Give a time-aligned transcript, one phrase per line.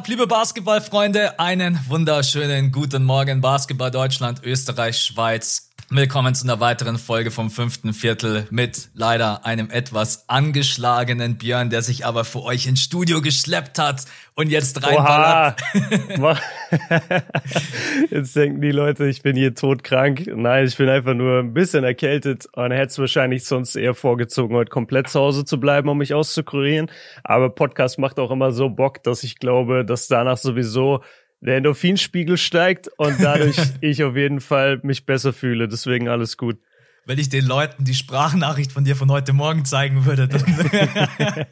[0.00, 1.38] Ab, liebe Basketballfreunde?
[1.38, 5.69] Einen wunderschönen guten Morgen, Basketball Deutschland, Österreich, Schweiz.
[5.92, 11.82] Willkommen zu einer weiteren Folge vom fünften Viertel mit leider einem etwas angeschlagenen Björn, der
[11.82, 14.04] sich aber für euch ins Studio geschleppt hat
[14.36, 15.60] und jetzt reinballert.
[18.10, 20.28] jetzt denken die Leute, ich bin hier todkrank.
[20.32, 24.54] Nein, ich bin einfach nur ein bisschen erkältet und hätte es wahrscheinlich sonst eher vorgezogen,
[24.54, 26.88] heute komplett zu Hause zu bleiben, um mich auszukurieren.
[27.24, 31.02] Aber Podcast macht auch immer so Bock, dass ich glaube, dass danach sowieso
[31.40, 35.68] der Endorphinspiegel steigt und dadurch ich auf jeden Fall mich besser fühle.
[35.68, 36.58] Deswegen alles gut.
[37.06, 40.44] Wenn ich den Leuten die Sprachnachricht von dir von heute Morgen zeigen würde, dann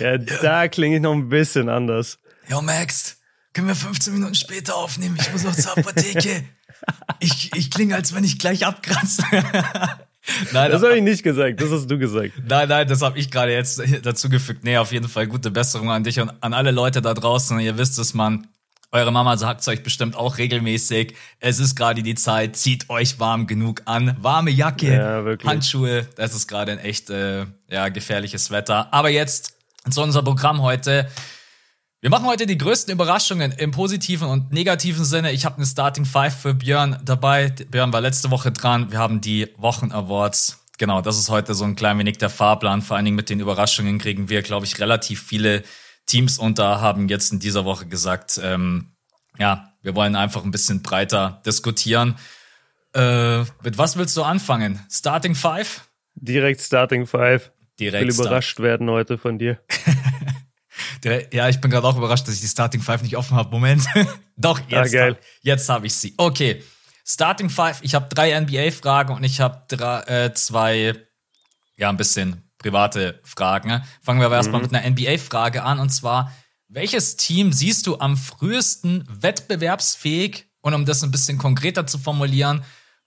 [0.00, 2.18] ja, da klinge ich noch ein bisschen anders.
[2.48, 3.20] Yo, Max,
[3.52, 5.18] können wir 15 Minuten später aufnehmen?
[5.20, 6.44] Ich muss noch zur Apotheke.
[7.20, 9.22] Ich, ich klinge, als wenn ich gleich abkratze.
[10.52, 12.32] Nein, das habe ich nicht gesagt, das hast du gesagt.
[12.46, 14.64] Nein, nein, das habe ich gerade jetzt dazu gefügt.
[14.64, 17.58] Nee, auf jeden Fall gute Besserung an dich und an alle Leute da draußen.
[17.60, 18.46] Ihr wisst es, man.
[18.94, 21.14] Eure Mama sagt es euch bestimmt auch regelmäßig.
[21.40, 24.18] Es ist gerade die Zeit, zieht euch warm genug an.
[24.20, 26.06] Warme Jacke, ja, Handschuhe.
[26.16, 28.92] Das ist gerade ein echt äh, ja, gefährliches Wetter.
[28.92, 29.54] Aber jetzt
[29.88, 31.08] zu unserem Programm heute.
[32.02, 35.32] Wir machen heute die größten Überraschungen im positiven und negativen Sinne.
[35.32, 37.48] Ich habe eine Starting Five für Björn dabei.
[37.48, 38.92] Björn war letzte Woche dran.
[38.92, 40.58] Wir haben die Wochen Awards.
[40.76, 42.82] Genau, das ist heute so ein klein wenig der Fahrplan.
[42.82, 45.62] Vor allen Dingen mit den Überraschungen kriegen wir, glaube ich, relativ viele
[46.12, 48.92] Teams und da haben jetzt in dieser Woche gesagt, ähm,
[49.38, 52.16] ja, wir wollen einfach ein bisschen breiter diskutieren.
[52.94, 54.84] Äh, mit was willst du anfangen?
[54.90, 55.88] Starting Five?
[56.14, 57.50] Direkt Starting Five.
[57.80, 58.10] Direkt.
[58.10, 59.58] Ich will überrascht werden heute von dir.
[61.32, 63.50] ja, ich bin gerade auch überrascht, dass ich die Starting Five nicht offen habe.
[63.50, 63.82] Moment.
[64.36, 66.12] Doch, jetzt, ah, jetzt habe ich sie.
[66.18, 66.62] Okay.
[67.06, 67.78] Starting Five.
[67.80, 69.64] Ich habe drei NBA-Fragen und ich habe
[70.06, 70.94] äh, zwei,
[71.76, 73.82] ja, ein bisschen private Fragen.
[74.00, 74.68] Fangen wir aber erstmal mhm.
[74.70, 76.32] mit einer NBA-Frage an und zwar,
[76.68, 82.64] welches Team siehst du am frühesten wettbewerbsfähig und um das ein bisschen konkreter zu formulieren,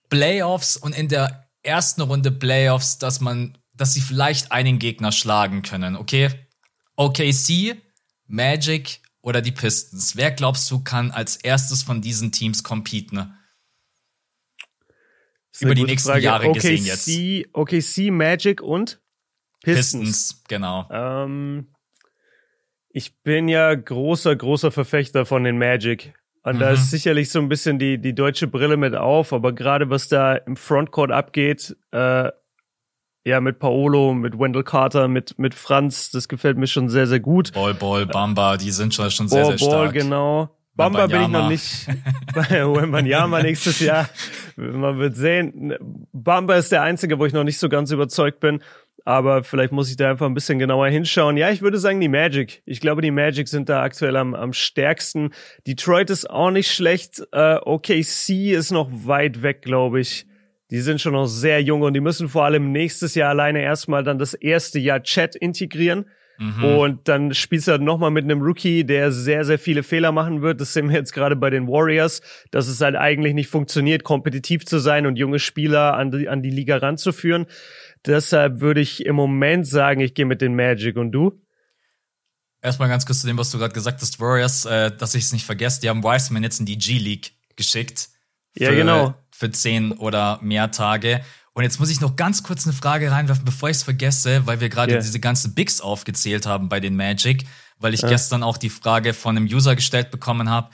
[0.08, 5.62] Playoffs und in der ersten Runde Playoffs, dass man, dass sie vielleicht einen Gegner schlagen
[5.62, 6.30] können, okay?
[6.94, 7.76] OKC,
[8.26, 10.16] Magic oder die Pistons.
[10.16, 13.34] Wer glaubst du kann als erstes von diesen Teams competen?
[15.58, 16.24] Über die nächsten Frage.
[16.24, 17.08] Jahre OKC, gesehen jetzt.
[17.52, 19.00] OKC, Magic und
[19.74, 20.86] Pistons, Pistons genau.
[20.90, 21.66] Ähm,
[22.90, 26.14] ich bin ja großer, großer Verfechter von den Magic.
[26.42, 26.60] Und mhm.
[26.60, 30.08] da ist sicherlich so ein bisschen die, die deutsche Brille mit auf, aber gerade was
[30.08, 32.30] da im Frontcourt abgeht, äh,
[33.24, 37.18] ja, mit Paolo, mit Wendell Carter, mit, mit Franz, das gefällt mir schon sehr, sehr
[37.18, 37.52] gut.
[37.52, 39.72] Ball, Ball, Bamba, die sind schon, schon sehr, Ball, sehr stark.
[39.72, 40.56] Ball, genau.
[40.76, 41.88] Bamba bin ich noch nicht.
[42.34, 44.08] Wembanyama nächstes Jahr.
[44.56, 45.74] Man wird sehen.
[46.12, 48.60] Bamba ist der einzige, wo ich noch nicht so ganz überzeugt bin
[49.06, 51.36] aber vielleicht muss ich da einfach ein bisschen genauer hinschauen.
[51.36, 52.62] Ja, ich würde sagen, die Magic.
[52.66, 55.30] Ich glaube, die Magic sind da aktuell am, am stärksten.
[55.64, 57.22] Detroit ist auch nicht schlecht.
[57.30, 60.26] Äh, OKC ist noch weit weg, glaube ich.
[60.72, 64.02] Die sind schon noch sehr jung und die müssen vor allem nächstes Jahr alleine erstmal
[64.02, 66.06] dann das erste Jahr Chat integrieren.
[66.38, 66.64] Mhm.
[66.64, 70.42] Und dann spielst du halt nochmal mit einem Rookie, der sehr, sehr viele Fehler machen
[70.42, 70.60] wird.
[70.60, 74.66] Das sehen wir jetzt gerade bei den Warriors, dass es halt eigentlich nicht funktioniert, kompetitiv
[74.66, 77.46] zu sein und junge Spieler an die, an die Liga ranzuführen.
[78.06, 80.96] Deshalb würde ich im Moment sagen, ich gehe mit den Magic.
[80.96, 81.40] Und du?
[82.62, 85.32] Erstmal ganz kurz zu dem, was du gerade gesagt hast, Warriors, äh, dass ich es
[85.32, 88.08] nicht vergesse, die haben Wiseman jetzt in die G-League geschickt.
[88.56, 89.14] Für, ja, genau.
[89.30, 91.20] Für zehn oder mehr Tage.
[91.52, 94.60] Und jetzt muss ich noch ganz kurz eine Frage reinwerfen, bevor ich es vergesse, weil
[94.60, 95.00] wir gerade yeah.
[95.00, 97.46] diese ganzen Bigs aufgezählt haben bei den Magic,
[97.78, 98.08] weil ich ja.
[98.08, 100.70] gestern auch die Frage von einem User gestellt bekommen habe,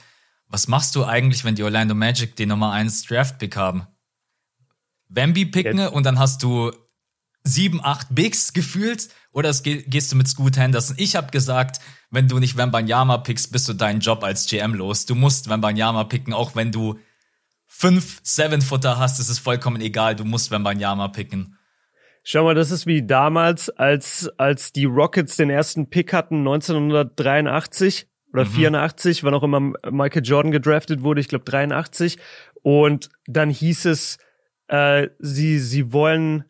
[0.47, 3.87] was machst du eigentlich, wenn die Orlando Magic den Nummer 1 Draft-Pick haben?
[5.07, 5.93] Wemby picken jetzt.
[5.93, 6.71] und dann hast du
[7.43, 10.95] sieben, acht Bigs gefühlt oder gehst du mit Scoot Henderson?
[10.99, 11.79] Ich habe gesagt,
[12.09, 15.05] wenn du nicht Wembanyama pickst, bist du deinen Job als GM los.
[15.05, 16.99] Du musst Wembanyama picken, auch wenn du
[17.65, 21.57] fünf Seven-Footer hast, ist es vollkommen egal, du musst Wembanyama picken.
[22.23, 28.07] Schau mal, das ist wie damals, als, als die Rockets den ersten Pick hatten, 1983
[28.31, 28.49] oder mhm.
[28.49, 32.17] 84, wann auch immer Michael Jordan gedraftet wurde, ich glaube 83.
[32.61, 34.19] Und dann hieß es,
[34.67, 36.45] äh, sie, sie wollen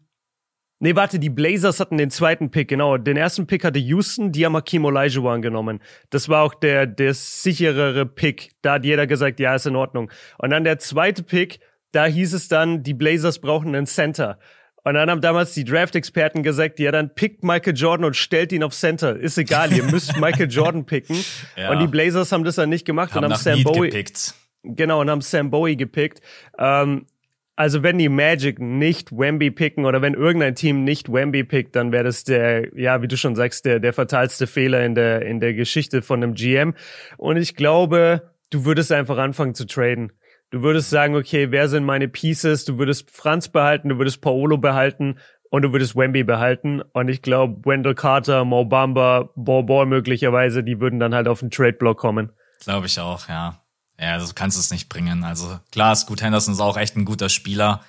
[0.84, 2.98] Nee, warte, die Blazers hatten den zweiten Pick, genau.
[2.98, 5.80] Den ersten Pick hatte Houston, die haben Hakim Olajuwon genommen.
[6.10, 8.52] Das war auch der, der sicherere Pick.
[8.62, 10.12] Da hat jeder gesagt, ja, ist in Ordnung.
[10.40, 11.62] Und dann der zweite Pick,
[11.94, 14.40] da hieß es dann, die Blazers brauchen einen Center.
[14.84, 18.62] Und dann haben damals die Draft-Experten gesagt, ja, dann pickt Michael Jordan und stellt ihn
[18.62, 19.16] auf Center.
[19.16, 21.16] Ist egal, ihr müsst Michael Jordan picken.
[21.56, 21.72] Ja.
[21.72, 23.88] Und die Blazers haben das dann nicht gemacht haben und haben Sam Bowie.
[23.88, 24.34] Gepickt.
[24.64, 26.20] Genau, und haben Sam Bowie gepickt.
[26.58, 27.06] Ähm,
[27.56, 31.92] also wenn die Magic nicht Wemby picken oder wenn irgendein Team nicht Wemby pickt, dann
[31.92, 35.40] wäre das der, ja, wie du schon sagst, der, der fatalste Fehler in der, in
[35.40, 36.74] der Geschichte von einem GM.
[37.18, 40.14] Und ich glaube, du würdest einfach anfangen zu traden.
[40.50, 42.66] Du würdest sagen, okay, wer sind meine Pieces?
[42.66, 45.20] Du würdest Franz behalten, du würdest Paolo behalten
[45.50, 46.82] und du würdest Wemby behalten.
[46.94, 51.52] Und ich glaube, Wendell Carter, Mo Bamba, Ball möglicherweise, die würden dann halt auf den
[51.52, 52.32] Trade-Block kommen.
[52.60, 53.63] Glaube ich auch, ja.
[54.00, 55.24] Ja, also du kannst es nicht bringen.
[55.24, 57.84] Also klar, Scoot Henderson ist auch echt ein guter Spieler.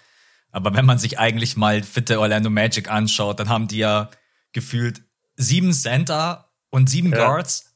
[0.51, 4.11] Aber wenn man sich eigentlich mal fitte Orlando Magic anschaut, dann haben die ja
[4.53, 5.03] gefühlt
[5.37, 7.19] sieben Center und sieben ja.
[7.19, 7.75] Guards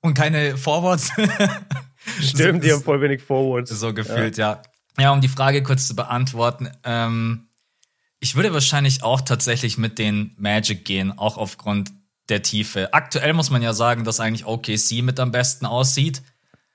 [0.00, 1.10] und keine Forwards.
[2.20, 3.70] Stimmt, so, die haben voll wenig Forwards.
[3.70, 4.52] So gefühlt, ja.
[4.52, 4.62] ja.
[4.98, 6.70] Ja, um die Frage kurz zu beantworten.
[6.84, 7.48] Ähm,
[8.20, 11.92] ich würde wahrscheinlich auch tatsächlich mit den Magic gehen, auch aufgrund
[12.28, 12.92] der Tiefe.
[12.92, 16.22] Aktuell muss man ja sagen, dass eigentlich OKC mit am besten aussieht.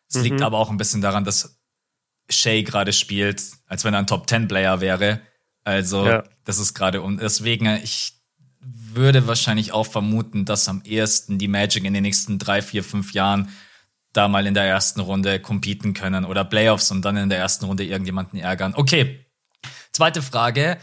[0.09, 0.23] Es mhm.
[0.23, 1.59] liegt aber auch ein bisschen daran, dass
[2.29, 5.21] Shay gerade spielt, als wenn er ein Top-10-Player wäre.
[5.63, 6.23] Also, ja.
[6.45, 8.13] das ist gerade und deswegen, ich
[8.59, 13.13] würde wahrscheinlich auch vermuten, dass am ehesten die Magic in den nächsten drei, vier, fünf
[13.13, 13.49] Jahren
[14.13, 17.65] da mal in der ersten Runde competen können oder Playoffs und dann in der ersten
[17.65, 18.73] Runde irgendjemanden ärgern.
[18.75, 19.25] Okay.
[19.91, 20.77] Zweite Frage.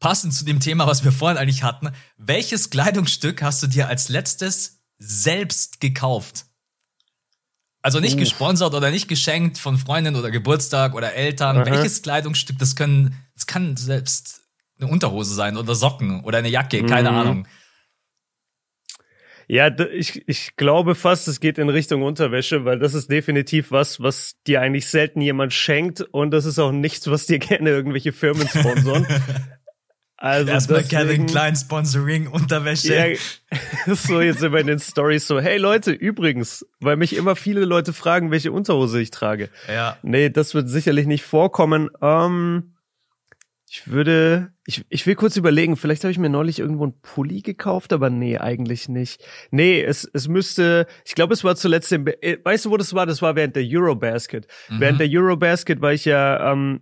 [0.00, 1.90] Passend zu dem Thema, was wir vorhin eigentlich hatten.
[2.18, 6.44] Welches Kleidungsstück hast du dir als letztes selbst gekauft?
[7.84, 8.20] Also nicht uh.
[8.20, 11.58] gesponsert oder nicht geschenkt von Freunden oder Geburtstag oder Eltern.
[11.58, 11.66] Aha.
[11.66, 14.40] Welches Kleidungsstück, das können, das kann selbst
[14.80, 17.16] eine Unterhose sein oder Socken oder eine Jacke, keine mhm.
[17.18, 17.48] Ahnung.
[19.48, 24.00] Ja, ich, ich glaube fast, es geht in Richtung Unterwäsche, weil das ist definitiv was,
[24.00, 28.12] was dir eigentlich selten jemand schenkt und das ist auch nichts, was dir gerne irgendwelche
[28.12, 29.06] Firmen sponsoren.
[30.24, 32.94] Also Erstmal Kevin Klein Sponsoring Unterwäsche.
[32.94, 37.66] Ja, so jetzt immer in den Stories so, hey Leute, übrigens, weil mich immer viele
[37.66, 39.50] Leute fragen, welche Unterhose ich trage.
[39.68, 39.98] Ja.
[40.02, 41.90] Nee, das wird sicherlich nicht vorkommen.
[42.00, 42.72] Ähm,
[43.68, 47.42] ich würde, ich, ich will kurz überlegen, vielleicht habe ich mir neulich irgendwo einen Pulli
[47.42, 49.22] gekauft, aber nee, eigentlich nicht.
[49.50, 52.94] Nee, es, es müsste, ich glaube, es war zuletzt im, äh, weißt du, wo das
[52.94, 53.04] war?
[53.04, 54.46] Das war während der Eurobasket.
[54.70, 54.80] Mhm.
[54.80, 56.80] Während der Eurobasket war ich ja ähm,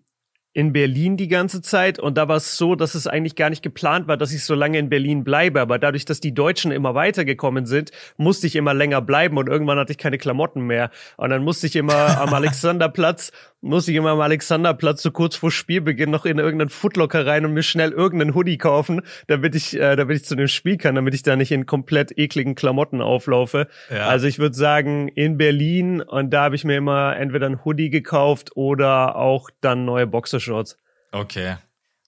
[0.54, 3.62] in Berlin die ganze Zeit und da war es so, dass es eigentlich gar nicht
[3.62, 5.60] geplant war, dass ich so lange in Berlin bleibe.
[5.60, 9.78] Aber dadurch, dass die Deutschen immer weitergekommen sind, musste ich immer länger bleiben und irgendwann
[9.78, 10.90] hatte ich keine Klamotten mehr.
[11.16, 13.32] Und dann musste ich immer am Alexanderplatz
[13.62, 17.54] muss ich immer am Alexanderplatz so kurz vor Spielbeginn noch in irgendeinen Footlocker rein und
[17.54, 21.14] mir schnell irgendeinen Hoodie kaufen, damit ich, äh, damit ich zu dem Spiel kann, damit
[21.14, 23.68] ich da nicht in komplett ekligen Klamotten auflaufe.
[23.88, 24.08] Ja.
[24.08, 27.90] Also ich würde sagen, in Berlin und da habe ich mir immer entweder ein Hoodie
[27.90, 30.08] gekauft oder auch dann neue
[30.42, 30.76] Boxershorts.
[31.12, 31.56] Okay.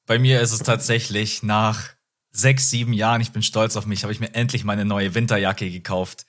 [0.06, 1.90] Bei mir ist es tatsächlich nach
[2.30, 5.70] sechs, sieben Jahren, ich bin stolz auf mich, habe ich mir endlich meine neue Winterjacke
[5.70, 6.26] gekauft.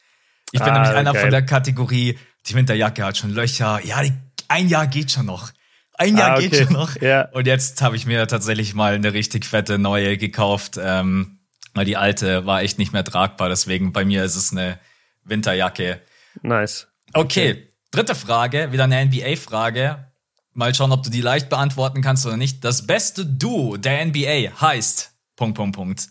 [0.51, 1.21] Ich bin ah, nämlich einer geil.
[1.21, 3.83] von der Kategorie, die Winterjacke hat schon Löcher.
[3.83, 4.13] Ja, die
[4.47, 5.51] ein Jahr geht schon noch.
[5.95, 6.49] Ein Jahr ah, okay.
[6.49, 7.01] geht schon noch.
[7.01, 7.29] Ja.
[7.31, 11.39] Und jetzt habe ich mir tatsächlich mal eine richtig fette neue gekauft, ähm,
[11.73, 13.49] weil die alte war echt nicht mehr tragbar.
[13.49, 14.79] Deswegen bei mir ist es eine
[15.23, 16.01] Winterjacke.
[16.43, 16.87] Nice.
[17.13, 17.67] Okay, okay.
[17.91, 20.05] dritte Frage, wieder eine NBA-Frage.
[20.55, 22.63] Mal schauen, ob du die leicht beantworten kannst oder nicht.
[22.63, 26.07] Das beste Duo der NBA heißt Punkt, Punkt, Punkt.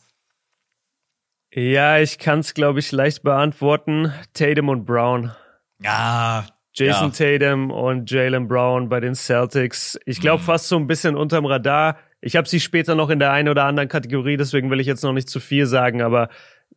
[1.53, 4.13] Ja, ich kann es, glaube ich, leicht beantworten.
[4.35, 5.33] Tatum und Brown.
[5.81, 7.39] Ja, Jason ja.
[7.39, 9.99] Tatum und Jalen Brown bei den Celtics.
[10.05, 10.47] Ich glaube mhm.
[10.47, 11.99] fast so ein bisschen unterm Radar.
[12.21, 15.05] Ich habe sie später noch in der einen oder anderen Kategorie, deswegen will ich jetzt
[15.05, 16.29] noch nicht zu viel sagen, aber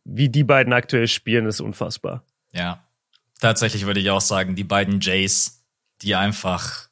[0.04, 2.22] wie die beiden aktuell spielen, ist unfassbar.
[2.52, 2.84] Ja,
[3.40, 5.64] tatsächlich würde ich auch sagen, die beiden Jays,
[6.02, 6.87] die einfach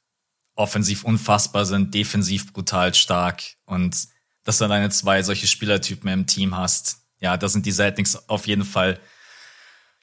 [0.57, 4.09] offensiv unfassbar sind, defensiv brutal stark und
[4.45, 6.99] dass du deine zwei solche Spielertypen im Team hast.
[7.21, 8.99] Ja, das sind die Celtics auf jeden Fall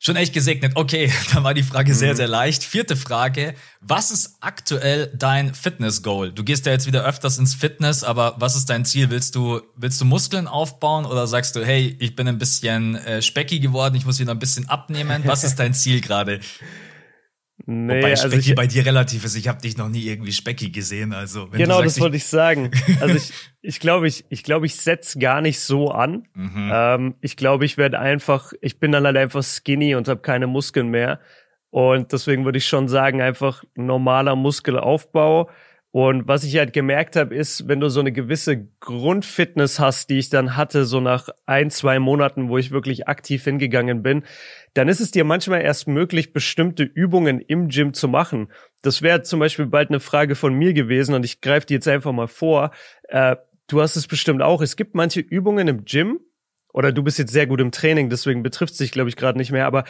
[0.06, 0.74] Schon echt gesegnet.
[0.76, 2.18] Okay, dann war die Frage sehr, mhm.
[2.18, 2.66] sehr leicht.
[2.66, 3.56] Vierte Frage.
[3.80, 6.34] Was ist aktuell dein Fitness-Goal?
[6.34, 9.10] Du gehst ja jetzt wieder öfters ins Fitness, aber was ist dein Ziel?
[9.10, 13.22] Willst du, willst du Muskeln aufbauen oder sagst du, hey, ich bin ein bisschen äh,
[13.22, 15.24] speckig geworden, ich muss wieder ein bisschen abnehmen?
[15.26, 16.42] Was ist dein Ziel gerade?
[17.66, 19.36] Nee, Wobei Specki also ich, bei dir relativ ist.
[19.36, 21.14] Ich habe dich noch nie irgendwie Specki gesehen.
[21.14, 22.72] Also genau, sagst, das wollte ich sagen.
[23.00, 26.28] Also ich, ich glaube, ich, ich glaube, ich setz gar nicht so an.
[26.34, 26.72] Mhm.
[26.74, 30.48] Ähm, ich glaube, ich werde einfach, ich bin dann halt einfach skinny und habe keine
[30.48, 31.22] Muskeln mehr.
[31.70, 35.50] Und deswegen würde ich schon sagen, einfach normaler Muskelaufbau.
[35.96, 40.18] Und was ich halt gemerkt habe, ist, wenn du so eine gewisse Grundfitness hast, die
[40.18, 44.24] ich dann hatte, so nach ein, zwei Monaten, wo ich wirklich aktiv hingegangen bin,
[44.74, 48.52] dann ist es dir manchmal erst möglich, bestimmte Übungen im Gym zu machen.
[48.82, 51.88] Das wäre zum Beispiel bald eine Frage von mir gewesen und ich greife die jetzt
[51.88, 52.72] einfach mal vor.
[53.08, 53.36] Äh,
[53.68, 54.62] du hast es bestimmt auch.
[54.62, 56.20] Es gibt manche Übungen im Gym,
[56.74, 59.38] oder du bist jetzt sehr gut im Training, deswegen betrifft es dich, glaube ich, gerade
[59.38, 59.84] nicht mehr, aber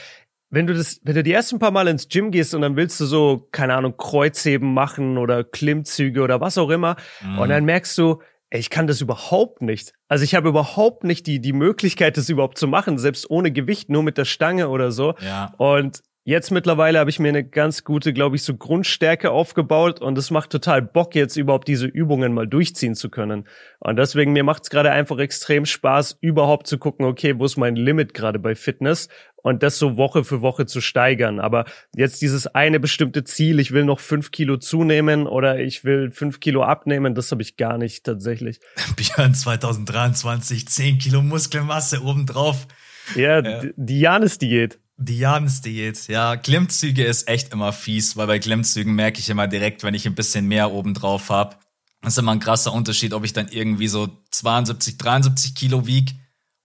[0.50, 3.00] wenn du das, wenn du die ersten paar Mal ins Gym gehst und dann willst
[3.00, 7.40] du so, keine Ahnung, Kreuzheben machen oder Klimmzüge oder was auch immer, mhm.
[7.40, 8.22] und dann merkst du,
[8.60, 9.94] ich kann das überhaupt nicht.
[10.08, 13.90] Also ich habe überhaupt nicht die, die Möglichkeit, das überhaupt zu machen, selbst ohne Gewicht,
[13.90, 15.16] nur mit der Stange oder so.
[15.22, 15.54] Ja.
[15.58, 20.18] Und jetzt mittlerweile habe ich mir eine ganz gute, glaube ich, so Grundstärke aufgebaut und
[20.18, 23.48] es macht total Bock, jetzt überhaupt diese Übungen mal durchziehen zu können.
[23.80, 27.58] Und deswegen, mir macht es gerade einfach extrem Spaß, überhaupt zu gucken, okay, wo ist
[27.58, 29.10] mein Limit gerade bei Fitness
[29.44, 31.40] und das so Woche für Woche zu steigern.
[31.40, 36.10] Aber jetzt dieses eine bestimmte Ziel, ich will noch fünf Kilo zunehmen oder ich will
[36.12, 38.60] fünf Kilo abnehmen, das habe ich gar nicht tatsächlich.
[38.96, 42.68] Björn 2023, zehn Kilo Muskelmasse obendrauf.
[43.16, 43.62] Ja, ja.
[43.76, 44.80] die Janis-Diät.
[44.98, 46.38] Die Jahresdiät, ja.
[46.38, 50.14] Klimmzüge ist echt immer fies, weil bei Klimmzügen merke ich immer direkt, wenn ich ein
[50.16, 51.58] bisschen mehr oben drauf habe.
[52.02, 56.12] Das ist immer ein krasser Unterschied, ob ich dann irgendwie so 72, 73 Kilo wieg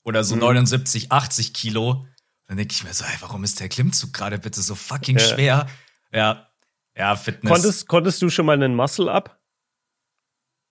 [0.04, 0.42] oder so mhm.
[0.42, 2.06] 79, 80 Kilo.
[2.48, 5.24] Dann denke ich mir so, ey, warum ist der Klimmzug gerade bitte so fucking ja.
[5.24, 5.66] schwer?
[6.12, 6.48] Ja,
[6.96, 7.52] ja, Fitness.
[7.52, 9.38] Konntest, konntest du schon mal einen Muscle-Up?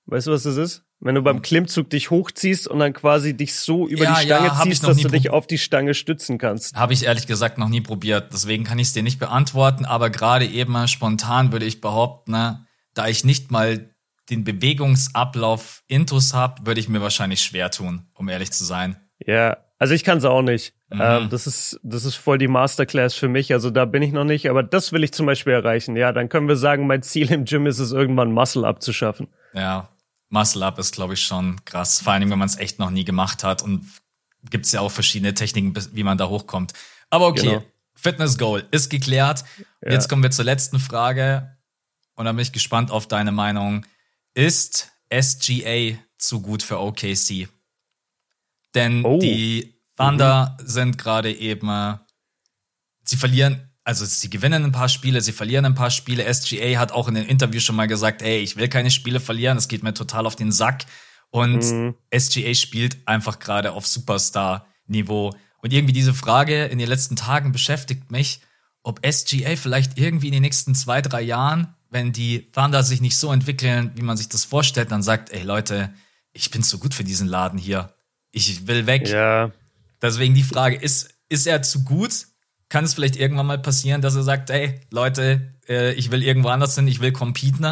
[0.08, 0.84] Weißt du, was das ist?
[1.00, 4.48] Wenn du beim Klimmzug dich hochziehst und dann quasi dich so über ja, die Stange
[4.48, 6.76] ja, ziehst, dass du dich auf die Stange stützen kannst.
[6.76, 8.34] Habe ich ehrlich gesagt noch nie probiert.
[8.34, 9.86] Deswegen kann ich es dir nicht beantworten.
[9.86, 12.66] Aber gerade eben mal spontan würde ich behaupten, ne,
[12.96, 13.94] da ich nicht mal
[14.30, 18.98] den Bewegungsablauf intus habe, würde ich mir wahrscheinlich schwer tun, um ehrlich zu sein.
[19.20, 20.74] Ja, also ich kann es auch nicht.
[20.90, 21.02] Mhm.
[21.02, 23.54] Ähm, das ist das ist voll die Masterclass für mich.
[23.54, 25.96] Also da bin ich noch nicht, aber das will ich zum Beispiel erreichen.
[25.96, 29.28] Ja, dann können wir sagen, mein Ziel im Gym ist es irgendwann Muscle abzuschaffen.
[29.54, 29.90] Ja,
[30.30, 32.02] Muscle Up ist, glaube ich, schon krass.
[32.02, 33.62] Vor allem, wenn man es echt noch nie gemacht hat.
[33.62, 33.86] Und
[34.50, 36.74] gibt es ja auch verschiedene Techniken, wie man da hochkommt.
[37.10, 37.64] Aber okay, genau.
[37.96, 39.44] Fitness Goal ist geklärt.
[39.82, 39.92] Ja.
[39.92, 41.58] Jetzt kommen wir zur letzten Frage.
[42.16, 43.86] Und da bin ich gespannt auf deine Meinung.
[44.34, 47.48] Ist SGA zu gut für OKC?
[48.78, 49.20] Denn oh.
[49.20, 50.68] die Thunder mhm.
[50.68, 52.00] sind gerade eben,
[53.04, 56.26] sie verlieren also sie gewinnen ein paar Spiele, sie verlieren ein paar Spiele.
[56.34, 59.58] SGA hat auch in dem Interview schon mal gesagt, ey, ich will keine Spiele verlieren,
[59.58, 60.86] es geht mir total auf den Sack.
[61.30, 61.96] Und mhm.
[62.14, 65.34] SGA spielt einfach gerade auf Superstar-Niveau.
[65.62, 68.42] Und irgendwie diese Frage in den letzten Tagen beschäftigt mich,
[68.84, 73.16] ob SGA vielleicht irgendwie in den nächsten zwei, drei Jahren, wenn die Thunder sich nicht
[73.16, 75.94] so entwickeln, wie man sich das vorstellt, dann sagt, ey Leute,
[76.34, 77.94] ich bin zu gut für diesen Laden hier.
[78.38, 79.10] Ich will weg.
[79.10, 79.52] Ja.
[80.02, 82.28] Deswegen die Frage, ist, ist er zu gut?
[82.70, 86.50] kann es vielleicht irgendwann mal passieren, dass er sagt, ey, Leute, äh, ich will irgendwo
[86.50, 87.66] anders hin, ich will competen.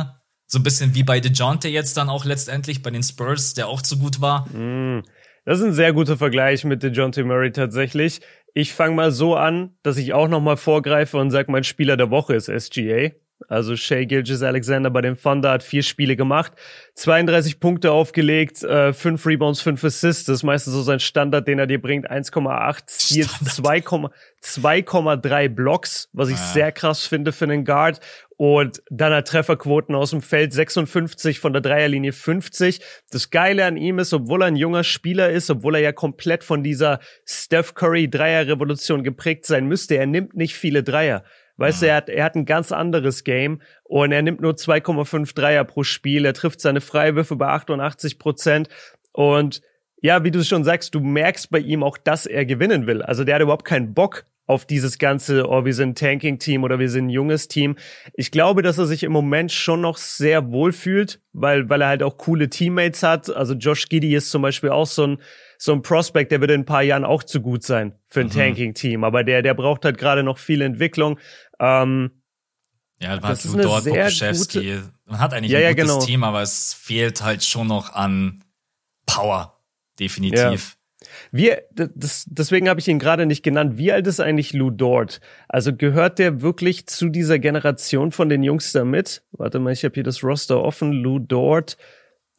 [0.48, 3.82] So ein bisschen wie bei DeJounte jetzt dann auch letztendlich bei den Spurs, der auch
[3.82, 4.48] zu gut war.
[4.50, 5.04] Mm,
[5.44, 8.22] das ist ein sehr guter Vergleich mit DeJounte Murray tatsächlich.
[8.54, 11.98] Ich fange mal so an, dass ich auch noch mal vorgreife und sage, mein Spieler
[11.98, 13.12] der Woche ist SGA.
[13.48, 16.54] Also Shea Gilgis Alexander bei dem Thunder hat vier Spiele gemacht,
[16.96, 20.26] 32 Punkte aufgelegt, äh, fünf Rebounds, fünf Assists.
[20.26, 22.10] Das ist meistens so sein Standard, den er dir bringt.
[22.10, 26.52] 1,8 Steals, 2,3 Blocks, was ich ah.
[26.54, 28.00] sehr krass finde für einen Guard.
[28.38, 32.82] Und dann hat Trefferquoten aus dem Feld 56 von der Dreierlinie 50.
[33.12, 36.44] Das Geile an ihm ist, obwohl er ein junger Spieler ist, obwohl er ja komplett
[36.44, 41.24] von dieser Steph Curry Dreierrevolution geprägt sein müsste, er nimmt nicht viele Dreier.
[41.58, 45.34] Weißt du, er hat, er hat ein ganz anderes Game und er nimmt nur 2,5
[45.34, 46.26] Dreier pro Spiel.
[46.26, 48.70] Er trifft seine Freiwürfe bei 88 Prozent
[49.14, 49.62] und
[50.02, 53.02] ja, wie du schon sagst, du merkst bei ihm auch, dass er gewinnen will.
[53.02, 56.78] Also der hat überhaupt keinen Bock auf dieses ganze, oh, wir sind ein Tanking-Team oder
[56.78, 57.76] wir sind ein junges Team.
[58.14, 61.88] Ich glaube, dass er sich im Moment schon noch sehr wohl fühlt, weil, weil er
[61.88, 63.36] halt auch coole Teammates hat.
[63.36, 65.18] Also Josh Giddy ist zum Beispiel auch so ein,
[65.58, 68.28] so ein Prospect, der wird in ein paar Jahren auch zu gut sein für ein
[68.28, 68.32] mhm.
[68.32, 69.04] Tanking-Team.
[69.04, 71.18] Aber der, der braucht halt gerade noch viel Entwicklung.
[71.60, 72.12] Ähm,
[73.00, 74.80] ja, das ist dort Pokuschewski.
[75.06, 76.06] Man hat eigentlich ja, ein gutes ja, genau.
[76.06, 78.44] Team, aber es fehlt halt schon noch an
[79.06, 79.60] Power.
[80.00, 80.42] Definitiv.
[80.42, 81.08] Ja.
[81.32, 83.78] Wie, das, deswegen habe ich ihn gerade nicht genannt.
[83.78, 85.22] Wie alt ist eigentlich Lou Dort?
[85.48, 89.24] Also gehört der wirklich zu dieser Generation von den Jungs da mit?
[89.32, 90.92] Warte mal, ich habe hier das Roster offen.
[90.92, 91.78] Lou Dort,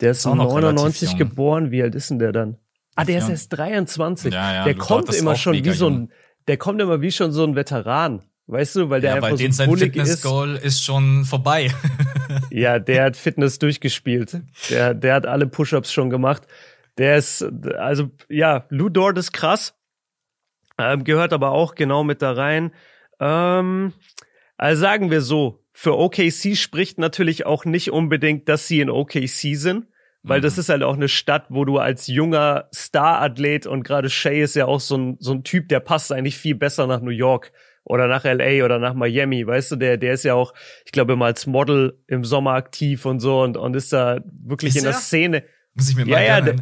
[0.00, 1.70] der ist, ist 99 geboren.
[1.70, 2.58] Wie alt ist denn der dann?
[2.96, 4.32] Ah, der ist erst 23.
[4.32, 6.10] Ja, ja, der Lou kommt immer schon wie so ein,
[6.48, 8.22] der kommt immer wie schon so ein Veteran.
[8.48, 10.64] Weißt du, weil der ja, einfach weil so sein Fitness-Goal ist.
[10.64, 11.72] ist schon vorbei.
[12.50, 14.40] ja, der hat Fitness durchgespielt.
[14.70, 16.46] Der, der hat alle Push-Ups schon gemacht.
[16.96, 17.44] Der ist,
[17.76, 19.74] also, ja, Lou Dort ist krass.
[20.78, 22.72] Ähm, gehört aber auch genau mit da rein.
[23.18, 23.92] Ähm,
[24.56, 29.56] also sagen wir so, für OKC spricht natürlich auch nicht unbedingt, dass sie in OKC
[29.56, 29.86] sind.
[30.22, 30.42] Weil mhm.
[30.42, 34.54] das ist halt auch eine Stadt, wo du als junger Star-Athlet und gerade Shay ist
[34.54, 37.52] ja auch so ein, so ein Typ, der passt eigentlich viel besser nach New York
[37.86, 40.52] oder nach LA oder nach Miami, weißt du, der, der ist ja auch,
[40.84, 44.74] ich glaube, immer als Model im Sommer aktiv und so und, und ist da wirklich
[44.74, 45.44] ist in der Szene.
[45.74, 46.54] Muss ich mir mal ja, ja,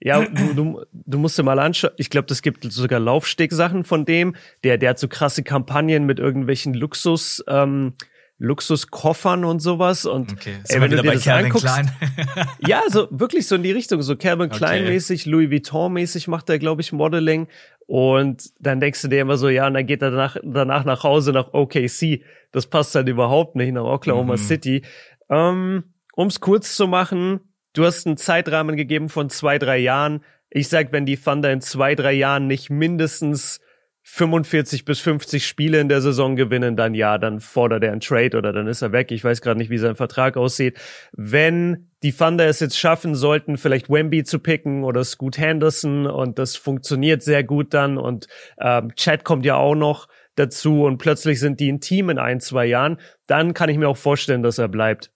[0.00, 1.92] Ja, du, du, du musst dir mal anschauen.
[1.96, 4.34] Ich glaube, das gibt sogar Laufstegsachen von dem.
[4.64, 7.94] Der, der hat so krasse Kampagnen mit irgendwelchen Luxus, ähm,
[8.38, 10.06] Luxuskoffern und sowas.
[10.06, 10.56] Und okay.
[10.68, 11.90] ey, wenn du dir das Calvin anguckst, Klein.
[12.66, 14.58] ja, so wirklich so in die Richtung, so Calvin okay.
[14.58, 17.48] Klein mäßig, Louis Vuitton mäßig macht er, glaube ich, Modeling.
[17.86, 21.04] Und dann denkst du dir immer so, ja, und dann geht er danach, danach nach
[21.04, 22.22] Hause nach OKC.
[22.50, 24.38] Das passt halt überhaupt nicht nach Oklahoma mhm.
[24.38, 24.82] City.
[25.30, 27.40] Ähm, um es kurz zu machen,
[27.74, 30.24] du hast einen Zeitrahmen gegeben von zwei, drei Jahren.
[30.50, 33.60] Ich sag, wenn die Thunder in zwei, drei Jahren nicht mindestens
[34.06, 38.36] 45 bis 50 Spiele in der Saison gewinnen, dann ja, dann fordert er einen Trade
[38.36, 39.10] oder dann ist er weg.
[39.10, 40.78] Ich weiß gerade nicht, wie sein Vertrag aussieht.
[41.12, 46.38] Wenn die Thunder es jetzt schaffen sollten, vielleicht Wemby zu picken oder Scoot Henderson und
[46.38, 48.28] das funktioniert sehr gut dann und
[48.60, 52.40] ähm, Chad kommt ja auch noch dazu und plötzlich sind die ein Team in ein,
[52.40, 55.12] zwei Jahren, dann kann ich mir auch vorstellen, dass er bleibt.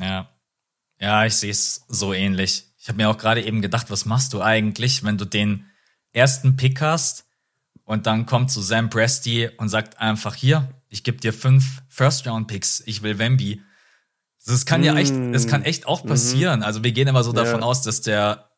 [0.00, 0.30] Ja.
[1.00, 2.64] Ja, ich sehe es so ähnlich.
[2.78, 5.66] Ich habe mir auch gerade eben gedacht, was machst du eigentlich, wenn du den
[6.12, 7.27] ersten Pick hast
[7.88, 12.82] und dann kommt so Sam Presti und sagt einfach hier, ich gebe dir fünf First-Round-Picks,
[12.84, 13.62] ich will Wemby.
[14.44, 14.84] Das kann mm.
[14.84, 16.08] ja echt, das kann echt auch mhm.
[16.10, 16.60] passieren.
[16.60, 16.66] Mhm.
[16.66, 17.66] Also wir gehen immer so davon ja.
[17.66, 18.50] aus, dass der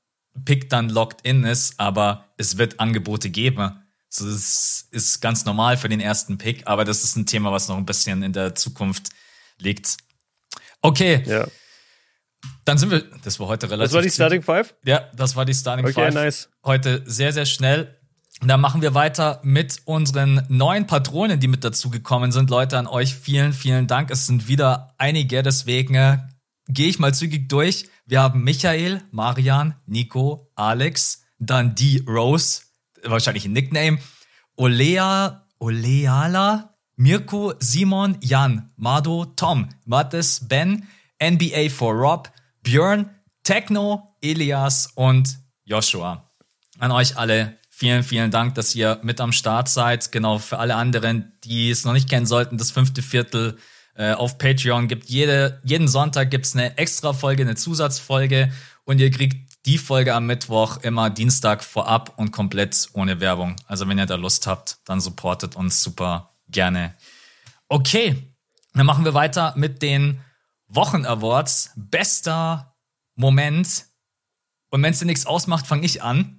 [0.45, 3.81] Pick dann locked in ist, aber es wird Angebote geben.
[4.09, 7.69] So, das ist ganz normal für den ersten Pick, aber das ist ein Thema, was
[7.69, 9.11] noch ein bisschen in der Zukunft
[9.59, 9.97] liegt.
[10.83, 11.23] Okay.
[11.25, 11.47] Ja.
[12.65, 13.91] Dann sind wir, das war heute relativ.
[13.91, 14.75] Das war die Starting Five?
[14.85, 16.15] Ja, das war die Starting okay, Five.
[16.15, 16.49] Okay, nice.
[16.65, 18.00] Heute sehr, sehr schnell.
[18.43, 22.49] Dann machen wir weiter mit unseren neuen Patronen, die mit dazu gekommen sind.
[22.49, 24.11] Leute, an euch vielen, vielen Dank.
[24.11, 26.19] Es sind wieder einige, deswegen äh,
[26.67, 27.89] gehe ich mal zügig durch.
[28.07, 32.63] Wir haben Michael, Marian, Nico, Alex, dann die Rose,
[33.05, 33.99] wahrscheinlich ein Nickname,
[34.57, 40.89] Olea, Oleala, Mirko, Simon, Jan, Mado, Tom, Mattes, Ben,
[41.23, 42.31] NBA for Rob,
[42.63, 43.11] Björn,
[43.43, 46.31] Techno, Elias und Joshua.
[46.79, 50.13] An euch alle Vielen, vielen Dank, dass ihr mit am Start seid.
[50.13, 53.57] Genau, für alle anderen, die es noch nicht kennen sollten, das fünfte Viertel
[53.95, 58.53] äh, auf Patreon gibt jede, jeden Sonntag gibt's eine extra Folge, eine Zusatzfolge
[58.85, 63.57] und ihr kriegt die Folge am Mittwoch immer Dienstag vorab und komplett ohne Werbung.
[63.67, 66.95] Also wenn ihr da Lust habt, dann supportet uns super gerne.
[67.71, 68.35] Okay,
[68.75, 70.21] dann machen wir weiter mit den
[70.69, 71.71] Wochen Awards.
[71.77, 72.77] Bester
[73.15, 73.87] Moment
[74.71, 76.39] und wenn es dir nichts ausmacht, fange ich an.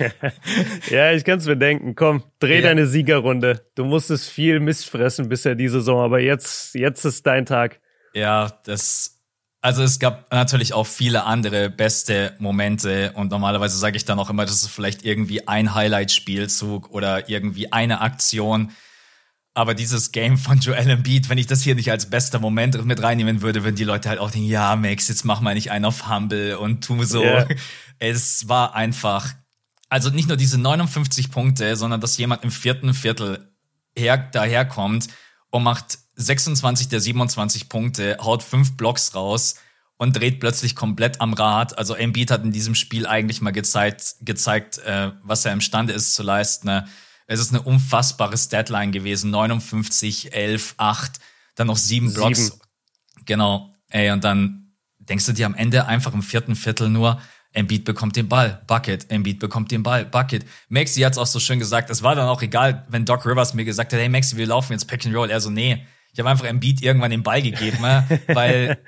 [0.90, 1.94] ja, ich kann es mir denken.
[1.94, 2.62] Komm, dreh ja.
[2.62, 3.66] deine Siegerrunde.
[3.74, 7.80] Du musstest viel Mist fressen bisher diese Saison, aber jetzt, jetzt ist dein Tag.
[8.14, 9.18] Ja, das.
[9.62, 14.30] Also es gab natürlich auch viele andere beste Momente und normalerweise sage ich dann auch
[14.30, 18.72] immer, das ist vielleicht irgendwie ein Highlight-Spielzug oder irgendwie eine Aktion.
[19.52, 23.02] Aber dieses Game von Joel Embiid, wenn ich das hier nicht als bester Moment mit
[23.02, 25.84] reinnehmen würde, würden die Leute halt auch denken, ja, Max, jetzt mach mal nicht einen
[25.84, 27.22] auf Humble und tu so.
[27.22, 27.48] Yeah.
[28.02, 29.28] Es war einfach,
[29.90, 33.50] also nicht nur diese 59 Punkte, sondern dass jemand im vierten Viertel
[33.94, 35.08] her, daherkommt
[35.50, 39.56] und macht 26 der 27 Punkte, haut fünf Blocks raus
[39.96, 41.76] und dreht plötzlich komplett am Rad.
[41.76, 46.14] Also Embiid hat in diesem Spiel eigentlich mal gezeigt, gezeigt, äh, was er imstande ist
[46.14, 46.68] zu leisten.
[46.68, 46.88] Ne?
[47.30, 49.30] Es ist eine unfassbare Statline gewesen.
[49.30, 51.20] 59, 11, 8,
[51.54, 52.46] dann noch sieben Blocks.
[52.46, 52.60] Sieben.
[53.24, 53.72] Genau.
[53.88, 57.20] Ey, und dann denkst du dir am Ende einfach im vierten Viertel nur,
[57.52, 60.44] Embiid bekommt den Ball, Bucket, Embiid bekommt den Ball, Bucket.
[60.68, 63.64] Maxi hat's auch so schön gesagt, es war dann auch egal, wenn Doc Rivers mir
[63.64, 65.30] gesagt hat, hey Maxi, wir laufen jetzt Pack and Roll.
[65.30, 68.20] Er so, nee, ich habe einfach Embiid irgendwann den Ball gegeben, ne?
[68.26, 68.78] weil,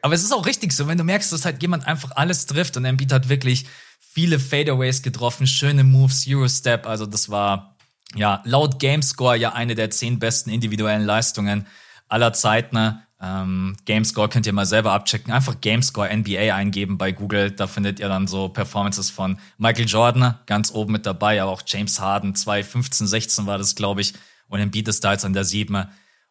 [0.00, 2.78] aber es ist auch richtig so, wenn du merkst, dass halt jemand einfach alles trifft
[2.78, 3.66] und Embiid hat wirklich
[3.98, 7.69] viele Fadeaways getroffen, schöne Moves, Eurostep, also das war,
[8.14, 11.66] ja, laut Gamescore ja eine der zehn besten individuellen Leistungen
[12.08, 13.00] aller Zeiten.
[13.22, 15.32] Ähm, Gamescore könnt ihr mal selber abchecken.
[15.32, 17.50] Einfach Gamescore NBA eingeben bei Google.
[17.50, 21.62] Da findet ihr dann so Performances von Michael Jordan ganz oben mit dabei, aber auch
[21.66, 24.14] James Harden 2015, 16 war das, glaube ich.
[24.48, 25.86] Und Embiid ist da jetzt an der 7.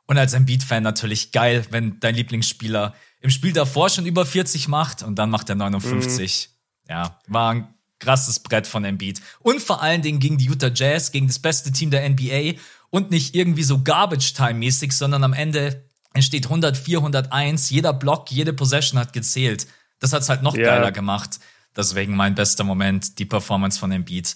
[0.07, 5.03] Und als Embiid-Fan natürlich geil, wenn dein Lieblingsspieler im Spiel davor schon über 40 macht
[5.03, 6.49] und dann macht er 59.
[6.49, 6.91] Mhm.
[6.91, 7.67] Ja, war ein
[7.99, 9.21] krasses Brett von Embiid.
[9.39, 12.59] Und vor allen Dingen gegen die Utah Jazz, gegen das beste Team der NBA
[12.89, 17.69] und nicht irgendwie so Garbage-Time-mäßig, sondern am Ende entsteht 104, 101.
[17.69, 19.67] Jeder Block, jede Possession hat gezählt.
[19.99, 20.63] Das hat's halt noch ja.
[20.63, 21.39] geiler gemacht.
[21.75, 24.35] Deswegen mein bester Moment, die Performance von Embiid.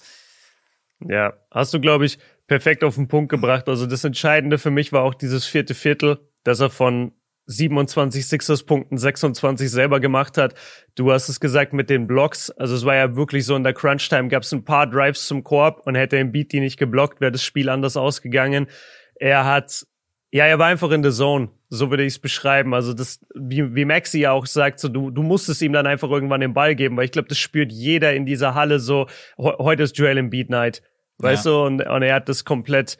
[1.00, 3.68] Ja, hast du, glaube ich, perfekt auf den Punkt gebracht.
[3.68, 7.14] Also das Entscheidende für mich war auch dieses vierte Viertel, dass er von
[7.46, 10.56] 27 Sixers-Punkten 26 selber gemacht hat.
[10.96, 12.50] Du hast es gesagt mit den Blocks.
[12.52, 15.44] Also es war ja wirklich so, in der Crunch-Time gab es ein paar Drives zum
[15.44, 18.68] Korb und hätte Beat die nicht geblockt, wäre das Spiel anders ausgegangen.
[19.16, 19.86] Er hat
[20.32, 21.50] Ja, er war einfach in der Zone.
[21.70, 22.74] So würde ich es beschreiben.
[22.74, 26.10] Also das, wie, wie Maxi ja auch sagt, so du, du musstest ihm dann einfach
[26.10, 29.08] irgendwann den Ball geben, weil ich glaube, das spürt jeder in dieser Halle so.
[29.38, 30.82] Heute ist Joel Embiid Night,
[31.18, 31.52] weißt ja.
[31.52, 32.98] du, und, und er hat das komplett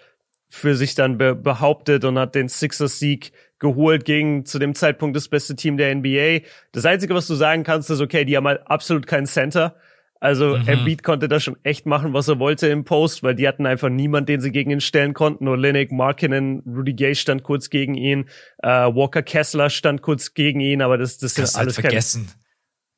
[0.50, 3.32] für sich dann be behauptet und hat den Sixers Sieg
[3.64, 6.46] geholt gegen zu dem Zeitpunkt das beste Team der NBA.
[6.74, 9.76] Das einzige, was du sagen kannst, ist okay, die haben halt absolut keinen Center.
[10.20, 10.68] Also mhm.
[10.68, 13.90] Embiid konnte da schon echt machen, was er wollte im Post, weil die hatten einfach
[13.90, 15.46] niemand, den sie gegen ihn stellen konnten.
[15.46, 18.30] Nur Linnick, Markinen, Rudy Gay stand kurz gegen ihn,
[18.62, 22.28] äh, Walker Kessler stand kurz gegen ihn, aber das, das, das sind alles halt vergessen.
[22.28, 22.43] Keine,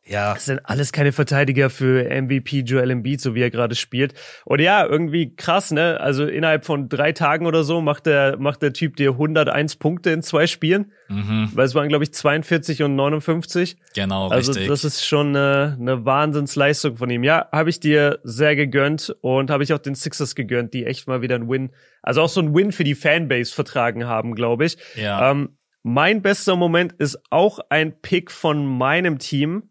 [0.07, 0.35] ja.
[0.35, 4.13] Das sind alles keine Verteidiger für MVP Joel Embiid, so wie er gerade spielt.
[4.45, 5.99] Und ja, irgendwie krass, ne?
[5.99, 10.11] Also innerhalb von drei Tagen oder so macht der, macht der Typ dir 101 Punkte
[10.11, 10.91] in zwei Spielen.
[11.07, 11.49] Mhm.
[11.53, 13.77] Weil es waren, glaube ich, 42 und 59.
[13.95, 14.67] Genau, also richtig.
[14.67, 17.23] das ist schon eine, eine Wahnsinnsleistung von ihm.
[17.23, 21.07] Ja, habe ich dir sehr gegönnt und habe ich auch den Sixers gegönnt, die echt
[21.07, 21.71] mal wieder ein Win,
[22.03, 24.77] also auch so ein Win für die Fanbase vertragen haben, glaube ich.
[24.95, 25.31] Ja.
[25.31, 29.69] Ähm, mein bester Moment ist auch ein Pick von meinem Team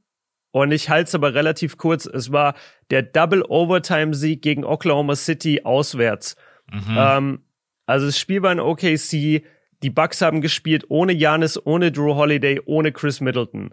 [0.54, 2.06] und ich halte es aber relativ kurz.
[2.06, 2.54] Es war
[2.90, 6.36] der Double Overtime Sieg gegen Oklahoma City auswärts.
[6.72, 6.96] Mhm.
[6.96, 7.38] Ähm,
[7.86, 9.42] also das Spiel war in OKC.
[9.82, 13.72] Die Bucks haben gespielt ohne Janis, ohne Drew Holiday, ohne Chris Middleton.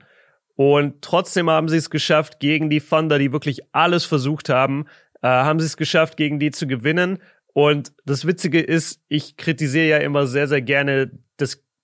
[0.55, 4.87] Und trotzdem haben sie es geschafft, gegen die Thunder, die wirklich alles versucht haben,
[5.21, 7.19] äh, haben sie es geschafft, gegen die zu gewinnen.
[7.53, 11.11] Und das Witzige ist, ich kritisiere ja immer sehr, sehr gerne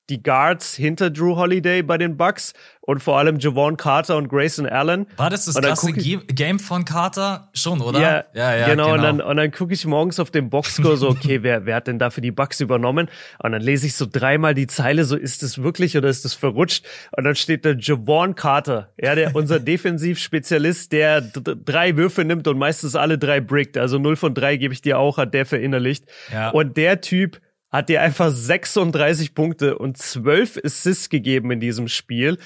[0.10, 2.54] die Guards hinter Drew Holiday bei den Bucks
[2.88, 5.08] und vor allem Javon Carter und Grayson Allen.
[5.17, 7.50] War das das klasse Game von Carter?
[7.54, 8.00] Schon, oder?
[8.00, 8.93] Ja, ja, ja genau.
[8.93, 8.96] genau.
[8.96, 11.88] Und dann, und dann gucke ich morgens auf den Boxscore so, okay, wer, wer hat
[11.88, 13.10] denn da für die Bucks übernommen?
[13.39, 16.34] Und dann lese ich so dreimal die Zeile, so ist es wirklich oder ist es
[16.34, 16.86] verrutscht?
[17.12, 22.58] Und dann steht da Javon Carter, ja, der unser Defensivspezialist, der drei Würfe nimmt und
[22.58, 23.78] meistens alle drei brickt.
[23.78, 26.06] Also 0 von 3 gebe ich dir auch, hat der verinnerlicht.
[26.32, 26.52] Ja.
[26.52, 32.38] Und der Typ hat dir einfach 36 Punkte und 12 Assists gegeben in diesem Spiel.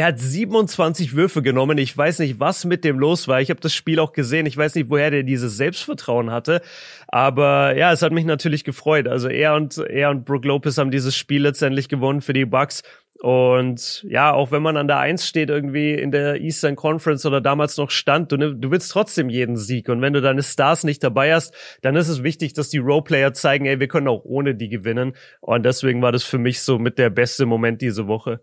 [0.00, 1.76] Er hat 27 Würfe genommen.
[1.76, 3.42] Ich weiß nicht, was mit dem los war.
[3.42, 4.46] Ich habe das Spiel auch gesehen.
[4.46, 6.62] Ich weiß nicht, woher der dieses Selbstvertrauen hatte.
[7.08, 9.06] Aber ja, es hat mich natürlich gefreut.
[9.06, 12.82] Also er und er und Brook Lopez haben dieses Spiel letztendlich gewonnen für die Bucks.
[13.20, 17.42] Und ja, auch wenn man an der Eins steht irgendwie in der Eastern Conference oder
[17.42, 19.90] damals noch stand, du, du willst trotzdem jeden Sieg.
[19.90, 23.34] Und wenn du deine Stars nicht dabei hast, dann ist es wichtig, dass die Roleplayer
[23.34, 25.12] zeigen, ey, wir können auch ohne die gewinnen.
[25.42, 28.40] Und deswegen war das für mich so mit der beste Moment diese Woche.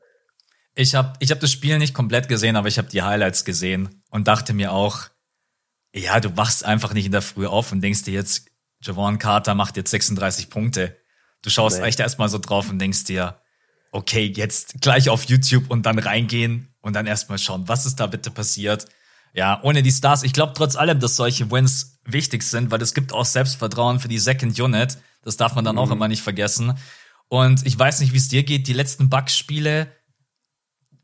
[0.78, 4.04] Ich habe ich hab das Spiel nicht komplett gesehen, aber ich habe die Highlights gesehen
[4.12, 5.08] und dachte mir auch,
[5.92, 8.46] ja, du wachst einfach nicht in der Früh auf und denkst dir jetzt,
[8.84, 10.96] Javon Carter macht jetzt 36 Punkte.
[11.42, 11.88] Du schaust nee.
[11.88, 13.42] echt erstmal so drauf und denkst dir,
[13.92, 18.06] okay, jetzt gleich auf YouTube und dann reingehen und dann erstmal schauen, was ist da
[18.06, 18.86] bitte passiert.
[19.34, 20.22] Ja, ohne die Stars.
[20.22, 24.10] Ich glaube trotz allem, dass solche Wins wichtig sind, weil es gibt auch Selbstvertrauen für
[24.10, 25.00] die Second Unit.
[25.24, 25.82] Das darf man dann mhm.
[25.82, 26.78] auch immer nicht vergessen.
[27.30, 28.68] Und ich weiß nicht, wie es dir geht.
[28.68, 29.92] Die letzten Bugs-Spiele,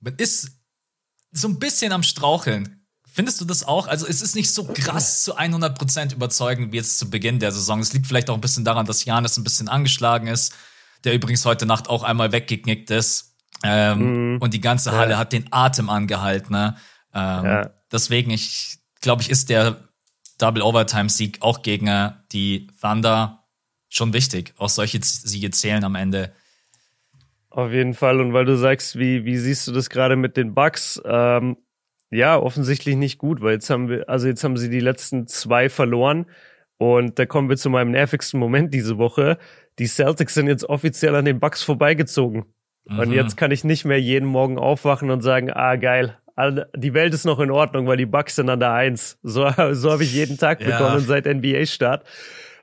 [0.03, 0.51] man ist
[1.31, 2.85] so ein bisschen am Straucheln.
[3.11, 3.87] Findest du das auch?
[3.87, 7.79] Also es ist nicht so krass zu 100% überzeugend wie jetzt zu Beginn der Saison.
[7.79, 10.53] Es liegt vielleicht auch ein bisschen daran, dass Janis ein bisschen angeschlagen ist
[11.03, 13.35] der übrigens heute Nacht auch einmal weggeknickt ist.
[13.63, 14.37] Ähm, mhm.
[14.41, 15.17] Und die ganze Halle ja.
[15.17, 16.53] hat den Atem angehalten.
[16.53, 16.75] Ne?
[17.13, 17.69] Ähm, ja.
[17.91, 19.87] Deswegen, ich glaube, ich ist der
[20.37, 23.45] Double Overtime Sieg auch gegen äh, die Thunder
[23.89, 24.53] schon wichtig.
[24.57, 26.33] Auch solche Siege zählen am Ende.
[27.53, 28.19] Auf jeden Fall.
[28.19, 31.01] Und weil du sagst, wie, wie siehst du das gerade mit den Bucks?
[31.05, 31.57] Ähm,
[32.09, 35.69] ja, offensichtlich nicht gut, weil jetzt haben wir, also jetzt haben sie die letzten zwei
[35.69, 36.25] verloren.
[36.77, 39.37] Und da kommen wir zu meinem nervigsten Moment diese Woche
[39.79, 42.45] die Celtics sind jetzt offiziell an den Bucks vorbeigezogen.
[42.85, 42.99] Mhm.
[42.99, 46.17] Und jetzt kann ich nicht mehr jeden Morgen aufwachen und sagen, ah geil,
[46.75, 49.19] die Welt ist noch in Ordnung, weil die Bucks sind an der Eins.
[49.23, 50.77] So, so habe ich jeden Tag ja.
[50.77, 52.05] begonnen seit NBA-Start.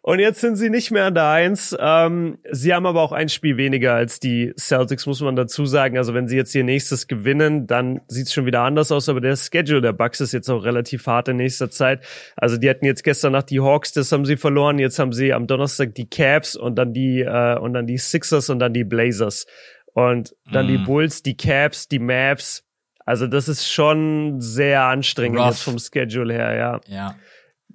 [0.02, 1.76] Und jetzt sind sie nicht mehr an der Eins.
[1.78, 5.98] Ähm, sie haben aber auch ein Spiel weniger als die Celtics, muss man dazu sagen.
[5.98, 9.10] Also wenn sie jetzt ihr nächstes gewinnen, dann sieht's schon wieder anders aus.
[9.10, 12.02] Aber der Schedule der Bucks ist jetzt auch relativ hart in nächster Zeit.
[12.34, 14.78] Also die hatten jetzt gestern Nacht die Hawks, das haben sie verloren.
[14.78, 18.48] Jetzt haben sie am Donnerstag die Cavs und dann die äh, und dann die Sixers
[18.48, 19.46] und dann die Blazers
[19.92, 20.68] und dann mm.
[20.68, 20.84] die mhm.
[20.84, 22.64] Bulls, die Cavs, die Mavs.
[23.04, 26.80] Also das ist schon sehr anstrengend vom Schedule her, ja.
[26.86, 27.16] Ja.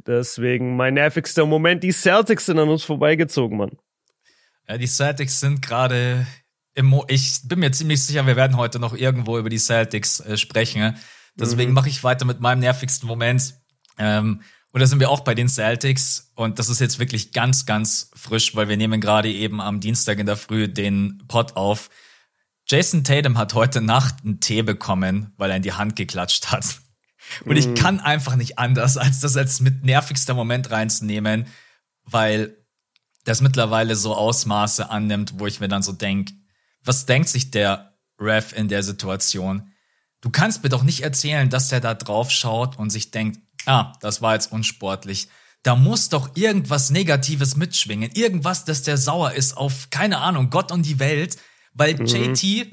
[0.07, 3.77] Deswegen mein nervigster Moment, die Celtics sind an uns vorbeigezogen, Mann.
[4.67, 6.27] Ja, die Celtics sind gerade
[6.75, 10.37] im ich bin mir ziemlich sicher, wir werden heute noch irgendwo über die Celtics äh,
[10.37, 10.97] sprechen.
[11.35, 11.75] Deswegen mhm.
[11.75, 13.55] mache ich weiter mit meinem nervigsten Moment.
[13.97, 14.41] Ähm,
[14.71, 16.31] und da sind wir auch bei den Celtics.
[16.35, 20.19] Und das ist jetzt wirklich ganz, ganz frisch, weil wir nehmen gerade eben am Dienstag
[20.19, 21.89] in der Früh den Pod auf.
[22.67, 26.81] Jason Tatum hat heute Nacht einen Tee bekommen, weil er in die Hand geklatscht hat.
[27.45, 27.75] Und ich mhm.
[27.75, 31.47] kann einfach nicht anders, als das als mit nervigster Moment reinzunehmen,
[32.03, 32.57] weil
[33.23, 36.31] das mittlerweile so Ausmaße annimmt, wo ich mir dann so denk,
[36.83, 39.71] was denkt sich der Ref in der Situation?
[40.21, 43.93] Du kannst mir doch nicht erzählen, dass der da drauf schaut und sich denkt, ah,
[44.01, 45.27] das war jetzt unsportlich.
[45.63, 48.11] Da muss doch irgendwas Negatives mitschwingen.
[48.13, 51.37] Irgendwas, dass der sauer ist auf, keine Ahnung, Gott und die Welt.
[51.73, 52.05] Weil mhm.
[52.05, 52.67] JT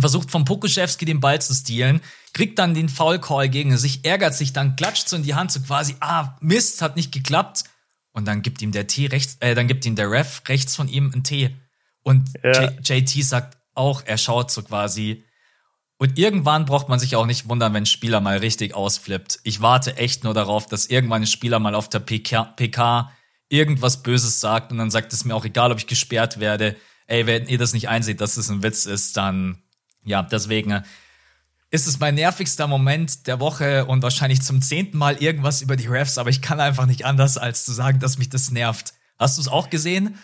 [0.00, 2.00] versucht vom Pokuschewski den Ball zu stehlen,
[2.32, 5.52] kriegt dann den Foul Call gegen sich, ärgert sich, dann klatscht so in die Hand
[5.52, 7.64] so quasi, ah, Mist, hat nicht geklappt.
[8.12, 10.88] Und dann gibt ihm der T rechts, äh, dann gibt ihm der Ref rechts von
[10.88, 11.54] ihm ein T.
[12.02, 12.70] Und ja.
[12.82, 15.24] JT sagt auch, er schaut so quasi.
[15.96, 19.40] Und irgendwann braucht man sich auch nicht wundern, wenn ein Spieler mal richtig ausflippt.
[19.42, 23.10] Ich warte echt nur darauf, dass irgendwann ein Spieler mal auf der PK, PK
[23.48, 26.76] irgendwas Böses sagt und dann sagt es mir auch egal, ob ich gesperrt werde.
[27.06, 29.62] Ey, wenn ihr das nicht einseht, dass es ein Witz ist, dann
[30.04, 30.82] ja, deswegen
[31.70, 35.88] ist es mein nervigster Moment der Woche und wahrscheinlich zum zehnten Mal irgendwas über die
[35.88, 38.94] Refs, aber ich kann einfach nicht anders, als zu sagen, dass mich das nervt.
[39.18, 40.16] Hast du es auch gesehen?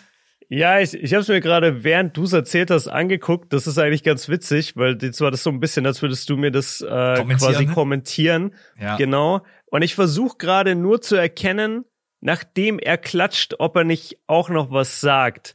[0.48, 3.52] Ja, ich, ich habe es mir gerade, während du es erzählt hast, angeguckt.
[3.52, 6.36] Das ist eigentlich ganz witzig, weil jetzt war das so ein bisschen, als würdest du
[6.36, 8.52] mir das äh, quasi kommentieren.
[8.80, 8.96] Ja.
[8.96, 9.44] Genau.
[9.66, 11.84] Und ich versuche gerade nur zu erkennen,
[12.20, 15.54] nachdem er klatscht, ob er nicht auch noch was sagt.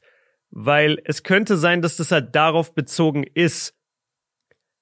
[0.49, 3.74] Weil es könnte sein, dass das halt darauf bezogen ist.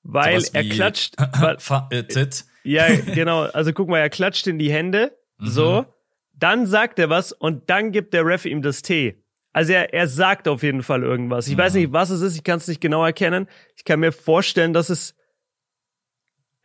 [0.03, 1.15] Weil so er klatscht.
[1.89, 2.03] äh,
[2.63, 3.43] ja, genau.
[3.43, 5.17] Also guck mal, er klatscht in die Hände.
[5.39, 5.47] Mhm.
[5.47, 5.85] So.
[6.33, 9.23] Dann sagt er was und dann gibt der Ref ihm das T.
[9.53, 11.47] Also er, er sagt auf jeden Fall irgendwas.
[11.47, 11.59] Ich mhm.
[11.59, 12.35] weiß nicht, was es ist.
[12.35, 13.47] Ich kann es nicht genau erkennen.
[13.77, 15.15] Ich kann mir vorstellen, dass es.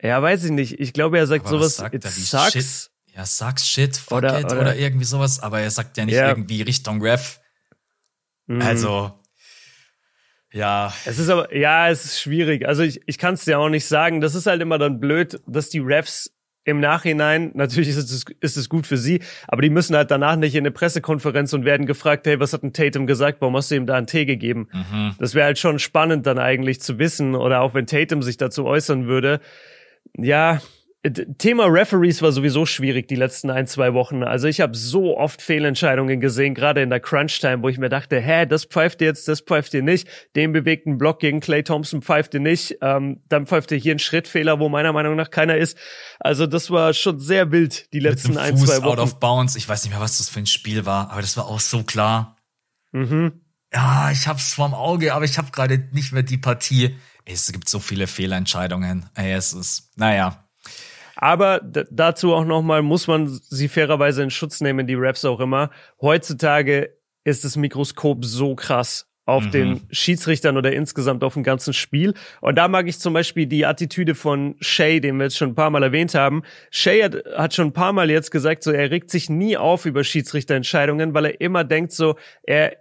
[0.01, 0.79] Ja, weiß ich nicht.
[0.79, 1.77] Ich glaube, er sagt aber sowas.
[1.77, 2.51] Sagt it sucks.
[2.53, 2.91] Shit.
[3.15, 5.39] Ja, sucks shit, fuck oder, it oder, oder, irgendwie sowas.
[5.39, 6.29] Aber er sagt ja nicht ja.
[6.29, 7.39] irgendwie Richtung Ref.
[8.47, 8.61] Mhm.
[8.61, 9.18] Also
[10.51, 10.93] ja.
[11.05, 12.67] Es ist aber, ja, es ist schwierig.
[12.67, 14.21] Also ich, ich kann es dir auch nicht sagen.
[14.21, 16.31] Das ist halt immer dann blöd, dass die Refs
[16.65, 20.35] im Nachhinein, natürlich ist es, ist es gut für sie, aber die müssen halt danach
[20.35, 23.71] nicht in eine Pressekonferenz und werden gefragt, hey, was hat ein Tatum gesagt, warum hast
[23.71, 24.67] du ihm da einen Tee gegeben?
[24.71, 25.15] Mhm.
[25.19, 28.65] Das wäre halt schon spannend dann eigentlich zu wissen oder auch wenn Tatum sich dazu
[28.65, 29.39] äußern würde.
[30.15, 30.61] Ja,
[31.37, 34.21] Thema Referees war sowieso schwierig die letzten ein, zwei Wochen.
[34.21, 38.19] Also ich habe so oft Fehlentscheidungen gesehen, gerade in der Crunch-Time, wo ich mir dachte,
[38.19, 40.09] hä, das pfeift ihr jetzt, das pfeift ihr nicht.
[40.35, 42.79] Den bewegten Block gegen Clay Thompson pfeift ihr nicht.
[42.81, 45.77] Ähm, dann pfeift ihr hier einen Schrittfehler, wo meiner Meinung nach keiner ist.
[46.19, 48.99] Also das war schon sehr wild die letzten ein, zwei Wochen.
[48.99, 49.55] out of bounds.
[49.55, 51.83] Ich weiß nicht mehr, was das für ein Spiel war, aber das war auch so
[51.83, 52.35] klar.
[52.91, 53.39] Mhm.
[53.73, 56.97] Ja, ich hab's vorm Auge, aber ich habe gerade nicht mehr die Partie.
[57.23, 59.09] Es gibt so viele Fehlentscheidungen.
[59.13, 60.48] Es ist, naja.
[61.21, 65.69] Aber dazu auch nochmal muss man sie fairerweise in Schutz nehmen, die Raps auch immer.
[65.99, 69.51] Heutzutage ist das Mikroskop so krass auf mhm.
[69.51, 72.13] den Schiedsrichtern oder insgesamt auf dem ganzen Spiel.
[72.39, 75.55] Und da mag ich zum Beispiel die Attitüde von Shay, den wir jetzt schon ein
[75.55, 76.43] paar Mal erwähnt haben.
[76.71, 79.85] Shay hat, hat schon ein paar Mal jetzt gesagt, so er regt sich nie auf
[79.85, 82.77] über Schiedsrichterentscheidungen, weil er immer denkt so, er,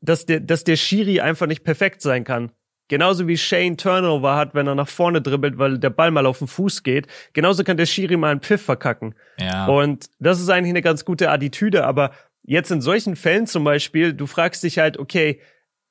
[0.00, 2.52] dass der, dass der Schiri einfach nicht perfekt sein kann.
[2.90, 6.38] Genauso wie Shane Turnover hat, wenn er nach vorne dribbelt, weil der Ball mal auf
[6.38, 7.06] den Fuß geht.
[7.34, 9.14] Genauso kann der Schiri mal einen Pfiff verkacken.
[9.38, 9.66] Ja.
[9.66, 11.86] Und das ist eigentlich eine ganz gute Attitüde.
[11.86, 12.10] Aber
[12.42, 15.40] jetzt in solchen Fällen zum Beispiel, du fragst dich halt, okay,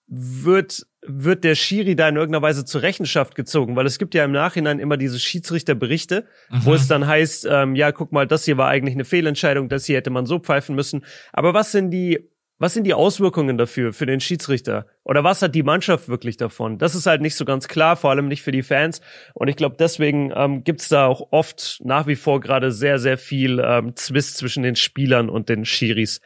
[0.08, 3.78] wird, wird der Schiri da in irgendeiner Weise zur Rechenschaft gezogen?
[3.78, 6.66] Weil es gibt ja im Nachhinein immer diese Schiedsrichterberichte, mhm.
[6.66, 9.86] wo es dann heißt, ähm, ja, guck mal, das hier war eigentlich eine Fehlentscheidung, das
[9.86, 11.06] hier hätte man so pfeifen müssen.
[11.32, 12.28] Aber was sind die
[12.60, 14.86] was sind die Auswirkungen dafür, für den Schiedsrichter?
[15.06, 16.78] Oder was hat die Mannschaft wirklich davon?
[16.78, 19.00] Das ist halt nicht so ganz klar, vor allem nicht für die Fans.
[19.34, 23.18] Und ich glaube, deswegen ähm, gibt da auch oft nach wie vor gerade sehr, sehr
[23.18, 26.20] viel ähm, Zwist zwischen den Spielern und den Schiris.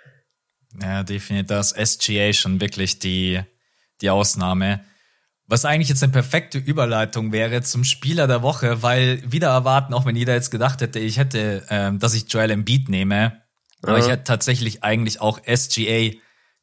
[0.82, 1.48] Ja, definitiv.
[1.48, 3.42] Das SGA schon wirklich die,
[4.02, 4.84] die Ausnahme.
[5.46, 10.08] Was eigentlich jetzt eine perfekte Überleitung wäre zum Spieler der Woche, weil wieder erwarten, auch
[10.08, 13.40] wenn jeder jetzt gedacht hätte, ich hätte, ähm, dass ich Joel Embiid nehme,
[13.84, 16.12] aber ich hätte tatsächlich eigentlich auch SGA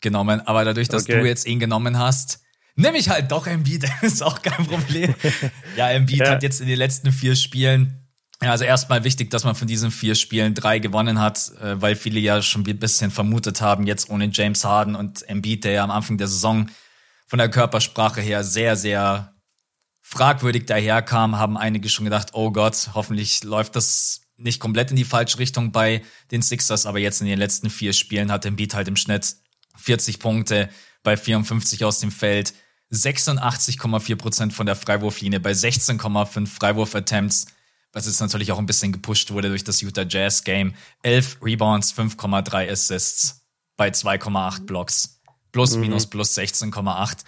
[0.01, 0.41] genommen.
[0.47, 1.21] Aber dadurch, dass okay.
[1.21, 2.41] du jetzt ihn genommen hast,
[2.77, 3.85] nehme ich halt doch Embiid.
[4.03, 5.15] ist auch kein Problem.
[5.77, 6.31] ja, Embiid ja.
[6.31, 8.01] hat jetzt in den letzten vier Spielen
[8.43, 11.95] ja, also erstmal wichtig, dass man von diesen vier Spielen drei gewonnen hat, äh, weil
[11.95, 15.85] viele ja schon ein bisschen vermutet haben, jetzt ohne James Harden und Embiid, der ja
[15.85, 16.71] am Anfang der Saison
[17.27, 19.35] von der Körpersprache her sehr, sehr
[20.01, 25.05] fragwürdig daherkam, haben einige schon gedacht, oh Gott, hoffentlich läuft das nicht komplett in die
[25.05, 28.89] falsche Richtung bei den Sixers, aber jetzt in den letzten vier Spielen hat Embiid halt
[28.89, 29.37] im Schnitt
[29.81, 30.69] 40 Punkte
[31.03, 32.55] bei 54 aus dem Feld,
[32.93, 37.47] 86,4 Prozent von der Freiwurflinie bei 16,5 Freiwurf-Attempts,
[37.93, 40.75] was jetzt natürlich auch ein bisschen gepusht wurde durch das Utah Jazz Game.
[41.03, 43.43] 11 Rebounds, 5,3 Assists
[43.77, 45.21] bei 2,8 Blocks.
[45.53, 45.81] Plus, mhm.
[45.81, 47.19] minus, plus 16,8.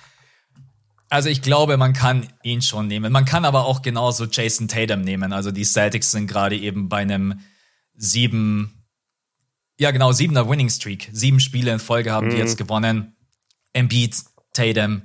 [1.08, 3.12] Also ich glaube, man kann ihn schon nehmen.
[3.12, 5.32] Man kann aber auch genauso Jason Tatum nehmen.
[5.32, 7.40] Also die Celtics sind gerade eben bei einem
[7.94, 8.81] sieben,
[9.82, 11.10] ja genau, siebener Winning Streak.
[11.12, 12.30] Sieben Spiele in Folge haben mhm.
[12.30, 13.14] die jetzt gewonnen.
[13.72, 14.14] Embiid,
[14.52, 15.02] Tatum,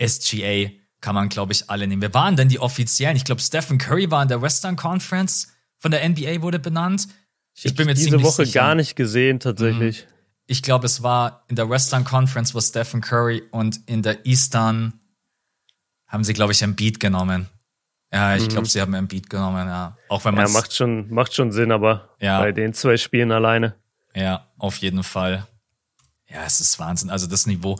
[0.00, 2.00] SGA kann man, glaube ich, alle nehmen.
[2.02, 3.16] Wer waren denn die offiziellen?
[3.16, 7.08] Ich glaube, Stephen Curry war in der Western Conference von der NBA wurde benannt.
[7.54, 8.60] Ich, ich bin mir diese Woche sicher.
[8.60, 10.06] gar nicht gesehen, tatsächlich.
[10.06, 10.14] Mhm.
[10.46, 15.00] Ich glaube, es war in der Western Conference war Stephen Curry und in der Eastern
[16.06, 17.48] haben sie, glaube ich, Embiid genommen.
[18.12, 18.70] Ja, ich glaube, mhm.
[18.70, 19.96] sie haben Embiid genommen, ja.
[20.08, 20.46] Auch wenn man.
[20.46, 22.40] Ja, macht schon, macht schon Sinn, aber ja.
[22.40, 23.74] bei den zwei Spielen alleine.
[24.14, 25.46] Ja, auf jeden Fall.
[26.28, 27.10] Ja, es ist Wahnsinn.
[27.10, 27.78] Also das Niveau.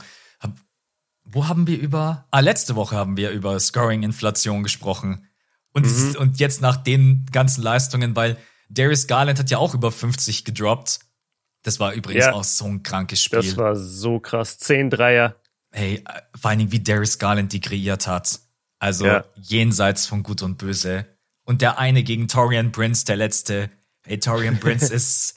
[1.23, 2.25] Wo haben wir über.
[2.31, 5.27] Ah, letzte Woche haben wir über Scoring-Inflation gesprochen.
[5.71, 6.15] Und, mhm.
[6.17, 8.37] und jetzt nach den ganzen Leistungen, weil
[8.69, 10.99] Darius Garland hat ja auch über 50 gedroppt.
[11.63, 13.39] Das war übrigens ja, auch so ein krankes Spiel.
[13.39, 14.57] Das war so krass.
[14.57, 15.35] Zehn Dreier.
[15.71, 16.03] Hey,
[16.35, 18.39] vor allen Dingen, wie Darius Garland die kreiert hat.
[18.79, 19.23] Also ja.
[19.35, 21.05] jenseits von Gut und Böse.
[21.43, 23.69] Und der eine gegen Torian Prince, der letzte.
[24.03, 25.35] Hey, Torian Prince ist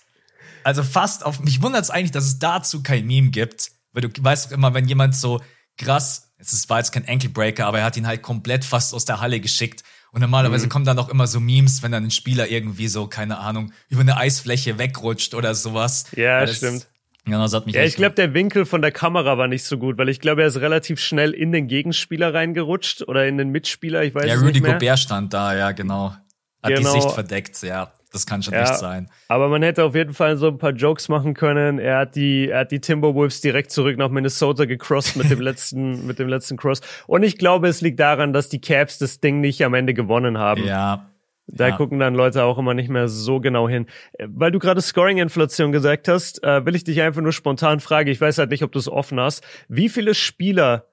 [0.64, 1.40] also fast auf.
[1.40, 3.70] Mich wundert es eigentlich, dass es dazu kein Meme gibt.
[3.92, 5.40] Weil du weißt immer, wenn jemand so
[5.76, 9.20] krass, es war jetzt kein Ankle-Breaker, aber er hat ihn halt komplett fast aus der
[9.20, 9.82] Halle geschickt.
[10.10, 10.70] Und normalerweise mhm.
[10.70, 14.02] kommen dann auch immer so Memes, wenn dann ein Spieler irgendwie so, keine Ahnung, über
[14.02, 16.06] eine Eisfläche wegrutscht oder sowas.
[16.16, 16.86] Ja, das, stimmt.
[17.26, 19.78] Ja, das hat mich ja ich glaube, der Winkel von der Kamera war nicht so
[19.78, 23.48] gut, weil ich glaube, er ist relativ schnell in den Gegenspieler reingerutscht oder in den
[23.48, 24.70] Mitspieler, ich weiß ja, es nicht mehr.
[24.70, 26.14] Ja, Rudy Gobert stand da, ja, genau.
[26.62, 26.94] Hat genau.
[26.94, 27.92] die Sicht verdeckt, ja.
[28.14, 29.10] Das kann schon ja, nicht sein.
[29.26, 31.80] Aber man hätte auf jeden Fall so ein paar Jokes machen können.
[31.80, 36.06] Er hat die, er hat die Timberwolves direkt zurück nach Minnesota gecrossed mit dem letzten,
[36.06, 36.80] mit dem letzten Cross.
[37.08, 40.38] Und ich glaube, es liegt daran, dass die Cavs das Ding nicht am Ende gewonnen
[40.38, 40.62] haben.
[40.62, 41.10] Ja.
[41.48, 41.76] Da ja.
[41.76, 43.86] gucken dann Leute auch immer nicht mehr so genau hin.
[44.24, 48.10] Weil du gerade Scoring-Inflation gesagt hast, äh, will ich dich einfach nur spontan fragen.
[48.10, 49.44] Ich weiß halt nicht, ob du es offen hast.
[49.68, 50.86] Wie viele Spieler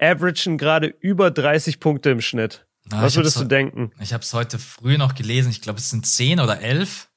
[0.00, 2.66] averagen gerade über 30 Punkte im Schnitt?
[2.90, 3.92] Na, Was würdest du denken?
[4.00, 5.50] Ich habe es heute früh noch gelesen.
[5.50, 7.08] Ich glaube, es sind zehn oder elf.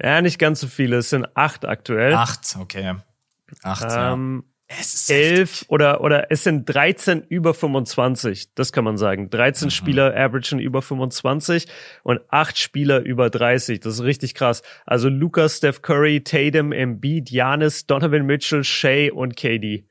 [0.00, 0.96] Ja, nicht ganz so viele.
[0.96, 2.14] Es sind acht aktuell.
[2.14, 2.96] Acht, okay.
[3.62, 4.50] Acht, ähm, ja.
[4.66, 8.54] Es ist elf oder, oder es sind 13 über 25.
[8.54, 9.28] Das kann man sagen.
[9.28, 9.70] 13 mhm.
[9.70, 11.66] Spieler averagen über 25
[12.02, 13.80] und acht Spieler über 30.
[13.80, 14.62] Das ist richtig krass.
[14.86, 19.86] Also Lucas, Steph Curry, Tatum, Embiid, Janis, Donovan Mitchell, Shea und KD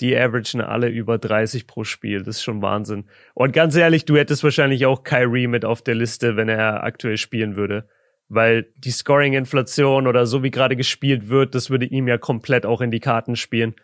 [0.00, 2.22] die averagen alle über 30 pro Spiel.
[2.22, 3.06] Das ist schon Wahnsinn.
[3.34, 7.16] Und ganz ehrlich, du hättest wahrscheinlich auch Kyrie mit auf der Liste, wenn er aktuell
[7.16, 7.88] spielen würde.
[8.28, 12.80] Weil die Scoring-Inflation oder so wie gerade gespielt wird, das würde ihm ja komplett auch
[12.80, 13.74] in die Karten spielen.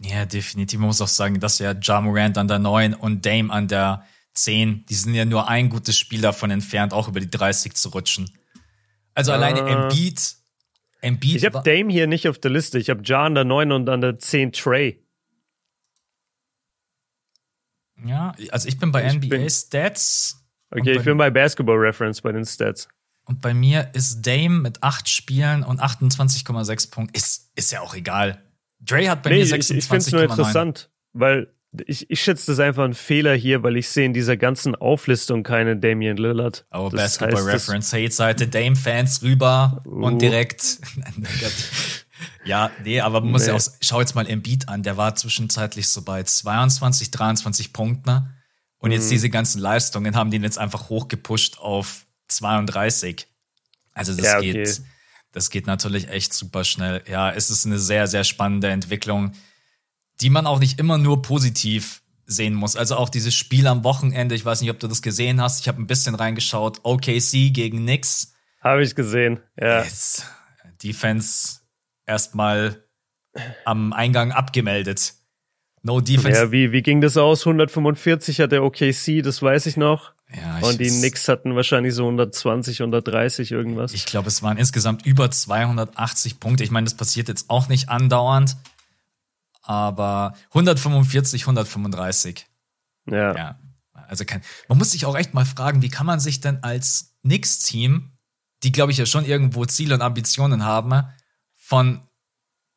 [0.00, 0.78] Ja, definitiv.
[0.78, 4.04] Man muss auch sagen, dass ja Ja Morant an der 9 und Dame an der
[4.34, 7.90] 10, die sind ja nur ein gutes Spiel davon entfernt, auch über die 30 zu
[7.90, 8.30] rutschen.
[9.14, 10.34] Also alleine äh, Embiid,
[11.02, 11.36] Embiid.
[11.36, 12.78] Ich habe Dame hier nicht auf der Liste.
[12.78, 15.02] Ich habe Ja an der 9 und an der 10 Trey.
[18.04, 20.42] Ja, also ich bin bei ich NBA bin, Stats.
[20.70, 22.88] Okay, ich bin bei Basketball Reference bei den Stats.
[23.24, 27.14] Und bei mir ist Dame mit acht Spielen und 28,6 Punkten.
[27.16, 28.42] Ist, ist ja auch egal.
[28.80, 29.54] Dre hat bei nee, mir 26,9.
[29.54, 31.48] Ich, ich finde es nur interessant, weil
[31.86, 35.42] ich, ich schätze das einfach ein Fehler hier, weil ich sehe in dieser ganzen Auflistung
[35.42, 36.66] keine Damian Lillard.
[36.72, 40.06] Oh, das Basketball heißt, Reference Hate-Seite, Dame-Fans rüber uh.
[40.06, 40.62] und direkt.
[42.44, 43.48] Ja, nee, aber man muss nee.
[43.48, 48.10] ja auch, schau jetzt mal Embiid an, der war zwischenzeitlich so bei 22, 23 Punkten.
[48.10, 48.34] Ne?
[48.78, 49.10] Und jetzt mhm.
[49.10, 53.26] diese ganzen Leistungen haben den jetzt einfach hochgepusht auf 32.
[53.92, 54.52] Also das ja, okay.
[54.52, 54.82] geht,
[55.32, 57.02] das geht natürlich echt super schnell.
[57.06, 59.32] Ja, es ist eine sehr, sehr spannende Entwicklung,
[60.20, 62.76] die man auch nicht immer nur positiv sehen muss.
[62.76, 65.60] Also auch dieses Spiel am Wochenende, ich weiß nicht, ob du das gesehen hast.
[65.60, 66.80] Ich habe ein bisschen reingeschaut.
[66.84, 68.32] OKC gegen Knicks.
[68.62, 69.82] Habe ich gesehen, ja.
[69.82, 70.26] Jetzt,
[70.82, 71.59] Defense
[72.06, 72.84] erstmal
[73.64, 75.14] am Eingang abgemeldet.
[75.82, 76.38] No Defense.
[76.38, 77.46] Ja, wie, wie ging das aus?
[77.46, 80.12] 145 hat der OKC, das weiß ich noch.
[80.32, 83.92] Ja, ich Und die Knicks hatten wahrscheinlich so 120, 130 irgendwas.
[83.94, 86.64] Ich glaube, es waren insgesamt über 280 Punkte.
[86.64, 88.56] Ich meine, das passiert jetzt auch nicht andauernd.
[89.62, 92.46] Aber 145, 135.
[93.10, 93.34] Ja.
[93.34, 93.58] ja.
[94.08, 97.16] Also kein, man muss sich auch echt mal fragen, wie kann man sich denn als
[97.22, 98.12] Knicks-Team,
[98.62, 101.04] die glaube ich ja schon irgendwo Ziele und Ambitionen haben,
[101.70, 102.00] von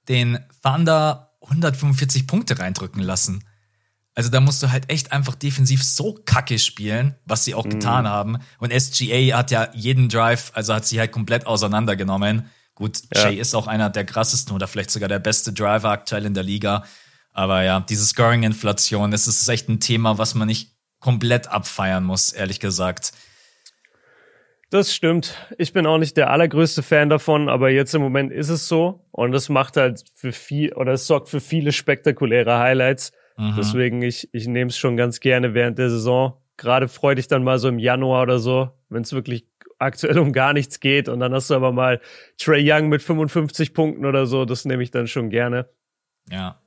[0.08, 3.44] den Thunder 145 Punkte reindrücken lassen.
[4.14, 7.72] Also da musst du halt echt einfach defensiv so kacke spielen, was sie auch mhm.
[7.72, 8.38] getan haben.
[8.60, 12.52] Und SGA hat ja jeden Drive, also hat sie halt komplett auseinandergenommen.
[12.76, 13.30] Gut, ja.
[13.30, 16.44] Jay ist auch einer der krassesten oder vielleicht sogar der beste Driver aktuell in der
[16.44, 16.84] Liga.
[17.32, 20.70] Aber ja, diese Scoring-Inflation, das ist echt ein Thema, was man nicht
[21.00, 23.14] komplett abfeiern muss, ehrlich gesagt.
[24.74, 25.36] Das stimmt.
[25.60, 29.06] Ich bin auch nicht der allergrößte Fan davon, aber jetzt im Moment ist es so
[29.12, 33.12] und es macht halt für viel oder es sorgt für viele spektakuläre Highlights.
[33.38, 33.54] Mhm.
[33.56, 36.42] Deswegen ich ich nehme es schon ganz gerne während der Saison.
[36.58, 39.46] Gerade freue dich dann mal so im Januar oder so, wenn es wirklich
[39.78, 42.02] aktuell um gar nichts geht und dann hast du aber mal
[42.40, 44.44] Trey Young mit 55 Punkten oder so.
[44.44, 45.70] Das nehme ich dann schon gerne.
[46.32, 46.60] Ja.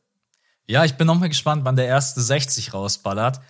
[0.69, 3.41] Ja, ich bin noch mal gespannt, wann der erste 60 rausballert.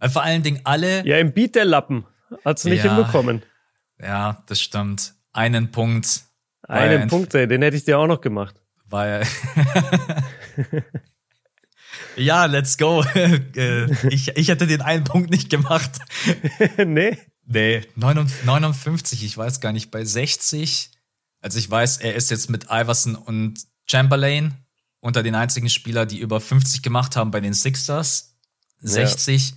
[0.00, 1.06] Weil vor allen Dingen alle.
[1.06, 2.06] Ja, im Beat der Lappen.
[2.44, 3.42] Hat's nicht ja, hinbekommen.
[4.02, 5.14] Ja, das stimmt.
[5.32, 6.22] Einen Punkt.
[6.62, 8.54] Einen Punkt, ey, den hätte ich dir auch noch gemacht.
[8.86, 9.26] Weil.
[12.16, 13.04] ja, let's go.
[13.14, 15.90] Äh, ich, ich hätte den einen Punkt nicht gemacht.
[16.84, 17.18] nee.
[17.44, 20.92] Nee, 59, ich weiß gar nicht, bei 60.
[21.40, 24.54] Also ich weiß, er ist jetzt mit Iverson und Chamberlain
[25.00, 28.36] unter den einzigen Spieler, die über 50 gemacht haben bei den Sixers.
[28.80, 29.50] 60.
[29.50, 29.56] Ja,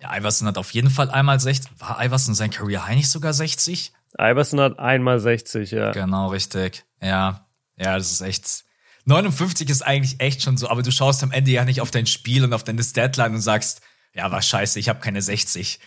[0.00, 1.70] ja Iverson hat auf jeden Fall einmal 60.
[1.78, 3.92] War Iverson sein Career High nicht sogar 60?
[4.18, 5.92] Iverson hat einmal 60, ja.
[5.92, 6.84] Genau, richtig.
[7.00, 7.46] Ja.
[7.76, 8.64] Ja, das ist echt.
[9.04, 12.06] 59 ist eigentlich echt schon so, aber du schaust am Ende ja nicht auf dein
[12.06, 13.80] Spiel und auf deine Statline und sagst,
[14.12, 15.78] ja, war scheiße, ich habe keine 60.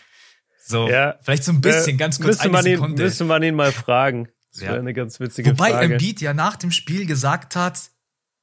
[0.64, 1.16] So, ja.
[1.22, 4.28] vielleicht so ein bisschen, äh, ganz kurz müsste man, ihn, müsste man ihn mal fragen.
[4.52, 5.84] Das wäre eine ganz witzige Wobei Frage.
[5.86, 7.90] Wobei Embiid ja nach dem Spiel gesagt hat,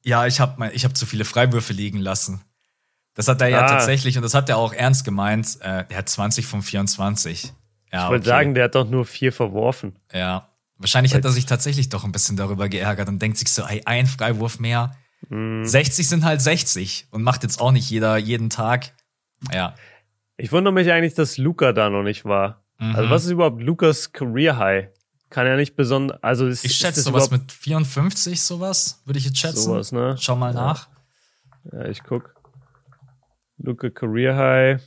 [0.01, 2.41] ja, ich habe ich hab zu viele Freiwürfe liegen lassen.
[3.19, 3.49] Das hat er ah.
[3.49, 7.51] ja tatsächlich, und das hat er auch ernst gemeint, äh, er hat 20 von 24.
[7.91, 8.29] Ja, ich wollte okay.
[8.29, 9.97] sagen, der hat doch nur vier verworfen.
[10.13, 10.47] Ja.
[10.77, 13.81] Wahrscheinlich hat er sich tatsächlich doch ein bisschen darüber geärgert und denkt sich so, ey,
[13.83, 14.95] ein Freiwurf mehr.
[15.27, 15.65] Mm.
[15.65, 18.93] 60 sind halt 60 und macht jetzt auch nicht jeder jeden Tag.
[19.51, 19.75] Ja.
[20.37, 22.63] Ich wundere mich eigentlich, dass Luca da noch nicht war.
[22.77, 22.95] Mhm.
[22.95, 24.87] Also was ist überhaupt Lukas Career High?
[25.29, 29.39] Kann ja nicht besonders, also ist, Ich schätze sowas mit 54, sowas, würde ich jetzt
[29.39, 29.63] schätzen.
[29.63, 30.15] Sowas, ne?
[30.17, 30.61] Schau mal ja.
[30.61, 30.87] nach.
[31.73, 32.38] Ja, ich guck.
[33.59, 34.81] Luca Career High.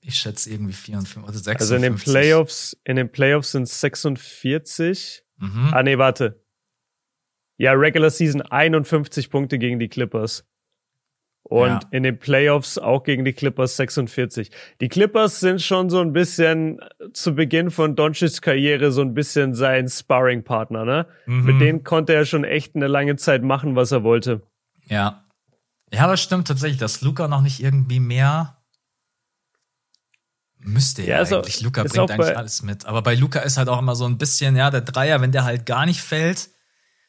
[0.00, 1.60] Ich schätze irgendwie 54 oder 56.
[1.60, 5.24] Also in den Playoffs, in den Playoffs sind es 46.
[5.38, 5.70] Mhm.
[5.72, 6.42] Ah, nee, warte.
[7.56, 10.44] Ja, Regular Season 51 Punkte gegen die Clippers.
[11.42, 11.80] Und ja.
[11.92, 14.50] in den Playoffs auch gegen die Clippers 46.
[14.80, 16.80] Die Clippers sind schon so ein bisschen
[17.12, 21.06] zu Beginn von Doncic's Karriere so ein bisschen sein Sparring-Partner, ne?
[21.26, 21.44] Mhm.
[21.44, 24.42] Mit denen konnte er schon echt eine lange Zeit machen, was er wollte.
[24.86, 25.24] Ja.
[25.92, 28.56] Ja, das stimmt tatsächlich, dass Luca noch nicht irgendwie mehr
[30.66, 31.60] müsste ja, also, eigentlich.
[31.60, 32.86] Luca bringt eigentlich alles mit.
[32.86, 35.44] Aber bei Luca ist halt auch immer so ein bisschen, ja, der Dreier, wenn der
[35.44, 36.50] halt gar nicht fällt,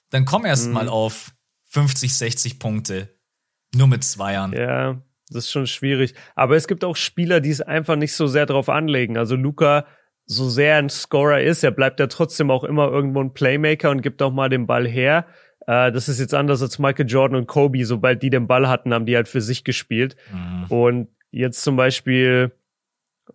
[0.09, 0.73] dann komm erst mhm.
[0.73, 1.33] mal auf
[1.69, 3.09] 50, 60 Punkte.
[3.75, 4.53] Nur mit Zweiern.
[4.53, 6.13] Ja, das ist schon schwierig.
[6.35, 9.17] Aber es gibt auch Spieler, die es einfach nicht so sehr drauf anlegen.
[9.17, 9.85] Also Luca,
[10.25, 14.01] so sehr ein Scorer ist, er bleibt ja trotzdem auch immer irgendwo ein Playmaker und
[14.01, 15.25] gibt auch mal den Ball her.
[15.67, 17.85] Äh, das ist jetzt anders als Michael Jordan und Kobe.
[17.85, 20.15] Sobald die den Ball hatten, haben die halt für sich gespielt.
[20.31, 20.65] Mhm.
[20.69, 22.51] Und jetzt zum Beispiel,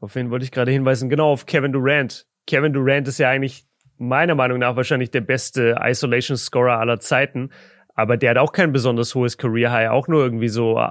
[0.00, 1.08] auf wen wollte ich gerade hinweisen?
[1.08, 2.26] Genau, auf Kevin Durant.
[2.46, 3.66] Kevin Durant ist ja eigentlich
[3.98, 7.50] meiner Meinung nach wahrscheinlich der beste Isolation Scorer aller Zeiten.
[7.94, 10.82] Aber der hat auch kein besonders hohes Career High, auch nur irgendwie so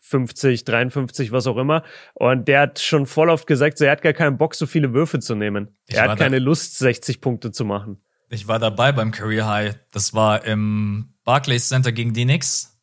[0.00, 1.82] 50, 53, was auch immer.
[2.14, 4.92] Und der hat schon voll oft gesagt, so, er hat gar keinen Bock, so viele
[4.92, 5.76] Würfe zu nehmen.
[5.86, 8.02] Ich er hat keine Lust, 60 Punkte zu machen.
[8.30, 9.76] Ich war dabei beim Career High.
[9.92, 12.78] Das war im Barclays Center gegen die Knicks.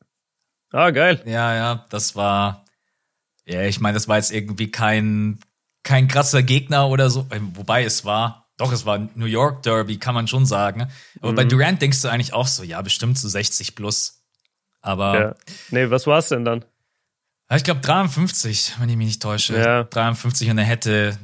[0.72, 1.22] Ah, geil.
[1.26, 2.66] Ja, ja, das war,
[3.46, 5.40] ja, ich meine, das war jetzt irgendwie kein,
[5.84, 10.16] kein krasser Gegner oder so, wobei es war, doch, es war New York Derby, kann
[10.16, 10.90] man schon sagen.
[11.22, 11.36] Aber mhm.
[11.36, 14.24] bei Durant denkst du eigentlich auch so, ja, bestimmt so 60 plus.
[14.82, 15.20] Aber.
[15.20, 15.36] Ja.
[15.72, 16.64] Nee, was war's denn dann?
[17.54, 19.58] Ich glaube 53, wenn ich mich nicht täusche.
[19.58, 19.84] Ja.
[19.84, 21.18] 53 und er hätte,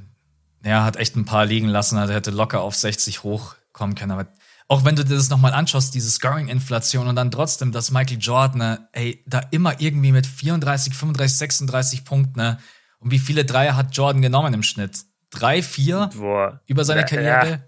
[0.61, 3.23] er hat echt ein paar liegen lassen, also er hätte locker auf 60
[3.71, 4.11] hochkommen können.
[4.11, 4.27] Aber
[4.67, 8.87] auch wenn du dir das nochmal anschaust, diese Scoring-Inflation und dann trotzdem, dass Michael Jordan,
[8.93, 12.57] ey, da immer irgendwie mit 34, 35, 36 Punkten, ne?
[12.99, 15.05] Und wie viele Dreier hat Jordan genommen im Schnitt?
[15.31, 16.61] drei, vier Boah.
[16.67, 17.63] über seine Karriere?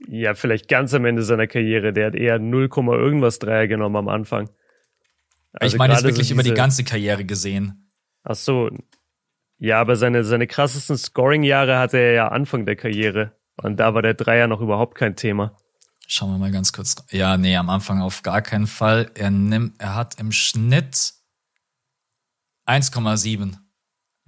[0.00, 0.30] Ja.
[0.30, 1.92] ja, vielleicht ganz am Ende seiner Karriere.
[1.92, 4.50] Der hat eher 0, irgendwas Dreier genommen am Anfang.
[5.52, 7.90] Also ich meine jetzt wirklich so über die ganze Karriere gesehen.
[8.24, 8.70] Ach so.
[9.58, 13.35] Ja, aber seine, seine krassesten Scoring-Jahre hatte er ja Anfang der Karriere.
[13.56, 15.56] Und da war der Dreier noch überhaupt kein Thema.
[16.06, 16.96] Schauen wir mal ganz kurz.
[17.10, 19.10] Ja, nee, am Anfang auf gar keinen Fall.
[19.14, 21.14] Er nimmt, er hat im Schnitt
[22.66, 23.56] 1,7.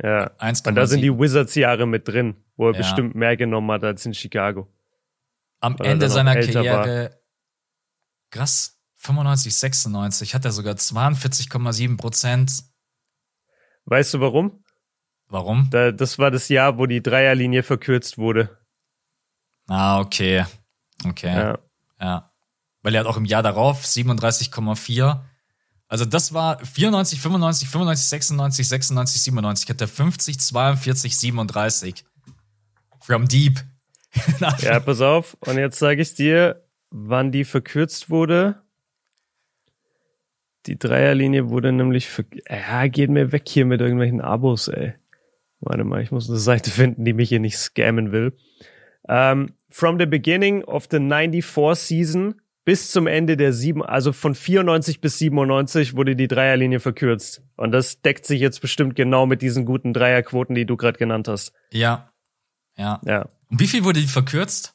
[0.03, 0.31] Ja.
[0.39, 2.79] 1, und da sind die Wizards-Jahre mit drin wo er ja.
[2.79, 4.69] bestimmt mehr genommen hat als in Chicago.
[5.61, 7.11] Am Ende seiner Karriere, war.
[8.31, 12.65] krass, 95, 96, hat er sogar 42,7 Prozent.
[13.87, 14.65] Weißt du warum?
[15.29, 15.69] Warum?
[15.71, 18.58] Da, das war das Jahr, wo die Dreierlinie verkürzt wurde.
[19.69, 20.45] Ah, okay.
[21.07, 21.35] Okay.
[21.35, 21.59] Ja.
[22.01, 22.33] ja.
[22.83, 25.21] Weil er hat auch im Jahr darauf 37,4.
[25.89, 29.69] Also das war 94, 95, 95, 96, 96, 97.
[29.71, 32.05] Hat er 50, 42, 37.
[33.01, 33.61] From Deep.
[34.61, 35.37] ja, pass auf.
[35.41, 38.63] Und jetzt sage ich dir, wann die verkürzt wurde.
[40.67, 44.95] Die Dreierlinie wurde nämlich für, ja, geht mir weg hier mit irgendwelchen Abos, ey.
[45.61, 48.37] Warte mal, ich muss eine Seite finden, die mich hier nicht scammen will.
[49.03, 54.35] Um, from the beginning of the 94 season bis zum Ende der sieben, also von
[54.35, 57.43] 94 bis 97 wurde die Dreierlinie verkürzt.
[57.57, 61.29] Und das deckt sich jetzt bestimmt genau mit diesen guten Dreierquoten, die du gerade genannt
[61.29, 61.55] hast.
[61.73, 62.13] Ja.
[62.77, 63.01] Ja.
[63.07, 63.23] Ja.
[63.49, 64.75] Und wie viel wurde die verkürzt?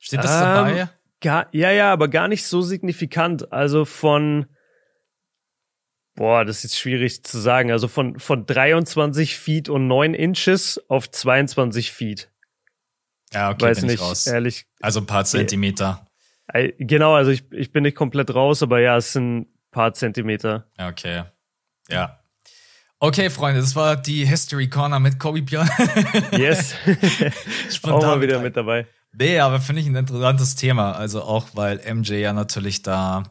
[0.00, 0.88] Steht das ähm, dabei?
[1.20, 3.52] Gar, ja, ja, aber gar nicht so signifikant.
[3.52, 4.46] Also von,
[6.16, 7.70] boah, das ist jetzt schwierig zu sagen.
[7.70, 12.31] Also von, von 23 Feet und 9 Inches auf 22 Feet.
[13.32, 14.26] Ja, okay, Weiß bin nicht, ich raus.
[14.26, 14.66] ehrlich.
[14.80, 16.06] Also ein paar Zentimeter.
[16.48, 19.94] Äh, genau, also ich, ich bin nicht komplett raus, aber ja, es sind ein paar
[19.94, 20.66] Zentimeter.
[20.78, 21.24] Okay.
[21.88, 22.18] Ja.
[22.98, 25.68] Okay, Freunde, das war die History Corner mit Kobe Björn.
[26.32, 26.74] yes.
[27.70, 28.86] Spontan auch mal wieder mit dabei.
[29.12, 30.92] Nee, aber finde ich ein interessantes Thema.
[30.92, 33.24] Also auch, weil MJ ja natürlich da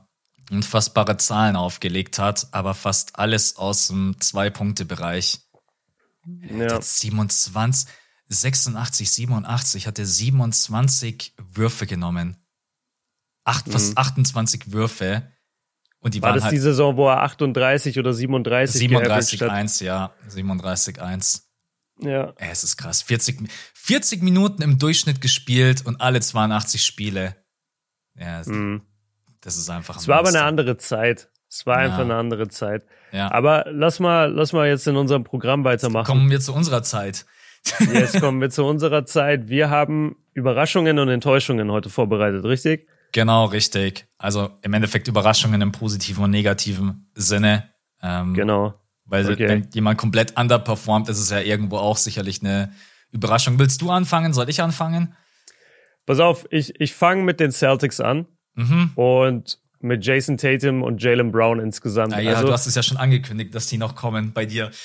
[0.51, 5.39] unfassbare Zahlen aufgelegt hat, aber fast alles aus dem Zwei-Punkte-Bereich.
[6.53, 6.81] Ja.
[6.81, 7.89] 27,
[8.33, 12.37] 86, 87 hat er 27 Würfe genommen.
[13.43, 13.71] Acht, mhm.
[13.71, 15.23] Fast 28 Würfe.
[15.99, 19.79] Und die War waren das halt die Saison, wo er 38 oder 37 37 1,
[19.81, 20.13] ja.
[20.27, 21.47] 37 1.
[21.99, 22.33] Ja.
[22.37, 23.03] Es ist krass.
[23.03, 27.35] 40, 40 Minuten im Durchschnitt gespielt und alle 82 Spiele.
[28.15, 28.81] Ja, mhm.
[29.41, 29.97] das ist einfach.
[29.97, 31.29] Es war aber eine andere Zeit.
[31.49, 31.85] Es war ja.
[31.85, 32.85] einfach eine andere Zeit.
[33.11, 33.29] Ja.
[33.31, 36.05] Aber lass mal, lass mal jetzt in unserem Programm weitermachen.
[36.05, 37.25] Kommen wir zu unserer Zeit.
[37.93, 39.49] Jetzt kommen wir zu unserer Zeit.
[39.49, 42.87] Wir haben Überraschungen und Enttäuschungen heute vorbereitet, richtig?
[43.11, 44.07] Genau, richtig.
[44.17, 47.69] Also im Endeffekt Überraschungen im positiven und negativen Sinne.
[48.01, 48.73] Ähm, genau.
[49.05, 49.47] Weil okay.
[49.47, 52.71] wenn jemand komplett underperformt, ist es ja irgendwo auch sicherlich eine
[53.11, 53.59] Überraschung.
[53.59, 54.33] Willst du anfangen?
[54.33, 55.15] Soll ich anfangen?
[56.05, 58.91] Pass auf, ich, ich fange mit den Celtics an mhm.
[58.95, 62.13] und mit Jason Tatum und Jalen Brown insgesamt.
[62.13, 64.71] Ja, ja also, du hast es ja schon angekündigt, dass die noch kommen bei dir.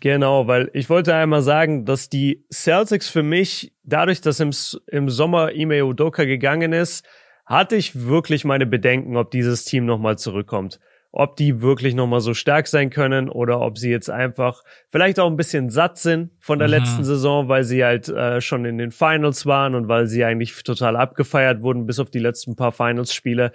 [0.00, 4.50] Genau, weil ich wollte einmal sagen, dass die Celtics für mich, dadurch, dass im,
[4.88, 7.06] im Sommer Ime Udoka gegangen ist,
[7.46, 10.78] hatte ich wirklich meine Bedenken, ob dieses Team nochmal zurückkommt
[11.12, 15.26] ob die wirklich nochmal so stark sein können oder ob sie jetzt einfach vielleicht auch
[15.26, 16.74] ein bisschen satt sind von der mhm.
[16.74, 20.54] letzten Saison, weil sie halt äh, schon in den Finals waren und weil sie eigentlich
[20.62, 23.52] total abgefeiert wurden, bis auf die letzten paar Finals-Spiele.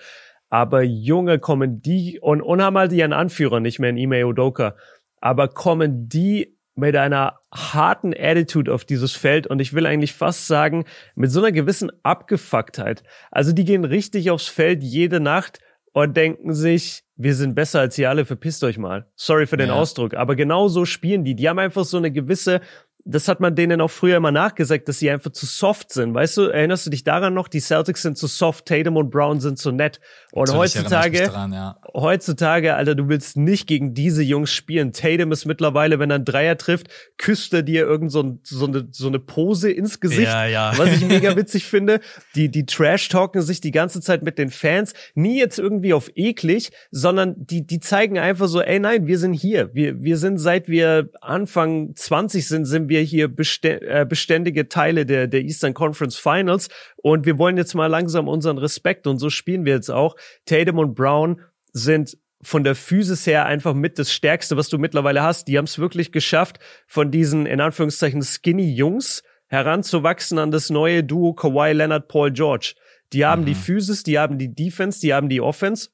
[0.50, 4.76] Aber Junge, kommen die und, und haben halt ihren Anführer nicht mehr in Ime Udoka.
[5.20, 10.48] Aber kommen die mit einer harten Attitude auf dieses Feld und ich will eigentlich fast
[10.48, 10.86] sagen,
[11.16, 13.04] mit so einer gewissen Abgefucktheit.
[13.32, 15.60] Also die gehen richtig aufs Feld jede Nacht
[15.94, 19.08] und denken sich, wir sind besser als ihr alle, verpisst euch mal.
[19.16, 19.74] Sorry für den ja.
[19.74, 21.34] Ausdruck, aber genau so spielen die.
[21.34, 22.62] Die haben einfach so eine gewisse
[23.10, 26.14] das hat man denen auch früher immer nachgesagt, dass sie einfach zu soft sind.
[26.14, 27.48] Weißt du, erinnerst du dich daran noch?
[27.48, 30.02] Die Celtics sind zu soft, Tatum und Brown sind zu nett.
[30.34, 31.80] Und Natürlich heutzutage, dran, ja.
[31.94, 34.92] heutzutage, Alter, du willst nicht gegen diese Jungs spielen.
[34.92, 36.88] Tatum ist mittlerweile, wenn er einen Dreier trifft,
[37.18, 40.28] küsst er dir irgend so, so, eine, so eine Pose ins Gesicht.
[40.28, 40.74] Ja, ja.
[40.78, 42.02] Was ich mega witzig finde.
[42.36, 44.94] Die, die Trash-talken sich die ganze Zeit mit den Fans.
[45.16, 49.34] Nie jetzt irgendwie auf eklig, sondern die, die zeigen einfach so, ey, nein, wir sind
[49.34, 49.74] hier.
[49.74, 53.26] Wir, wir sind seit wir Anfang 20 sind, sind wir wir hier
[53.64, 58.58] äh, beständige Teile der, der Eastern Conference Finals und wir wollen jetzt mal langsam unseren
[58.58, 60.16] Respekt und so spielen wir jetzt auch.
[60.46, 61.42] Tatum und Brown
[61.74, 65.48] sind von der Physis her einfach mit das Stärkste, was du mittlerweile hast.
[65.48, 71.04] Die haben es wirklich geschafft, von diesen in Anführungszeichen skinny Jungs heranzuwachsen an das neue
[71.04, 72.74] Duo Kawhi Leonard Paul George.
[73.14, 73.48] Die haben mhm.
[73.48, 75.90] die Physis, die haben die Defense, die haben die Offense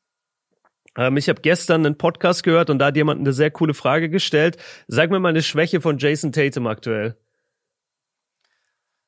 [0.95, 4.57] ich habe gestern einen Podcast gehört und da hat jemand eine sehr coole Frage gestellt.
[4.87, 7.17] Sag mir mal eine Schwäche von Jason Tatum aktuell.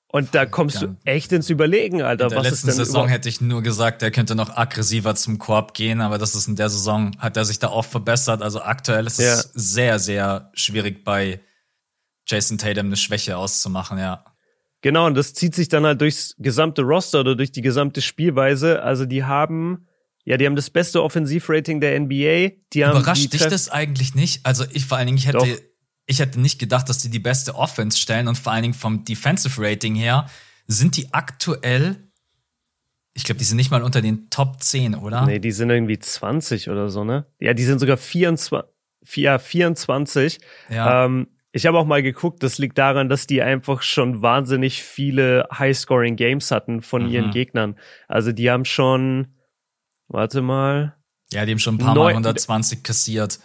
[0.07, 2.25] Und da kommst du echt ins Überlegen, Alter.
[2.25, 5.13] In der was letzten ist denn Saison hätte ich nur gesagt, er könnte noch aggressiver
[5.15, 8.41] zum Korb gehen, aber das ist in der Saison, hat er sich da auch verbessert.
[8.41, 9.33] Also aktuell ist ja.
[9.33, 11.41] es sehr, sehr schwierig bei
[12.25, 14.23] Jason Tatum eine Schwäche auszumachen, ja.
[14.79, 18.83] Genau, und das zieht sich dann halt durchs gesamte Roster oder durch die gesamte Spielweise.
[18.83, 19.87] Also die haben
[20.25, 22.55] ja, die haben das beste Offensivrating der NBA.
[22.73, 24.43] Die haben Überrascht dich das eigentlich nicht?
[24.43, 25.47] Also ich vor allen Dingen, ich hätte, Doch.
[26.07, 29.05] ich hätte nicht gedacht, dass die die beste Offense stellen und vor allen Dingen vom
[29.05, 30.27] Defensive Rating her
[30.65, 32.09] sind die aktuell,
[33.13, 35.27] ich glaube, die sind nicht mal unter den Top 10, oder?
[35.27, 37.27] Nee, die sind irgendwie 20 oder so, ne?
[37.39, 38.67] Ja, die sind sogar 24,
[39.17, 40.39] ja, 24.
[40.69, 41.05] Ja.
[41.05, 45.47] Ähm, ich habe auch mal geguckt, das liegt daran, dass die einfach schon wahnsinnig viele
[45.53, 47.11] High-Scoring-Games hatten von mhm.
[47.11, 47.75] ihren Gegnern.
[48.07, 49.34] Also die haben schon
[50.07, 50.95] Warte mal.
[51.31, 53.39] Ja, die haben schon ein paar Neun Mal 120 kassiert.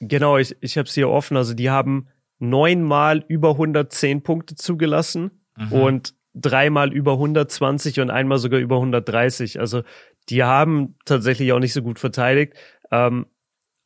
[0.00, 1.36] Genau, ich, ich habe es hier offen.
[1.36, 2.08] Also die haben
[2.38, 5.72] neunmal über 110 Punkte zugelassen mhm.
[5.72, 9.58] und dreimal über 120 und einmal sogar über 130.
[9.58, 9.82] Also
[10.28, 12.54] die haben tatsächlich auch nicht so gut verteidigt.
[12.90, 13.26] Ähm,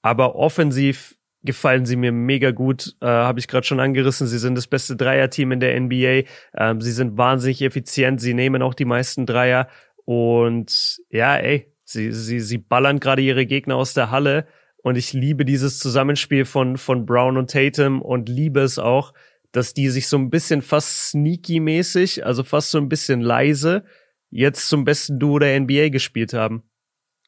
[0.02, 2.96] aber offensiv gefallen sie mir mega gut.
[3.00, 4.26] Äh, Habe ich gerade schon angerissen.
[4.26, 6.28] Sie sind das beste Dreierteam in der NBA.
[6.56, 8.20] Ähm, sie sind wahnsinnig effizient.
[8.20, 9.68] Sie nehmen auch die meisten Dreier.
[10.04, 14.46] Und ja, ey, sie, sie, sie ballern gerade ihre Gegner aus der Halle.
[14.82, 19.12] Und ich liebe dieses Zusammenspiel von, von Brown und Tatum und liebe es auch,
[19.52, 23.84] dass die sich so ein bisschen fast sneaky-mäßig, also fast so ein bisschen leise,
[24.30, 26.62] jetzt zum besten Duo der NBA gespielt haben.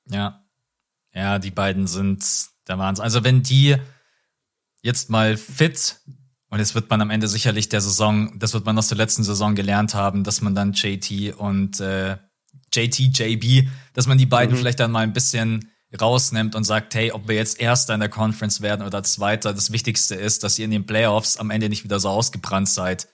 [0.08, 0.44] Ja.
[1.14, 2.24] Ja, die beiden sind
[2.68, 3.04] der Wahnsinn.
[3.04, 3.76] Also wenn die
[4.82, 6.00] jetzt mal fit
[6.48, 9.24] und es wird man am Ende sicherlich der Saison, das wird man aus der letzten
[9.24, 12.16] Saison gelernt haben, dass man dann JT und äh,
[12.72, 14.58] JT, JB, dass man die beiden mhm.
[14.58, 15.70] vielleicht dann mal ein bisschen
[16.00, 19.72] rausnimmt und sagt, hey, ob wir jetzt Erster in der Conference werden oder Zweiter, das
[19.72, 23.08] Wichtigste ist, dass ihr in den Playoffs am Ende nicht wieder so ausgebrannt seid.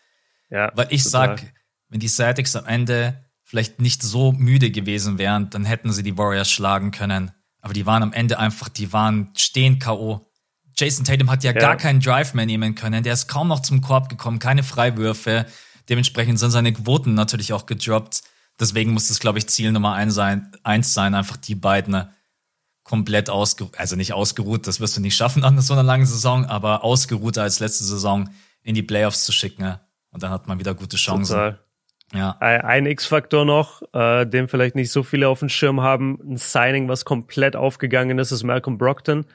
[0.51, 1.39] Ja, Weil ich total.
[1.39, 1.53] sag,
[1.89, 6.17] wenn die Celtics am Ende vielleicht nicht so müde gewesen wären, dann hätten sie die
[6.17, 7.33] Warriors schlagen können.
[7.61, 10.31] Aber die waren am Ende einfach, die waren stehen K.O.
[10.77, 13.03] Jason Tatum hat ja, ja, gar keinen Drive mehr nehmen können.
[13.03, 15.45] Der ist kaum noch zum Korb gekommen, keine Freiwürfe.
[15.89, 18.23] Dementsprechend sind seine Quoten natürlich auch gedroppt.
[18.61, 22.09] Deswegen muss das, glaube ich, Ziel Nummer eins sein, eins sein, einfach die beiden
[22.83, 26.47] komplett ausgeruht, also nicht ausgeruht, das wirst du nicht schaffen an so einer langen Saison,
[26.47, 28.31] aber ausgeruhter als letzte Saison
[28.63, 29.79] in die Playoffs zu schicken.
[30.11, 31.35] Und dann hat man wieder gute Chancen.
[31.35, 31.59] Total.
[32.15, 32.39] Ja.
[32.39, 36.89] Ein X-Faktor noch, äh, den vielleicht nicht so viele auf dem Schirm haben, ein Signing,
[36.89, 39.27] was komplett aufgegangen ist, ist Malcolm Brockton.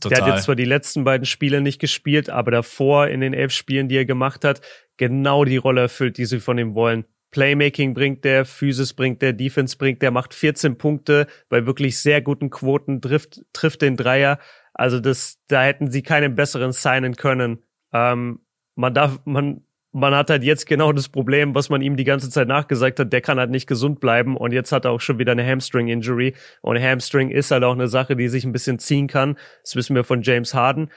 [0.00, 0.16] Total.
[0.16, 3.52] Der hat jetzt zwar die letzten beiden Spiele nicht gespielt, aber davor in den elf
[3.52, 4.60] Spielen, die er gemacht hat,
[4.96, 7.04] genau die Rolle erfüllt, die sie von ihm wollen.
[7.30, 12.20] Playmaking bringt der, Physis bringt der, Defense bringt der, macht 14 Punkte bei wirklich sehr
[12.22, 14.38] guten Quoten, trifft, trifft den Dreier.
[14.74, 17.62] Also das, da hätten sie keinen besseren signen können.
[17.92, 18.40] Ähm,
[18.74, 19.62] man darf, man,
[19.92, 23.12] man hat halt jetzt genau das Problem, was man ihm die ganze Zeit nachgesagt hat,
[23.12, 26.34] der kann halt nicht gesund bleiben und jetzt hat er auch schon wieder eine Hamstring-Injury
[26.62, 29.36] und Hamstring ist halt auch eine Sache, die sich ein bisschen ziehen kann.
[29.62, 30.90] Das wissen wir von James Harden.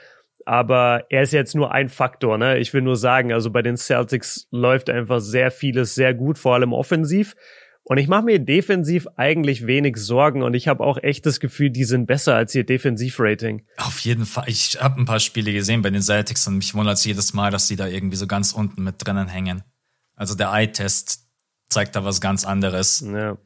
[0.46, 2.58] Aber er ist jetzt nur ein Faktor, ne?
[2.58, 6.54] Ich will nur sagen, also bei den Celtics läuft einfach sehr vieles sehr gut, vor
[6.54, 7.34] allem offensiv.
[7.86, 11.68] Und ich mache mir defensiv eigentlich wenig Sorgen und ich habe auch echt das Gefühl,
[11.68, 13.66] die sind besser als ihr Defensivrating.
[13.76, 14.48] Auf jeden Fall.
[14.48, 17.50] Ich habe ein paar Spiele gesehen bei den Celtics und mich wundert es jedes Mal,
[17.50, 19.64] dass sie da irgendwie so ganz unten mit drinnen hängen.
[20.16, 21.28] Also der Eye-Test
[21.68, 23.00] zeigt da was ganz anderes.
[23.06, 23.36] Ja.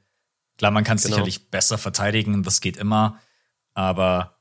[0.57, 1.17] Klar, man kann es genau.
[1.17, 3.19] sicherlich besser verteidigen, das geht immer.
[3.75, 4.38] Aber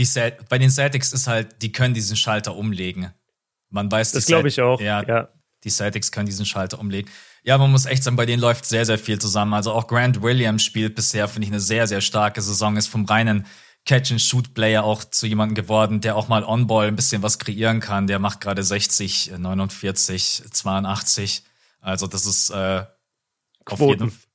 [0.00, 3.12] die Celt bei den Celtics ist halt, die können diesen Schalter umlegen.
[3.68, 4.80] Man weiß, das glaube ich auch.
[4.80, 5.28] Ja, ja,
[5.62, 7.10] die Celtics können diesen Schalter umlegen.
[7.42, 9.52] Ja, man muss echt sagen, bei denen läuft sehr, sehr viel zusammen.
[9.52, 12.78] Also auch Grant Williams spielt bisher, finde ich, eine sehr, sehr starke Saison.
[12.78, 13.46] Ist vom reinen
[13.84, 18.06] Catch-and-Shoot-Player auch zu jemandem geworden, der auch mal on-ball ein bisschen was kreieren kann.
[18.06, 21.44] Der macht gerade 60, 49, 82.
[21.80, 22.84] Also das ist äh,
[23.66, 24.29] auf jeden Fall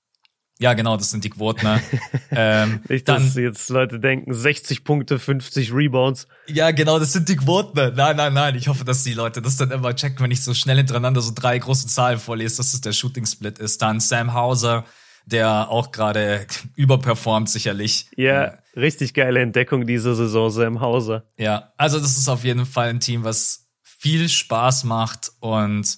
[0.57, 1.65] ja, genau, das sind die Quoten.
[1.65, 1.81] Ne?
[2.31, 6.27] ähm, Nicht, dann, dass jetzt Leute denken, 60 Punkte, 50 Rebounds.
[6.47, 7.77] Ja, genau, das sind die Quoten.
[7.77, 7.91] Ne?
[7.95, 8.55] Nein, nein, nein.
[8.55, 11.33] Ich hoffe, dass die Leute das dann immer checken, wenn ich so schnell hintereinander so
[11.35, 13.81] drei große Zahlen vorlese, dass es der Shooting Split ist.
[13.81, 14.85] Dann Sam Hauser,
[15.25, 18.07] der auch gerade überperformt sicherlich.
[18.15, 21.25] Ja, richtig geile Entdeckung diese Saison, Sam Hauser.
[21.37, 25.97] Ja, also das ist auf jeden Fall ein Team, was viel Spaß macht und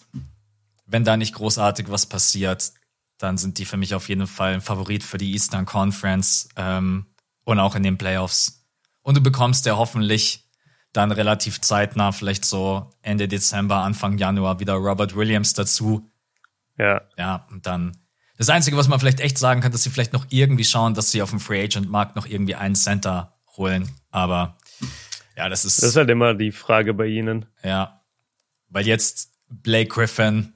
[0.87, 2.71] wenn da nicht großartig was passiert,
[3.17, 7.07] dann sind die für mich auf jeden Fall ein Favorit für die Eastern Conference ähm,
[7.43, 8.65] und auch in den Playoffs.
[9.01, 10.45] Und du bekommst ja hoffentlich
[10.93, 16.09] dann relativ zeitnah, vielleicht so Ende Dezember, Anfang Januar wieder Robert Williams dazu.
[16.77, 17.01] Ja.
[17.17, 17.97] Ja, und dann
[18.37, 21.11] das Einzige, was man vielleicht echt sagen kann, dass sie vielleicht noch irgendwie schauen, dass
[21.11, 23.89] sie auf dem Free Agent Markt noch irgendwie einen Center holen.
[24.11, 24.57] Aber
[25.35, 25.81] ja, das ist.
[25.81, 27.47] Das ist halt immer die Frage bei ihnen.
[27.63, 28.01] Ja.
[28.69, 30.53] Weil jetzt Blake Griffin,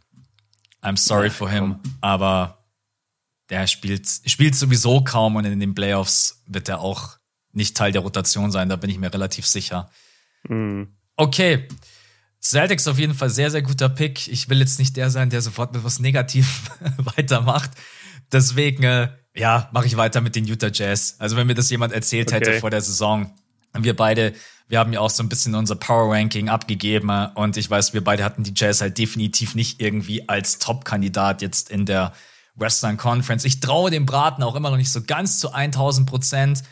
[0.82, 1.98] I'm sorry ja, for him, komm.
[2.02, 2.58] aber
[3.50, 7.18] der spielt, spielt sowieso kaum und in den Playoffs wird er auch
[7.54, 9.90] nicht Teil der Rotation sein, da bin ich mir relativ sicher.
[10.48, 10.96] Mhm.
[11.18, 11.68] Okay.
[12.42, 14.28] Celtics auf jeden Fall sehr, sehr guter Pick.
[14.28, 17.72] Ich will jetzt nicht der sein, der sofort mit was Negativ weitermacht.
[18.32, 21.16] Deswegen, äh, ja, mache ich weiter mit den Utah Jazz.
[21.20, 22.38] Also wenn mir das jemand erzählt okay.
[22.38, 23.32] hätte vor der Saison,
[23.78, 24.34] wir beide,
[24.72, 28.02] wir haben ja auch so ein bisschen unser Power Ranking abgegeben und ich weiß, wir
[28.02, 32.14] beide hatten die Jazz halt definitiv nicht irgendwie als Top-Kandidat jetzt in der
[32.56, 33.44] Western Conference.
[33.44, 36.64] Ich traue dem Braten auch immer noch nicht so ganz zu 1000 Prozent,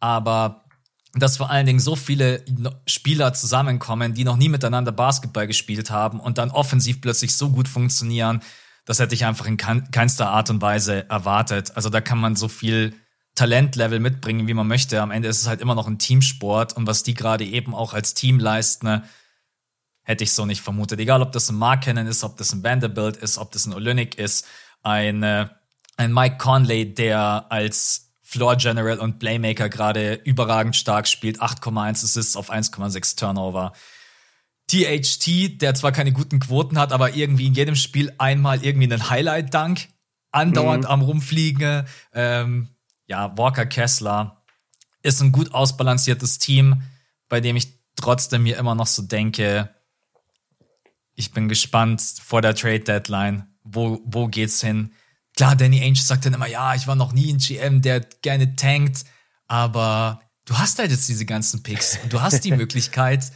[0.00, 0.64] aber
[1.12, 2.44] dass vor allen Dingen so viele
[2.88, 7.68] Spieler zusammenkommen, die noch nie miteinander Basketball gespielt haben und dann offensiv plötzlich so gut
[7.68, 8.40] funktionieren,
[8.84, 11.76] das hätte ich einfach in keinster Art und Weise erwartet.
[11.76, 12.96] Also da kann man so viel
[13.34, 15.00] Talentlevel mitbringen, wie man möchte.
[15.02, 17.92] Am Ende ist es halt immer noch ein Teamsport und was die gerade eben auch
[17.92, 19.04] als Team leisten, ne,
[20.02, 21.00] hätte ich so nicht vermutet.
[21.00, 24.16] Egal, ob das ein Markkanen ist, ob das ein Vanderbilt ist, ob das ein Olynyk
[24.16, 24.46] ist,
[24.82, 25.48] ein, äh,
[25.96, 32.36] ein Mike Conley, der als Floor General und Playmaker gerade überragend stark spielt, 8,1 Assists
[32.36, 33.72] auf 1,6 Turnover.
[34.68, 39.10] THT, der zwar keine guten Quoten hat, aber irgendwie in jedem Spiel einmal irgendwie einen
[39.10, 39.88] Highlight-Dunk
[40.32, 40.90] andauernd mhm.
[40.90, 41.86] am Rumfliegen.
[42.12, 42.73] Ähm,
[43.06, 44.42] ja, Walker Kessler
[45.02, 46.82] ist ein gut ausbalanciertes Team,
[47.28, 49.74] bei dem ich trotzdem mir immer noch so denke,
[51.14, 54.92] ich bin gespannt vor der Trade Deadline, wo, wo geht's hin?
[55.36, 58.56] Klar, Danny Ainge sagt dann immer, ja, ich war noch nie ein GM, der gerne
[58.56, 59.04] tankt,
[59.46, 63.32] aber du hast halt jetzt diese ganzen Picks und du hast die Möglichkeit.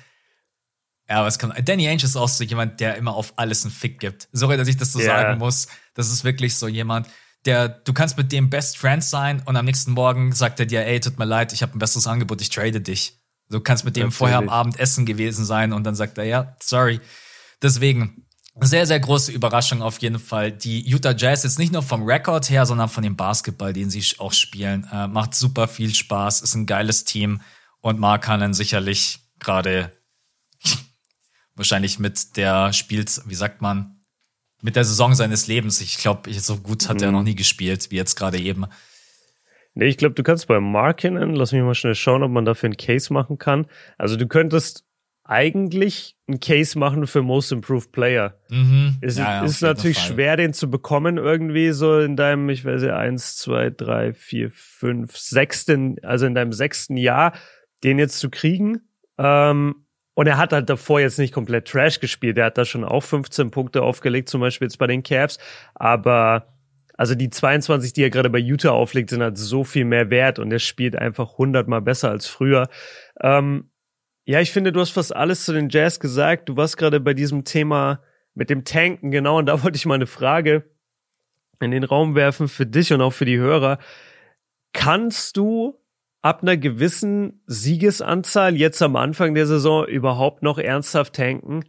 [1.08, 3.98] Ja, was kann, Danny Ainge ist auch so jemand, der immer auf alles einen Fick
[3.98, 4.28] gibt.
[4.32, 5.22] Sorry, dass ich das so yeah.
[5.22, 5.68] sagen muss.
[5.94, 7.08] Das ist wirklich so jemand,
[7.48, 10.84] der, du kannst mit dem Best Friends sein und am nächsten Morgen sagt er dir,
[10.84, 13.18] ey, tut mir leid, ich habe ein besseres Angebot, ich trade dich.
[13.48, 14.16] Du kannst mit dem Natürlich.
[14.18, 17.00] vorher am Abend essen gewesen sein und dann sagt er, ja, sorry.
[17.62, 18.26] Deswegen,
[18.60, 20.52] sehr, sehr große Überraschung auf jeden Fall.
[20.52, 24.04] Die Utah Jazz jetzt nicht nur vom Rekord her, sondern von dem Basketball, den sie
[24.18, 24.86] auch spielen.
[24.92, 27.40] Äh, macht super viel Spaß, ist ein geiles Team
[27.80, 29.92] und Mark Hannon sicherlich gerade
[31.54, 33.97] wahrscheinlich mit der spielt, wie sagt man,
[34.62, 35.80] mit der Saison seines Lebens.
[35.80, 37.04] Ich glaube, so gut hat mhm.
[37.04, 38.66] er noch nie gespielt, wie jetzt gerade eben.
[39.74, 42.68] Nee, ich glaube, du kannst bei Markinen, lass mich mal schnell schauen, ob man dafür
[42.68, 43.66] einen Case machen kann.
[43.96, 44.84] Also du könntest
[45.22, 48.34] eigentlich einen Case machen für Most Improved Player.
[48.48, 48.96] Mhm.
[49.02, 52.96] Es ja, ist natürlich schwer, den zu bekommen irgendwie so in deinem, ich weiß ja,
[52.96, 57.34] eins, zwei, drei, vier, fünf, sechsten, also in deinem sechsten Jahr,
[57.84, 58.80] den jetzt zu kriegen.
[59.18, 59.84] Ähm,
[60.18, 62.38] und er hat halt davor jetzt nicht komplett Trash gespielt.
[62.38, 65.38] Er hat da schon auch 15 Punkte aufgelegt, zum Beispiel jetzt bei den Cavs.
[65.76, 66.48] Aber
[66.94, 70.40] also die 22, die er gerade bei Utah auflegt, sind halt so viel mehr wert
[70.40, 72.68] und er spielt einfach hundertmal besser als früher.
[73.20, 73.70] Ähm,
[74.24, 76.48] ja, ich finde, du hast fast alles zu den Jazz gesagt.
[76.48, 78.02] Du warst gerade bei diesem Thema
[78.34, 80.64] mit dem Tanken, genau, und da wollte ich mal eine Frage
[81.60, 83.78] in den Raum werfen für dich und auch für die Hörer.
[84.72, 85.78] Kannst du
[86.20, 91.64] ab einer gewissen Siegesanzahl jetzt am Anfang der Saison überhaupt noch ernsthaft tanken?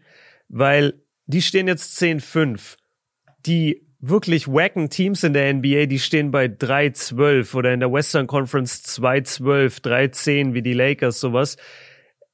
[0.47, 2.77] Weil die stehen jetzt 10-5.
[3.45, 8.27] Die wirklich wacken Teams in der NBA, die stehen bei 3-12 oder in der Western
[8.27, 11.57] Conference 2-12, 3-10 wie die Lakers, sowas.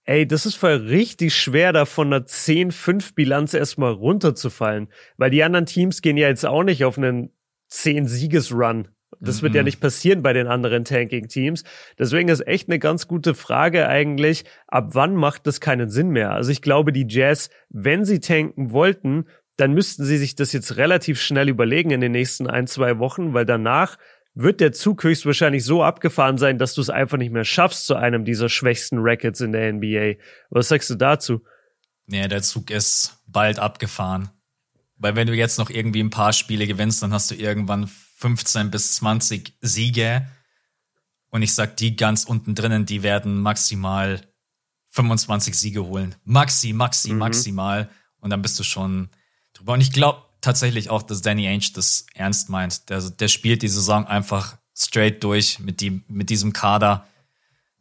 [0.03, 4.87] Ey, das ist voll richtig schwer, da von einer 10-5-Bilanz erstmal runterzufallen.
[5.17, 7.31] Weil die anderen Teams gehen ja jetzt auch nicht auf einen
[7.71, 8.89] 10-Sieges-Run.
[9.19, 9.65] Das wird ja mhm.
[9.65, 11.63] nicht passieren bei den anderen Tanking-Teams.
[11.97, 16.31] Deswegen ist echt eine ganz gute Frage eigentlich, ab wann macht das keinen Sinn mehr?
[16.31, 19.25] Also ich glaube, die Jazz, wenn sie tanken wollten,
[19.57, 23.33] dann müssten sie sich das jetzt relativ schnell überlegen in den nächsten ein, zwei Wochen,
[23.33, 23.97] weil danach
[24.33, 27.95] wird der Zug höchstwahrscheinlich so abgefahren sein, dass du es einfach nicht mehr schaffst zu
[27.95, 30.19] einem dieser schwächsten Rackets in der NBA.
[30.49, 31.41] Was sagst du dazu?
[32.05, 34.29] Nee, der Zug ist bald abgefahren.
[34.97, 38.71] Weil wenn du jetzt noch irgendwie ein paar Spiele gewinnst, dann hast du irgendwann 15
[38.71, 40.27] bis 20 Siege.
[41.29, 44.21] Und ich sag, die ganz unten drinnen, die werden maximal
[44.89, 46.15] 25 Siege holen.
[46.23, 47.19] Maxi, maxi, mhm.
[47.19, 47.89] maximal.
[48.19, 49.09] Und dann bist du schon
[49.53, 49.73] drüber.
[49.73, 52.89] Und ich glaube, tatsächlich auch, dass Danny Ainge das ernst meint.
[52.89, 57.05] Der, der spielt die Saison einfach straight durch mit, die, mit diesem Kader.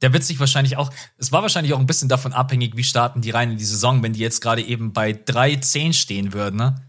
[0.03, 3.21] Der wird sich wahrscheinlich auch, es war wahrscheinlich auch ein bisschen davon abhängig, wie starten
[3.21, 4.03] die rein in die Saison.
[4.03, 6.84] Wenn die jetzt gerade eben bei 3-10 stehen würden, ne?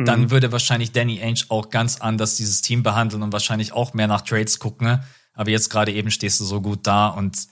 [0.00, 0.06] Mhm.
[0.06, 4.06] dann würde wahrscheinlich Danny Ainge auch ganz anders dieses Team behandeln und wahrscheinlich auch mehr
[4.06, 4.86] nach Trades gucken.
[4.86, 5.04] Ne?
[5.34, 7.48] Aber jetzt gerade eben stehst du so gut da und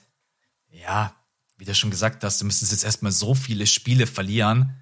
[0.71, 1.13] ja,
[1.57, 4.75] wie du schon gesagt hast, du müsstest jetzt erstmal so viele Spiele verlieren,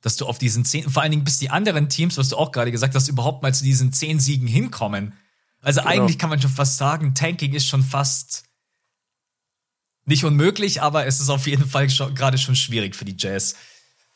[0.00, 2.50] dass du auf diesen zehn, vor allen Dingen bis die anderen Teams, was du auch
[2.50, 5.12] gerade gesagt hast, überhaupt mal zu diesen zehn Siegen hinkommen.
[5.60, 5.92] Also genau.
[5.92, 8.44] eigentlich kann man schon fast sagen, Tanking ist schon fast
[10.04, 13.54] nicht unmöglich, aber es ist auf jeden Fall gerade schon schwierig für die Jazz.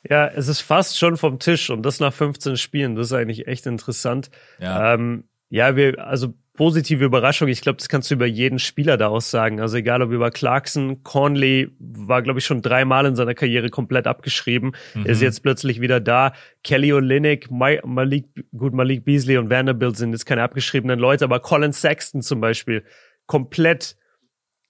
[0.09, 2.97] Ja, es ist fast schon vom Tisch und das nach 15 Spielen.
[2.97, 4.31] Das ist eigentlich echt interessant.
[4.59, 7.49] Ja, ähm, ja wir, also positive Überraschung.
[7.49, 9.61] Ich glaube, das kannst du über jeden Spieler da aussagen.
[9.61, 14.07] Also egal ob über Clarkson, Conley war, glaube ich, schon dreimal in seiner Karriere komplett
[14.07, 14.73] abgeschrieben.
[14.95, 15.07] Mhm.
[15.07, 16.33] Ist jetzt plötzlich wieder da.
[16.63, 18.27] Kelly Olynyk, Malik,
[18.57, 22.85] gut, Malik Beasley und Vanderbilt sind jetzt keine abgeschriebenen Leute, aber Colin Sexton zum Beispiel
[23.27, 23.97] komplett,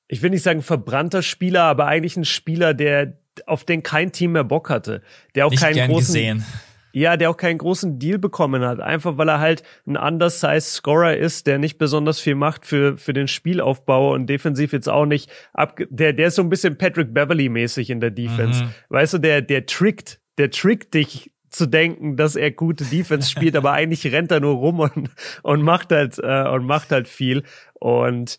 [0.06, 4.32] ich will nicht sagen verbrannter Spieler, aber eigentlich ein Spieler, der auf den kein Team
[4.32, 5.02] mehr Bock hatte,
[5.34, 6.44] der auch nicht keinen großen gesehen
[6.92, 8.80] ja, der auch keinen großen Deal bekommen hat.
[8.80, 13.12] Einfach weil er halt ein undersized Scorer ist, der nicht besonders viel macht für, für
[13.12, 17.12] den Spielaufbau und defensiv jetzt auch nicht ab, der, der ist so ein bisschen Patrick
[17.14, 18.64] Beverly mäßig in der Defense.
[18.64, 18.68] Mhm.
[18.90, 23.56] Weißt du, der, der trickt, der trickt dich zu denken, dass er gute Defense spielt,
[23.56, 25.10] aber eigentlich rennt er nur rum und,
[25.42, 27.42] und macht halt, äh, und macht halt viel.
[27.74, 28.38] Und,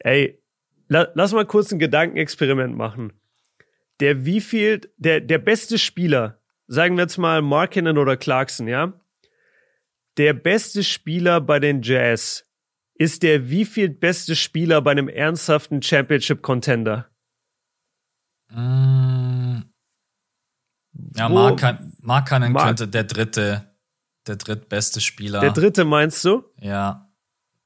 [0.00, 0.40] ey,
[0.88, 3.12] la, lass mal kurz ein Gedankenexperiment machen.
[4.00, 8.92] Der wie viel, der, der beste Spieler sagen wir jetzt mal Markinen oder Clarkson, ja?
[10.16, 12.46] Der beste Spieler bei den Jazz
[12.94, 17.08] ist der wie viel beste Spieler bei einem ernsthaften Championship Contender?
[18.50, 19.62] Mm.
[21.16, 21.60] Ja, Mark,
[22.00, 23.74] Markanen Mark könnte der dritte
[24.26, 25.40] der drittbeste Spieler.
[25.40, 26.44] Der dritte meinst du?
[26.60, 27.10] Ja.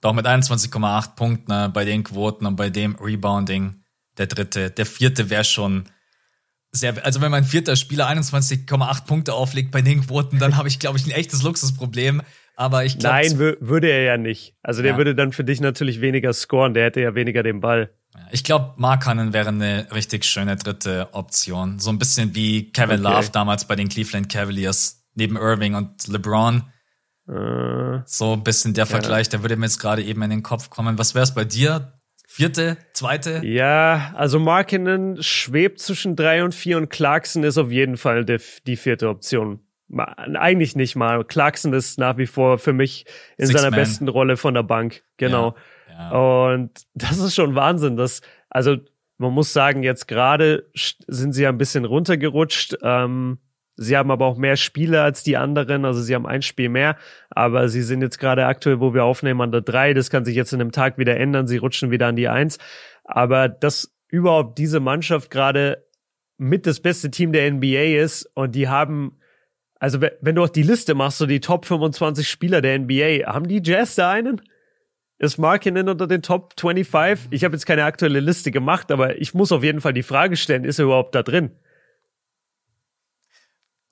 [0.00, 3.84] Doch mit 21,8 Punkten ne, bei den Quoten und bei dem Rebounding
[4.16, 4.70] der dritte.
[4.70, 5.88] Der vierte wäre schon
[6.80, 10.78] sehr, also wenn mein vierter Spieler 21,8 Punkte auflegt bei den Quoten, dann habe ich,
[10.78, 12.22] glaube ich, ein echtes Luxusproblem.
[12.56, 13.16] Aber ich glaube.
[13.16, 14.56] Nein, würde er ja nicht.
[14.62, 14.96] Also der ja.
[14.98, 17.90] würde dann für dich natürlich weniger scoren, der hätte ja weniger den Ball.
[18.32, 21.78] Ich glaube, Markanen wäre eine richtig schöne dritte Option.
[21.78, 23.14] So ein bisschen wie Kevin okay.
[23.14, 26.64] Love damals bei den Cleveland Cavaliers neben Irving und LeBron.
[27.28, 29.30] Äh, so ein bisschen der Vergleich, ja.
[29.32, 30.98] der würde mir jetzt gerade eben in den Kopf kommen.
[30.98, 31.97] Was wäre es bei dir?
[32.30, 33.40] Vierte, zweite?
[33.42, 38.36] Ja, also Markinen schwebt zwischen drei und vier und Clarkson ist auf jeden Fall die,
[38.66, 39.60] die vierte Option.
[39.96, 41.24] Eigentlich nicht mal.
[41.24, 43.06] Clarkson ist nach wie vor für mich
[43.38, 43.80] in Six seiner Man.
[43.80, 45.02] besten Rolle von der Bank.
[45.16, 45.56] Genau.
[45.88, 46.52] Ja, ja.
[46.52, 47.96] Und das ist schon Wahnsinn.
[47.96, 48.20] Dass,
[48.50, 48.76] also
[49.16, 52.76] man muss sagen, jetzt gerade sind sie ein bisschen runtergerutscht.
[52.82, 53.38] Ähm,
[53.80, 56.96] Sie haben aber auch mehr Spiele als die anderen, also sie haben ein Spiel mehr,
[57.30, 59.94] aber sie sind jetzt gerade aktuell, wo wir aufnehmen, an der drei.
[59.94, 61.46] Das kann sich jetzt in einem Tag wieder ändern.
[61.46, 62.58] Sie rutschen wieder an die eins.
[63.04, 65.86] Aber dass überhaupt diese Mannschaft gerade
[66.38, 69.20] mit das beste Team der NBA ist und die haben,
[69.78, 73.46] also wenn du auch die Liste machst, so die Top 25 Spieler der NBA, haben
[73.46, 74.42] die Jazz da einen?
[75.18, 77.28] Ist Markinen unter den Top 25?
[77.30, 80.36] Ich habe jetzt keine aktuelle Liste gemacht, aber ich muss auf jeden Fall die Frage
[80.36, 81.52] stellen, ist er überhaupt da drin?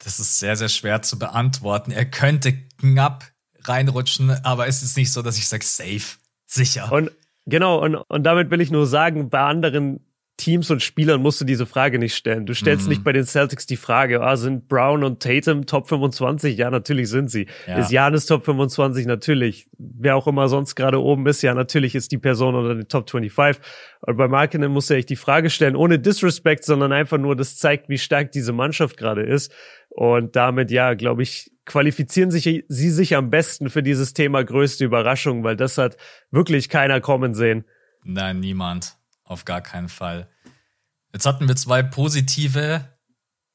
[0.06, 1.90] Das ist sehr, sehr schwer zu beantworten.
[1.90, 3.24] Er könnte knapp
[3.64, 6.92] reinrutschen, aber es ist nicht so, dass ich sage, safe, sicher.
[6.92, 7.10] Und
[7.44, 10.05] genau, und, und damit will ich nur sagen, bei anderen
[10.36, 12.44] Teams und Spielern musst du diese Frage nicht stellen.
[12.44, 12.90] Du stellst mhm.
[12.90, 16.56] nicht bei den Celtics die Frage, ah, sind Brown und Tatum Top 25?
[16.58, 17.46] Ja, natürlich sind sie.
[17.66, 17.78] Ja.
[17.78, 19.06] Ist Janis Top 25?
[19.06, 19.68] Natürlich.
[19.78, 23.08] Wer auch immer sonst gerade oben ist, ja, natürlich ist die Person unter den Top
[23.08, 23.62] 25.
[24.00, 27.56] Und bei Markinen musst du echt die Frage stellen, ohne Disrespect, sondern einfach nur, das
[27.56, 29.52] zeigt, wie stark diese Mannschaft gerade ist.
[29.88, 34.84] Und damit, ja, glaube ich, qualifizieren sich sie sich am besten für dieses Thema größte
[34.84, 35.96] Überraschung, weil das hat
[36.30, 37.64] wirklich keiner kommen sehen.
[38.04, 38.95] Nein, niemand.
[39.26, 40.28] Auf gar keinen Fall.
[41.12, 42.84] Jetzt hatten wir zwei positive.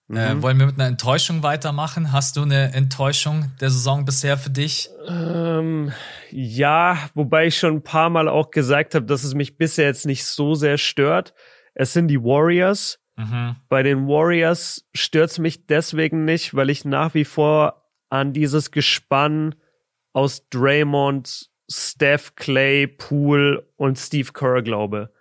[0.09, 0.17] Äh, mhm.
[0.17, 2.11] Äh, wollen wir mit einer Enttäuschung weitermachen?
[2.11, 4.89] Hast du eine Enttäuschung der Saison bisher für dich?
[5.07, 5.93] Ähm,
[6.29, 10.05] ja, wobei ich schon ein paar Mal auch gesagt habe, dass es mich bisher jetzt
[10.05, 11.33] nicht so sehr stört.
[11.73, 12.99] Es sind die Warriors.
[13.15, 13.55] Mhm.
[13.69, 18.71] Bei den Warriors stört es mich deswegen nicht, weil ich nach wie vor an dieses
[18.71, 19.55] Gespann
[20.11, 25.13] aus Draymond, Steph, Clay, Poole und Steve Kerr glaube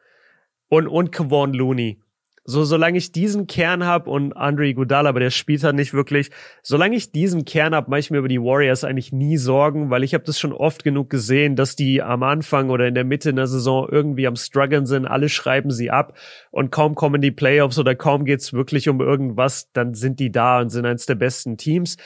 [0.70, 2.00] und, und Kevon Looney.
[2.44, 6.30] So, solange ich diesen Kern habe und Andre Gudala, aber der spielt halt nicht wirklich,
[6.62, 10.02] solange ich diesen Kern habe, mache ich mir über die Warriors eigentlich nie Sorgen, weil
[10.02, 13.34] ich habe das schon oft genug gesehen, dass die am Anfang oder in der Mitte
[13.34, 16.16] der Saison irgendwie am struggeln sind, alle schreiben sie ab
[16.50, 20.60] und kaum kommen die Playoffs oder kaum geht's wirklich um irgendwas, dann sind die da
[20.60, 21.98] und sind eins der besten Teams.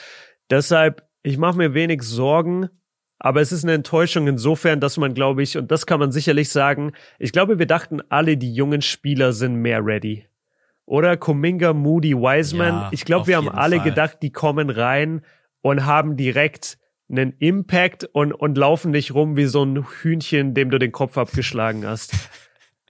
[0.49, 2.69] Deshalb, ich mache mir wenig Sorgen,
[3.25, 6.49] aber es ist eine Enttäuschung insofern, dass man, glaube ich, und das kann man sicherlich
[6.49, 10.27] sagen, ich glaube, wir dachten alle, die jungen Spieler sind mehr ready.
[10.85, 12.73] Oder Kuminga, Moody, Wiseman.
[12.73, 13.85] Ja, ich glaube, wir haben alle Fall.
[13.85, 15.25] gedacht, die kommen rein
[15.61, 16.77] und haben direkt
[17.09, 21.17] einen Impact und, und laufen nicht rum wie so ein Hühnchen, dem du den Kopf
[21.17, 22.13] abgeschlagen hast.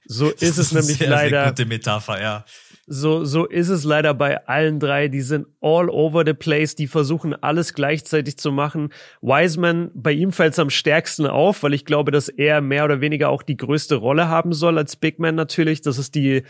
[0.03, 1.43] So ist, ist es nämlich sehr, leider.
[1.43, 2.45] Sehr gute Metapher, ja.
[2.87, 5.07] So, so ist es leider bei allen drei.
[5.07, 6.75] Die sind all over the place.
[6.75, 8.89] Die versuchen alles gleichzeitig zu machen.
[9.21, 13.01] Wiseman, bei ihm fällt es am stärksten auf, weil ich glaube, dass er mehr oder
[13.01, 15.81] weniger auch die größte Rolle haben soll als Big Man natürlich.
[15.81, 16.43] Das ist die,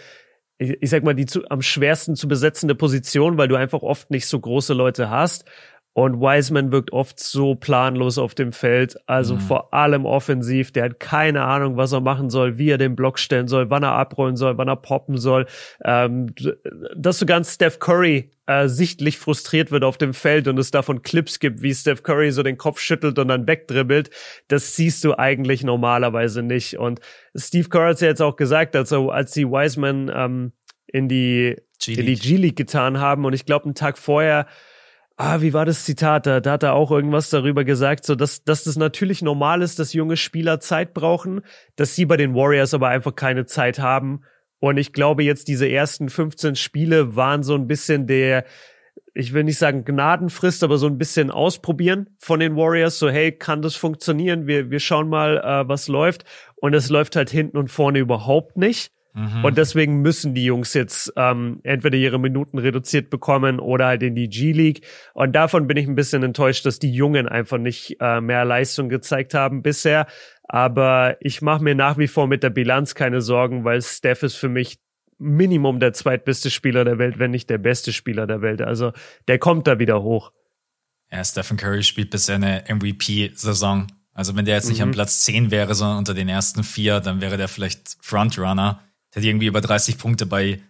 [0.57, 4.27] ich sag mal, die zu, am schwersten zu besetzende Position, weil du einfach oft nicht
[4.27, 5.45] so große Leute hast.
[5.97, 9.39] Und Wiseman wirkt oft so planlos auf dem Feld, also mhm.
[9.39, 10.73] vor allem offensiv.
[10.73, 13.83] Der hat keine Ahnung, was er machen soll, wie er den Block stellen soll, wann
[13.83, 15.45] er abrollen soll, wann er poppen soll.
[15.85, 16.35] Ähm,
[16.97, 21.01] dass so ganz Steph Curry äh, sichtlich frustriert wird auf dem Feld und es davon
[21.01, 24.09] Clips gibt, wie Steph Curry so den Kopf schüttelt und dann wegdribbelt,
[24.49, 26.77] das siehst du eigentlich normalerweise nicht.
[26.77, 26.99] Und
[27.37, 30.51] Steve Kerr hat ja jetzt auch gesagt, also als sie Wiseman ähm,
[30.87, 31.55] in die
[31.87, 34.45] in die G-League getan haben und ich glaube einen Tag vorher
[35.17, 36.25] ah, wie war das Zitat?
[36.25, 39.79] Da, da hat er auch irgendwas darüber gesagt, so dass, dass das natürlich normal ist,
[39.79, 41.41] dass junge Spieler Zeit brauchen,
[41.75, 44.21] dass sie bei den Warriors aber einfach keine Zeit haben.
[44.59, 48.45] Und ich glaube, jetzt diese ersten 15 Spiele waren so ein bisschen der,
[49.13, 52.97] ich will nicht sagen Gnadenfrist, aber so ein bisschen ausprobieren von den Warriors.
[52.97, 54.47] So, hey, kann das funktionieren?
[54.47, 56.25] Wir, wir schauen mal, äh, was läuft.
[56.55, 58.91] Und es läuft halt hinten und vorne überhaupt nicht.
[59.15, 59.45] Mhm.
[59.45, 64.13] Und deswegen müssen die Jungs jetzt ähm, entweder ihre Minuten reduziert bekommen oder halt in
[64.13, 64.85] die G-League.
[65.13, 68.89] Und davon bin ich ein bisschen enttäuscht, dass die Jungen einfach nicht äh, mehr Leistung
[68.89, 70.05] gezeigt haben bisher.
[70.43, 74.35] Aber ich mache mir nach wie vor mit der Bilanz keine Sorgen, weil Steph ist
[74.35, 74.79] für mich
[75.17, 78.61] Minimum der zweitbeste Spieler der Welt, wenn nicht der beste Spieler der Welt.
[78.61, 78.91] Also
[79.29, 80.33] der kommt da wieder hoch.
[81.09, 83.87] Ja, Stephen Curry spielt bisher eine MVP-Saison.
[84.11, 84.89] Also wenn der jetzt nicht mhm.
[84.89, 88.81] am Platz 10 wäre, sondern unter den ersten vier, dann wäre der vielleicht Frontrunner.
[89.15, 90.61] Der hat irgendwie über 30 Punkte bei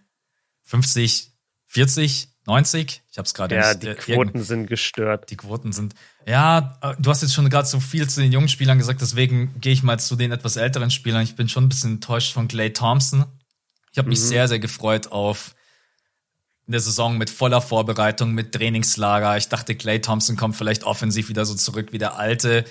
[0.62, 1.32] 50,
[1.66, 3.02] 40, 90.
[3.10, 5.30] Ich habe es gerade Ja, die äh, Quoten sind gestört.
[5.30, 5.94] Die Quoten sind.
[6.26, 9.60] Ja, äh, du hast jetzt schon gerade so viel zu den jungen Spielern gesagt, deswegen
[9.60, 11.22] gehe ich mal zu den etwas älteren Spielern.
[11.22, 13.24] Ich bin schon ein bisschen enttäuscht von Clay Thompson.
[13.92, 14.24] Ich habe mich mhm.
[14.24, 15.54] sehr, sehr gefreut auf
[16.68, 19.36] eine Saison mit voller Vorbereitung, mit Trainingslager.
[19.36, 22.64] Ich dachte, Clay Thompson kommt vielleicht offensiv wieder so zurück wie der alte.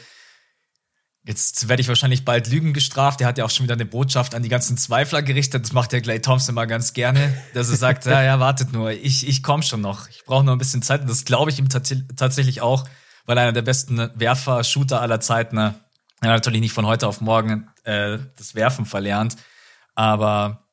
[1.28, 3.20] Jetzt werde ich wahrscheinlich bald Lügen gestraft.
[3.20, 5.64] Er hat ja auch schon wieder eine Botschaft an die ganzen Zweifler gerichtet.
[5.64, 8.92] Das macht ja Clay Thompson mal ganz gerne, dass er sagt, ja, ja, wartet nur,
[8.92, 10.08] ich, ich komme schon noch.
[10.10, 11.02] Ich brauche nur ein bisschen Zeit.
[11.02, 12.88] Und das glaube ich ihm tatsächlich auch,
[13.26, 15.74] weil einer der besten Werfer, Shooter aller Zeiten, ne,
[16.22, 19.36] er hat natürlich nicht von heute auf morgen äh, das Werfen verlernt.
[19.96, 20.65] Aber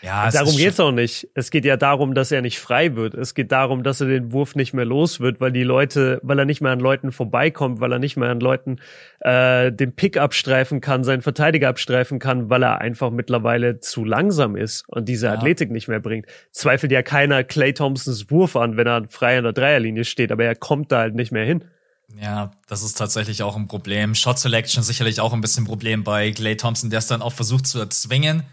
[0.00, 1.28] ja, darum geht's auch nicht.
[1.34, 3.14] Es geht ja darum, dass er nicht frei wird.
[3.14, 6.38] Es geht darum, dass er den Wurf nicht mehr los wird, weil die Leute, weil
[6.38, 8.80] er nicht mehr an Leuten vorbeikommt, weil er nicht mehr an Leuten
[9.20, 14.54] äh, den Pick abstreifen kann, seinen Verteidiger abstreifen kann, weil er einfach mittlerweile zu langsam
[14.54, 15.32] ist und diese ja.
[15.32, 16.26] Athletik nicht mehr bringt.
[16.52, 20.44] Zweifelt ja keiner Clay Thompsons Wurf an, wenn er frei an der Dreierlinie steht, aber
[20.44, 21.64] er kommt da halt nicht mehr hin.
[22.22, 24.14] Ja, das ist tatsächlich auch ein Problem.
[24.14, 27.32] Shot Selection sicherlich auch ein bisschen ein Problem bei Clay Thompson, der es dann auch
[27.32, 28.44] versucht zu erzwingen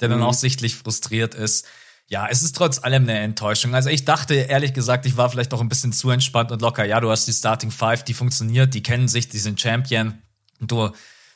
[0.00, 0.24] der dann mhm.
[0.24, 1.66] auch sichtlich frustriert ist.
[2.06, 3.74] Ja, es ist trotz allem eine Enttäuschung.
[3.74, 6.84] Also ich dachte, ehrlich gesagt, ich war vielleicht auch ein bisschen zu entspannt und locker.
[6.84, 10.14] Ja, du hast die Starting Five, die funktioniert, die kennen sich, die sind Champion.
[10.58, 10.90] Und du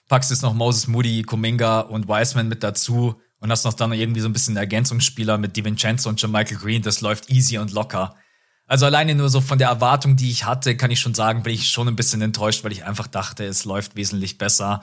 [0.08, 4.20] packst jetzt noch Moses Moody, Kuminga und Wiseman mit dazu und hast noch dann irgendwie
[4.20, 6.80] so ein bisschen Ergänzungsspieler mit DiVincenzo und Michael Green.
[6.80, 8.14] Das läuft easy und locker.
[8.66, 11.52] Also alleine nur so von der Erwartung, die ich hatte, kann ich schon sagen, bin
[11.52, 14.80] ich schon ein bisschen enttäuscht, weil ich einfach dachte, es läuft wesentlich besser.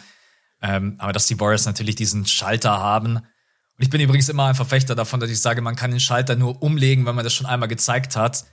[0.62, 3.22] Ähm, aber dass die Warriors natürlich diesen Schalter haben,
[3.80, 6.36] und ich bin übrigens immer ein Verfechter davon, dass ich sage, man kann den Schalter
[6.36, 8.44] nur umlegen, wenn man das schon einmal gezeigt hat.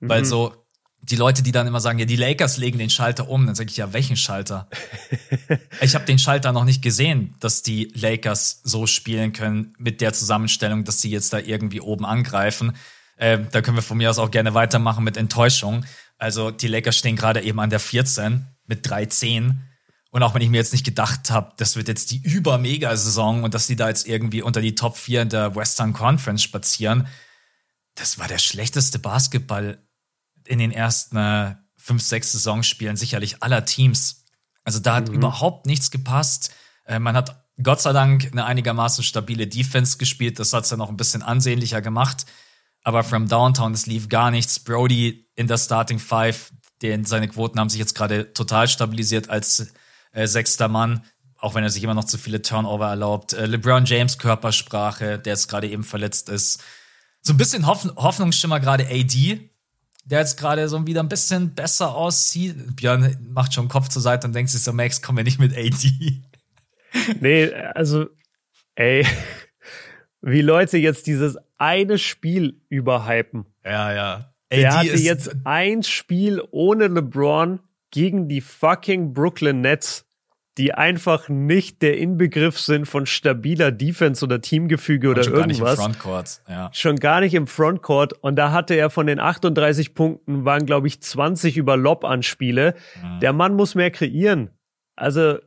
[0.00, 0.08] Mhm.
[0.10, 0.54] Weil so
[1.00, 3.70] die Leute, die dann immer sagen, ja, die Lakers legen den Schalter um, dann sage
[3.70, 4.68] ich, ja, welchen Schalter?
[5.80, 10.12] ich habe den Schalter noch nicht gesehen, dass die Lakers so spielen können mit der
[10.12, 12.76] Zusammenstellung, dass sie jetzt da irgendwie oben angreifen.
[13.16, 15.86] Äh, da können wir von mir aus auch gerne weitermachen mit Enttäuschung.
[16.18, 19.54] Also die Lakers stehen gerade eben an der 14 mit 3-10
[20.14, 23.52] und auch wenn ich mir jetzt nicht gedacht habe, das wird jetzt die Über-Mega-Saison und
[23.52, 27.08] dass die da jetzt irgendwie unter die Top 4 in der Western Conference spazieren,
[27.96, 29.82] das war der schlechteste Basketball
[30.46, 34.24] in den ersten äh, fünf, sechs Saisonspielen sicherlich aller Teams.
[34.62, 35.16] Also da hat mhm.
[35.16, 36.54] überhaupt nichts gepasst.
[36.86, 40.38] Äh, man hat Gott sei Dank eine einigermaßen stabile Defense gespielt.
[40.38, 42.24] Das hat es ja noch ein bisschen ansehnlicher gemacht.
[42.84, 44.60] Aber from Downtown, es lief gar nichts.
[44.60, 46.52] Brody in der Starting Five,
[46.82, 49.72] den, seine Quoten haben sich jetzt gerade total stabilisiert als
[50.14, 51.02] äh, sechster Mann,
[51.36, 53.34] auch wenn er sich immer noch zu viele Turnover erlaubt.
[53.34, 56.62] Äh, LeBron James Körpersprache, der jetzt gerade eben verletzt ist.
[57.20, 59.50] So ein bisschen Hoff Hoffnungsschimmer gerade AD,
[60.04, 62.76] der jetzt gerade so wieder ein bisschen besser aussieht.
[62.76, 65.56] Björn macht schon Kopf zur Seite und denkt sich so, Max, kommen wir nicht mit
[65.56, 66.22] AD.
[67.20, 68.06] Nee, also,
[68.76, 69.04] ey,
[70.22, 73.46] wie Leute jetzt dieses eine Spiel überhypen.
[73.64, 74.14] Ja, ja.
[74.48, 77.58] AD der hatte jetzt ein Spiel ohne LeBron
[77.90, 80.03] gegen die fucking Brooklyn Nets,
[80.56, 85.76] die einfach nicht der Inbegriff sind von stabiler Defense oder Teamgefüge oder schon irgendwas.
[85.76, 86.70] Schon gar nicht im Frontcourt, ja.
[86.72, 88.12] Schon gar nicht im Frontcourt.
[88.12, 92.74] Und da hatte er von den 38 Punkten, waren glaube ich 20 über Lob-Anspiele.
[93.02, 93.20] Mhm.
[93.20, 94.50] Der Mann muss mehr kreieren.
[94.94, 95.38] Also,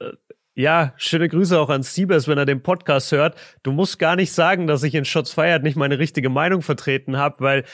[0.00, 0.12] äh,
[0.56, 3.38] ja, schöne Grüße auch an Siebes, wenn er den Podcast hört.
[3.62, 7.16] Du musst gar nicht sagen, dass ich in Shots Fired nicht meine richtige Meinung vertreten
[7.16, 7.64] habe, weil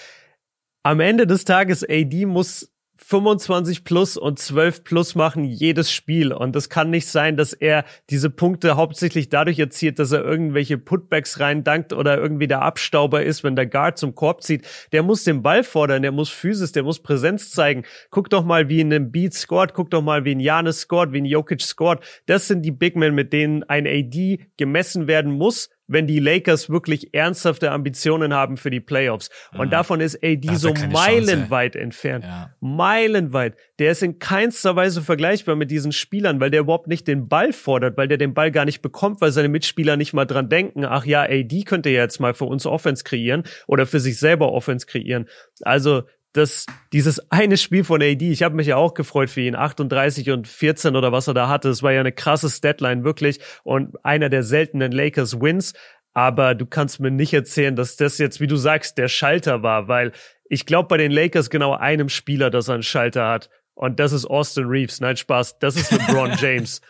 [0.82, 2.74] am Ende des Tages AD muss
[3.07, 6.33] 25 plus und 12 plus machen jedes Spiel.
[6.33, 10.79] Und es kann nicht sein, dass er diese Punkte hauptsächlich dadurch erzielt, dass er irgendwelche
[10.79, 14.67] Putbacks reindankt oder irgendwie der Abstauber ist, wenn der Guard zum Korb zieht.
[14.93, 17.85] Der muss den Ball fordern, der muss Physis, der muss Präsenz zeigen.
[18.11, 21.21] Guck doch mal, wie ein Beat scored, guck doch mal, wie ein Janis scored, wie
[21.21, 22.01] ein Jokic scored.
[22.25, 26.70] Das sind die Big Men, mit denen ein AD gemessen werden muss wenn die Lakers
[26.70, 29.30] wirklich ernsthafte Ambitionen haben für die Playoffs.
[29.53, 29.70] Und mhm.
[29.70, 32.24] davon ist AD so meilenweit entfernt.
[32.24, 32.55] Ja.
[32.61, 33.57] Meilenweit.
[33.78, 37.53] Der ist in keinster Weise vergleichbar mit diesen Spielern, weil der überhaupt nicht den Ball
[37.53, 40.85] fordert, weil der den Ball gar nicht bekommt, weil seine Mitspieler nicht mal dran denken,
[40.85, 44.53] ach ja, AD könnte ja jetzt mal für uns Offense kreieren oder für sich selber
[44.53, 45.26] Offense kreieren.
[45.62, 46.05] Also
[46.35, 50.30] dass dieses eine Spiel von AD, ich habe mich ja auch gefreut für ihn, 38
[50.30, 54.05] und 14 oder was er da hatte, es war ja eine krasse Statline wirklich und
[54.05, 55.72] einer der seltenen Lakers Wins,
[56.12, 59.89] aber du kannst mir nicht erzählen, dass das jetzt, wie du sagst, der Schalter war,
[59.89, 60.12] weil
[60.49, 64.12] ich glaube bei den Lakers genau einem Spieler, dass er einen Schalter hat und das
[64.12, 65.01] ist Austin Reeves.
[65.01, 66.80] Nein, Spaß, das ist LeBron James.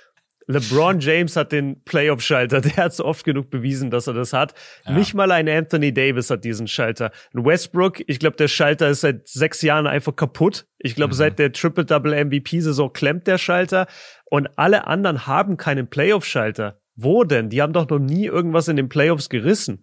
[0.47, 2.61] LeBron James hat den Playoff-Schalter.
[2.63, 4.55] Der hat so oft genug bewiesen, dass er das hat.
[4.85, 4.93] Ja.
[4.93, 7.11] Nicht mal ein Anthony Davis hat diesen Schalter.
[7.35, 10.67] Ein Westbrook, ich glaube, der Schalter ist seit sechs Jahren einfach kaputt.
[10.79, 11.19] Ich glaube, mhm.
[11.19, 13.87] seit der Triple-Double-MVP-Saison klemmt der Schalter.
[14.27, 16.81] Und alle anderen haben keinen Playoff-Schalter.
[16.97, 17.51] Wo denn?
[17.51, 19.83] Die haben doch noch nie irgendwas in den Playoffs gerissen.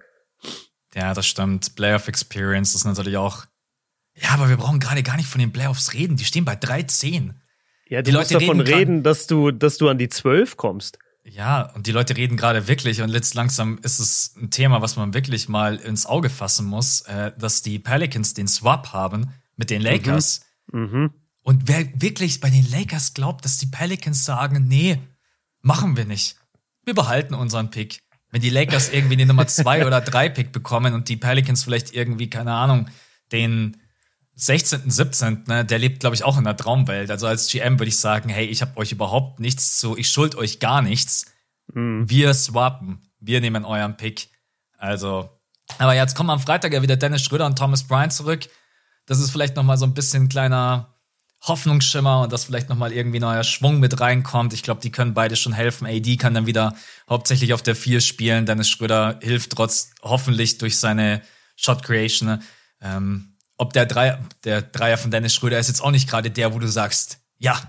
[0.96, 1.76] Ja, das stimmt.
[1.76, 3.46] Playoff Experience ist natürlich auch.
[4.16, 6.18] Ja, aber wir brauchen gerade gar nicht von den Playoffs reden.
[6.18, 7.34] Die stehen bei 3-10.
[7.92, 10.98] Ja, die Leute davon reden, reden dass du, dass du an die 12 kommst.
[11.26, 14.96] Ja, und die Leute reden gerade wirklich, und jetzt langsam ist es ein Thema, was
[14.96, 19.70] man wirklich mal ins Auge fassen muss, äh, dass die Pelicans den Swap haben mit
[19.70, 20.46] den Lakers.
[20.72, 20.80] Mhm.
[20.80, 21.10] Mhm.
[21.42, 24.98] Und wer wirklich bei den Lakers glaubt, dass die Pelicans sagen, nee,
[25.60, 26.38] machen wir nicht.
[26.86, 28.04] Wir behalten unseren Pick.
[28.30, 31.94] Wenn die Lakers irgendwie die Nummer 2 oder 3 Pick bekommen und die Pelicans vielleicht
[31.94, 32.88] irgendwie, keine Ahnung,
[33.34, 33.81] den
[34.42, 37.12] 16., 17., ne, der lebt, glaube ich, auch in der Traumwelt.
[37.12, 40.34] Also als GM würde ich sagen, hey, ich habe euch überhaupt nichts zu, ich schuld
[40.34, 41.26] euch gar nichts.
[41.74, 42.10] Mhm.
[42.10, 44.30] Wir swappen, wir nehmen euren Pick.
[44.80, 45.30] Also,
[45.78, 48.48] aber jetzt kommen am Freitag ja wieder Dennis Schröder und Thomas Bryant zurück.
[49.06, 50.98] Das ist vielleicht noch mal so ein bisschen kleiner
[51.44, 54.54] Hoffnungsschimmer und dass vielleicht noch mal irgendwie neuer Schwung mit reinkommt.
[54.54, 55.86] Ich glaube, die können beide schon helfen.
[55.86, 56.76] AD kann dann wieder
[57.08, 58.48] hauptsächlich auf der 4 spielen.
[58.48, 61.22] Dennis Schröder hilft trotz hoffentlich durch seine
[61.56, 62.42] Shot Creation.
[62.82, 63.31] Ähm,
[63.62, 66.58] ob der Dreier, der Dreier von Dennis Schröder ist jetzt auch nicht gerade der, wo
[66.58, 67.62] du sagst, ja,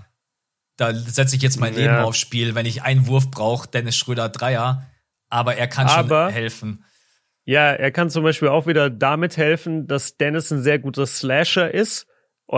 [0.75, 2.55] da setze ich jetzt mein Leben aufs Spiel.
[2.55, 4.89] Wenn ich einen Wurf brauche, Dennis Schröder Dreier.
[5.29, 6.83] Aber er kann Aber, schon helfen.
[7.45, 11.71] Ja, er kann zum Beispiel auch wieder damit helfen, dass Dennis ein sehr guter Slasher
[11.71, 12.07] ist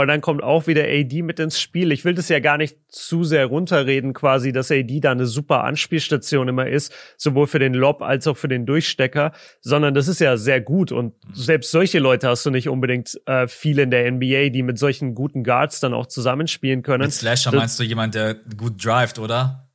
[0.02, 1.94] und dann kommt auch wieder AD mit ins Spiel.
[1.94, 5.64] Ich will das ja gar nicht zu sehr runterreden, quasi, dass AD da eine super
[5.64, 9.32] Anspielstation immer ist, sowohl für den Lob als auch für den Durchstecker,
[9.62, 10.92] sondern das ist ja sehr gut.
[10.92, 14.78] Und selbst solche Leute hast du nicht unbedingt äh, viel in der NBA, die mit
[14.78, 17.06] solchen guten Guards dann auch zusammenspielen können.
[17.06, 19.70] Mit Slasher das, meinst du jemand, der gut drivet, oder?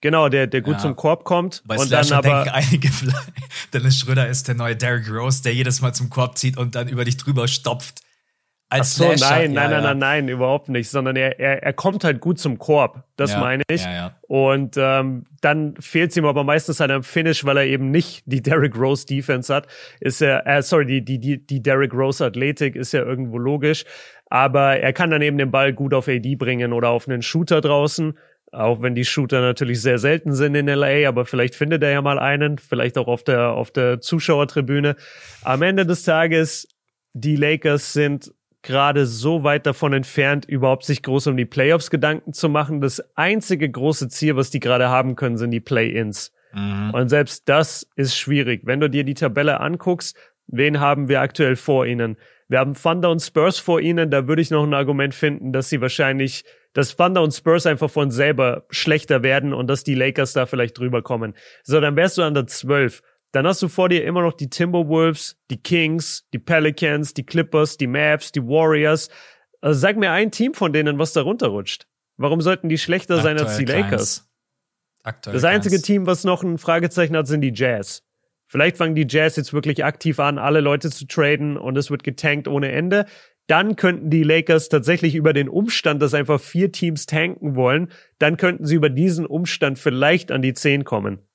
[0.00, 0.78] Genau, der, der gut ja.
[0.78, 1.62] zum Korb kommt.
[1.66, 2.88] Bei und Slasher dann aber einige,
[3.74, 6.88] Dennis Schröder ist der neue Derrick Rose, der jedes Mal zum Korb zieht und dann
[6.88, 8.05] über dich drüber stopft.
[8.68, 11.62] Als Ach so, Slasher, nein, nein, ja, nein, nein, nein, überhaupt nicht, sondern er, er,
[11.62, 13.84] er kommt halt gut zum Korb, das ja, meine ich.
[13.84, 17.92] Ja, Und ähm, dann fehlt es ihm aber meistens halt am Finish, weil er eben
[17.92, 19.68] nicht die Derrick Rose Defense hat.
[20.00, 23.84] Ist er, äh, sorry, die, die, die, die Derrick Rose Athletik ist ja irgendwo logisch.
[24.28, 27.60] Aber er kann dann eben den Ball gut auf AD bringen oder auf einen Shooter
[27.60, 28.18] draußen.
[28.50, 32.02] Auch wenn die Shooter natürlich sehr selten sind in LA, aber vielleicht findet er ja
[32.02, 34.96] mal einen, vielleicht auch auf der, auf der Zuschauertribüne.
[35.44, 36.66] Am Ende des Tages,
[37.12, 38.32] die Lakers sind
[38.66, 42.80] gerade so weit davon entfernt, überhaupt sich groß um die Playoffs Gedanken zu machen.
[42.80, 46.32] Das einzige große Ziel, was die gerade haben können, sind die Play-ins.
[46.52, 46.90] Mhm.
[46.92, 48.62] Und selbst das ist schwierig.
[48.64, 50.16] Wenn du dir die Tabelle anguckst,
[50.48, 52.16] wen haben wir aktuell vor ihnen?
[52.48, 54.10] Wir haben Thunder und Spurs vor ihnen.
[54.10, 56.44] Da würde ich noch ein Argument finden, dass sie wahrscheinlich,
[56.74, 60.78] dass Thunder und Spurs einfach von selber schlechter werden und dass die Lakers da vielleicht
[60.78, 61.34] drüber kommen.
[61.62, 63.02] So, dann wärst du an der 12.
[63.32, 67.76] Dann hast du vor dir immer noch die Timberwolves, die Kings, die Pelicans, die Clippers,
[67.76, 69.08] die Mavs, die Warriors.
[69.60, 71.86] Also sag mir ein Team von denen, was da runterrutscht.
[72.16, 74.28] Warum sollten die schlechter Aktuell sein als die Lakers?
[75.02, 75.86] Aktuell das einzige keins.
[75.86, 78.02] Team, was noch ein Fragezeichen hat, sind die Jazz.
[78.48, 82.04] Vielleicht fangen die Jazz jetzt wirklich aktiv an, alle Leute zu traden und es wird
[82.04, 83.06] getankt ohne Ende.
[83.48, 88.36] Dann könnten die Lakers tatsächlich über den Umstand, dass einfach vier Teams tanken wollen, dann
[88.36, 91.25] könnten sie über diesen Umstand vielleicht an die zehn kommen.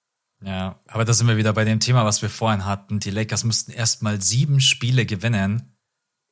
[0.44, 3.00] Ja, aber da sind wir wieder bei dem Thema, was wir vorhin hatten.
[3.00, 5.78] Die Lakers müssten erstmal sieben Spiele gewinnen,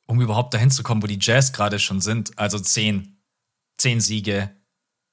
[0.06, 2.36] um überhaupt dahin zu kommen, wo die Jazz gerade schon sind.
[2.36, 3.22] Also zehn.
[3.78, 4.50] Zehn Siege.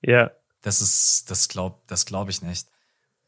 [0.02, 0.32] Ja.
[0.62, 2.68] Das ist, das glaub, das glaube ich nicht.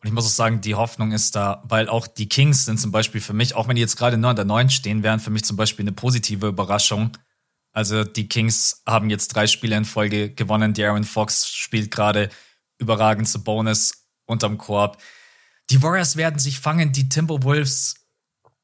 [0.01, 2.91] Und ich muss auch sagen, die Hoffnung ist da, weil auch die Kings sind zum
[2.91, 5.29] Beispiel für mich, auch wenn die jetzt gerade nur an der 9 stehen, wären für
[5.29, 7.11] mich zum Beispiel eine positive Überraschung.
[7.73, 10.73] Also die Kings haben jetzt drei Spiele in Folge gewonnen.
[10.73, 12.29] Die Aaron Fox spielt gerade
[12.77, 14.97] überragend zu Bonus unterm Korb.
[15.69, 17.95] Die Warriors werden sich fangen, die Timberwolves.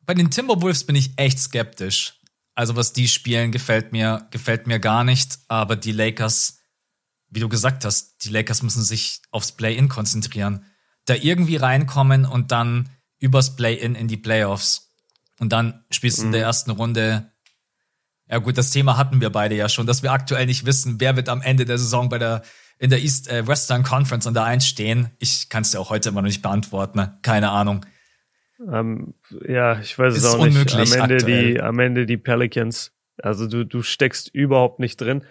[0.01, 2.19] Bei den Timberwolves bin ich echt skeptisch.
[2.55, 5.39] Also was die spielen, gefällt mir, gefällt mir gar nicht.
[5.47, 6.59] Aber die Lakers,
[7.29, 10.65] wie du gesagt hast, die Lakers müssen sich aufs Play-In konzentrieren.
[11.05, 14.93] Da irgendwie reinkommen und dann übers Play-In in die Playoffs.
[15.39, 16.27] Und dann spielst du mhm.
[16.27, 16.47] in der mhm.
[16.47, 17.31] ersten Runde.
[18.29, 21.15] Ja gut, das Thema hatten wir beide ja schon, dass wir aktuell nicht wissen, wer
[21.15, 22.41] wird am Ende der Saison bei der
[22.77, 25.11] in der East äh, Western Conference an der 1 stehen?
[25.19, 26.99] Ich kann es dir auch heute immer noch nicht beantworten.
[26.99, 27.17] Ne?
[27.21, 27.85] Keine Ahnung.
[28.71, 29.13] Ähm,
[29.47, 30.73] ja, ich weiß es auch nicht.
[30.73, 31.53] Am Ende aktuell.
[31.53, 32.93] die, am Ende die Pelicans.
[33.21, 35.23] Also du, du steckst überhaupt nicht drin.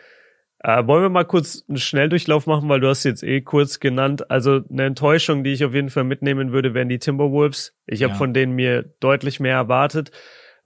[0.61, 4.31] Äh, wollen wir mal kurz einen Schnelldurchlauf machen, weil du hast jetzt eh kurz genannt.
[4.31, 7.77] Also eine Enttäuschung, die ich auf jeden Fall mitnehmen würde, wären die Timberwolves.
[7.87, 8.19] Ich habe ja.
[8.19, 10.11] von denen mir deutlich mehr erwartet.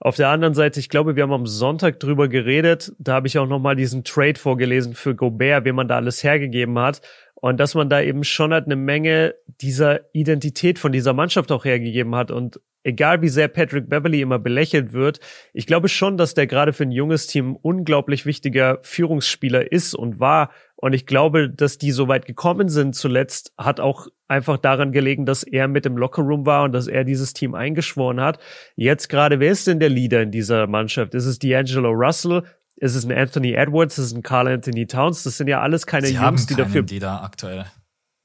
[0.01, 2.93] Auf der anderen Seite, ich glaube, wir haben am Sonntag drüber geredet.
[2.99, 6.79] Da habe ich auch nochmal diesen Trade vorgelesen für Gobert, wie man da alles hergegeben
[6.79, 7.01] hat.
[7.35, 11.65] Und dass man da eben schon halt eine Menge dieser Identität von dieser Mannschaft auch
[11.65, 12.31] hergegeben hat.
[12.31, 15.19] Und egal wie sehr Patrick Beverly immer belächelt wird,
[15.53, 20.19] ich glaube schon, dass der gerade für ein junges Team unglaublich wichtiger Führungsspieler ist und
[20.21, 20.51] war.
[20.81, 25.25] Und ich glaube, dass die so weit gekommen sind zuletzt, hat auch einfach daran gelegen,
[25.25, 28.39] dass er mit im Lockerroom war und dass er dieses Team eingeschworen hat.
[28.75, 31.13] Jetzt gerade, wer ist denn der Leader in dieser Mannschaft?
[31.15, 32.43] Ist es D'Angelo Russell?
[32.81, 35.85] ist es ein Anthony Edwards, ist es ein Carl Anthony Towns, das sind ja alles
[35.85, 36.81] keine sie Jungs, die dafür.
[36.83, 37.65] Die da aktuell.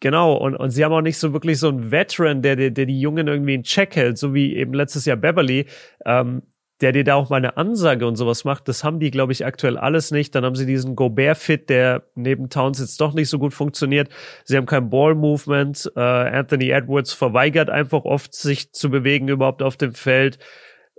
[0.01, 2.87] Genau, und, und sie haben auch nicht so wirklich so einen Veteran, der, der, der
[2.87, 5.67] die Jungen irgendwie in Check hält, so wie eben letztes Jahr Beverly,
[6.05, 6.43] ähm,
[6.85, 8.69] der dir da auch mal eine Ansage und sowas macht.
[8.69, 10.35] Das haben die, glaube ich, aktuell alles nicht.
[10.35, 14.11] Dann haben sie diesen Gobert-Fit, der neben Towns jetzt doch nicht so gut funktioniert.
[14.45, 15.93] Sie haben kein Ball-Movement.
[15.97, 20.39] Äh, Anthony Edwards verweigert einfach oft, sich zu bewegen überhaupt auf dem Feld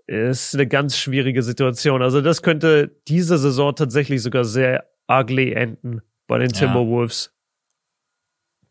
[0.07, 2.01] ist eine ganz schwierige Situation.
[2.01, 7.31] Also das könnte diese Saison tatsächlich sogar sehr ugly enden bei den Timberwolves.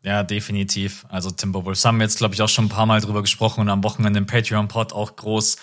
[0.01, 1.05] Ja, ja definitiv.
[1.09, 3.69] Also Timberwolves haben wir jetzt, glaube ich, auch schon ein paar Mal drüber gesprochen und
[3.69, 5.57] am Wochenende im Patreon-Pod auch groß.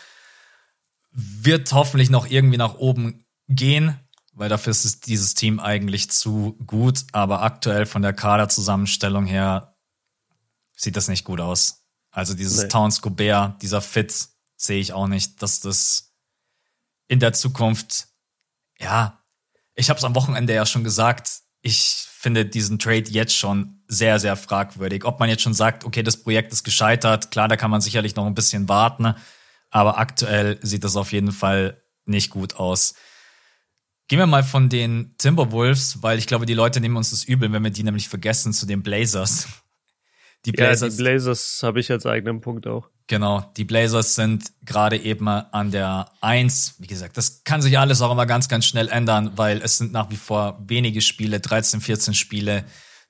[1.12, 3.98] Wird hoffentlich noch irgendwie nach oben gehen,
[4.32, 7.04] weil dafür ist dieses Team eigentlich zu gut.
[7.12, 9.76] Aber aktuell von der Kaderzusammenstellung her
[10.74, 11.84] sieht das nicht gut aus.
[12.10, 12.68] Also dieses nee.
[12.68, 16.14] Towns Gobert, dieser Fit, sehe ich auch nicht, dass das
[17.08, 18.06] in der Zukunft,
[18.78, 19.22] ja,
[19.74, 24.20] ich habe es am Wochenende ja schon gesagt, ich finde diesen Trade jetzt schon sehr,
[24.20, 25.04] sehr fragwürdig.
[25.04, 28.14] Ob man jetzt schon sagt, okay, das Projekt ist gescheitert, klar, da kann man sicherlich
[28.14, 29.14] noch ein bisschen warten,
[29.72, 32.94] aber aktuell sieht das auf jeden Fall nicht gut aus.
[34.06, 37.50] Gehen wir mal von den Timberwolves, weil ich glaube, die Leute nehmen uns das übel,
[37.52, 39.48] wenn wir die nämlich vergessen zu den Blazers.
[40.44, 42.88] Die Blazers, ja, die Blazers habe ich als eigenen Punkt auch.
[43.06, 46.74] Genau, die Blazers sind gerade eben an der Eins.
[46.78, 49.92] Wie gesagt, das kann sich alles auch immer ganz, ganz schnell ändern, weil es sind
[49.92, 52.64] nach wie vor wenige Spiele, 13, 14 Spiele.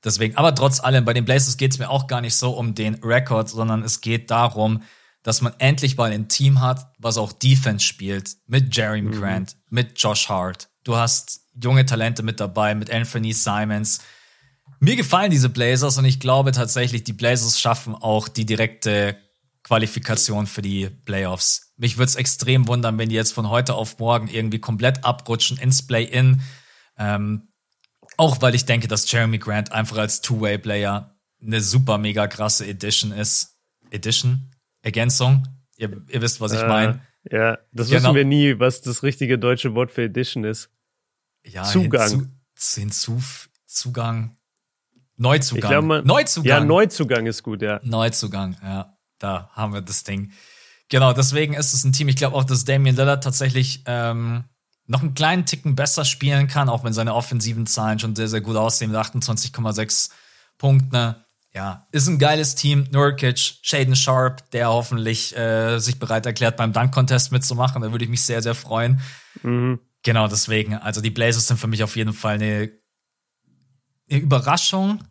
[0.04, 2.74] Deswegen, aber trotz allem, bei den Blazers geht es mir auch gar nicht so um
[2.74, 4.82] den Rekord, sondern es geht darum,
[5.22, 9.20] dass man endlich mal ein Team hat, was auch Defense spielt, mit Jeremy mhm.
[9.20, 10.68] Grant, mit Josh Hart.
[10.84, 14.00] Du hast junge Talente mit dabei, mit Anthony Simons.
[14.80, 19.16] Mir gefallen diese Blazers und ich glaube tatsächlich, die Blazers schaffen auch die direkte
[19.62, 21.72] Qualifikation für die Playoffs.
[21.76, 25.56] Mich würde es extrem wundern, wenn die jetzt von heute auf morgen irgendwie komplett abrutschen
[25.58, 26.42] ins Play-In.
[26.98, 27.48] Ähm,
[28.16, 33.12] auch weil ich denke, dass Jeremy Grant einfach als Two-Way-Player eine super mega krasse Edition
[33.12, 33.56] ist.
[33.90, 34.51] Edition?
[34.82, 35.46] Ergänzung?
[35.76, 37.00] Ihr, ihr wisst, was ich äh, meine.
[37.30, 38.02] Ja, das genau.
[38.02, 40.70] wissen wir nie, was das richtige deutsche Wort für Edition ist.
[41.44, 42.08] Ja, Zugang.
[42.56, 43.22] Hinzu, hinzu,
[43.66, 44.36] Zugang.
[45.16, 45.70] Neuzugang.
[45.70, 46.48] Glaub, man, Neuzugang.
[46.48, 47.80] Ja, Neuzugang ist gut, ja.
[47.84, 48.92] Neuzugang, ja
[49.22, 50.32] da haben wir das Ding.
[50.88, 52.08] Genau, deswegen ist es ein Team.
[52.08, 54.44] Ich glaube auch, dass Damian Lillard tatsächlich ähm,
[54.86, 58.40] noch einen kleinen Ticken besser spielen kann, auch wenn seine offensiven Zahlen schon sehr, sehr
[58.40, 60.10] gut aussehen mit 28,6
[60.58, 61.14] Punkten.
[61.54, 62.86] Ja, ist ein geiles Team.
[62.90, 67.82] Nurkic, Shaden Sharp, der hoffentlich äh, sich bereit erklärt, beim Dunk-Contest mitzumachen.
[67.82, 69.00] Da würde ich mich sehr, sehr freuen.
[69.42, 69.78] Mhm.
[70.02, 70.74] Genau, deswegen.
[70.74, 72.72] Also die Blazers sind für mich auf jeden Fall eine,
[74.10, 75.04] eine Überraschung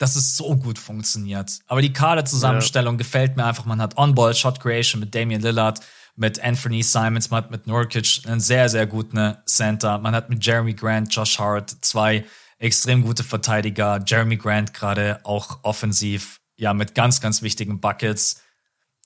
[0.00, 1.58] dass es so gut funktioniert.
[1.66, 2.98] Aber die Kaderzusammenstellung ja.
[2.98, 3.66] gefällt mir einfach.
[3.66, 5.80] Man hat On-Ball Shot Creation mit Damian Lillard,
[6.16, 9.98] mit Anthony Simons, man hat mit Nurkic einen sehr, sehr guten Center.
[9.98, 12.24] Man hat mit Jeremy Grant, Josh Hart zwei
[12.60, 14.02] extrem gute Verteidiger.
[14.06, 18.42] Jeremy Grant gerade auch offensiv, ja, mit ganz, ganz wichtigen Buckets.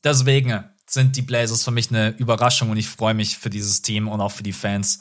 [0.03, 4.09] Deswegen sind die Blazers für mich eine Überraschung und ich freue mich für dieses Team
[4.09, 5.01] und auch für die Fans.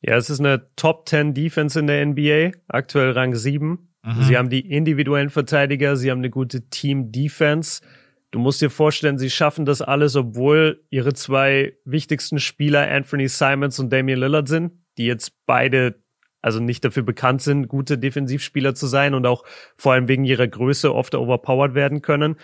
[0.00, 3.90] Ja, es ist eine Top 10 Defense in der NBA, aktuell Rang 7.
[4.02, 4.22] Mhm.
[4.22, 7.82] Sie haben die individuellen Verteidiger, sie haben eine gute Team-Defense.
[8.30, 13.78] Du musst dir vorstellen, sie schaffen das alles, obwohl ihre zwei wichtigsten Spieler Anthony Simons
[13.78, 15.99] und Damian Lillard sind, die jetzt beide
[16.40, 19.44] also nicht dafür bekannt sind, gute Defensivspieler zu sein und auch
[19.76, 22.36] vor allem wegen ihrer Größe oft overpowered werden können.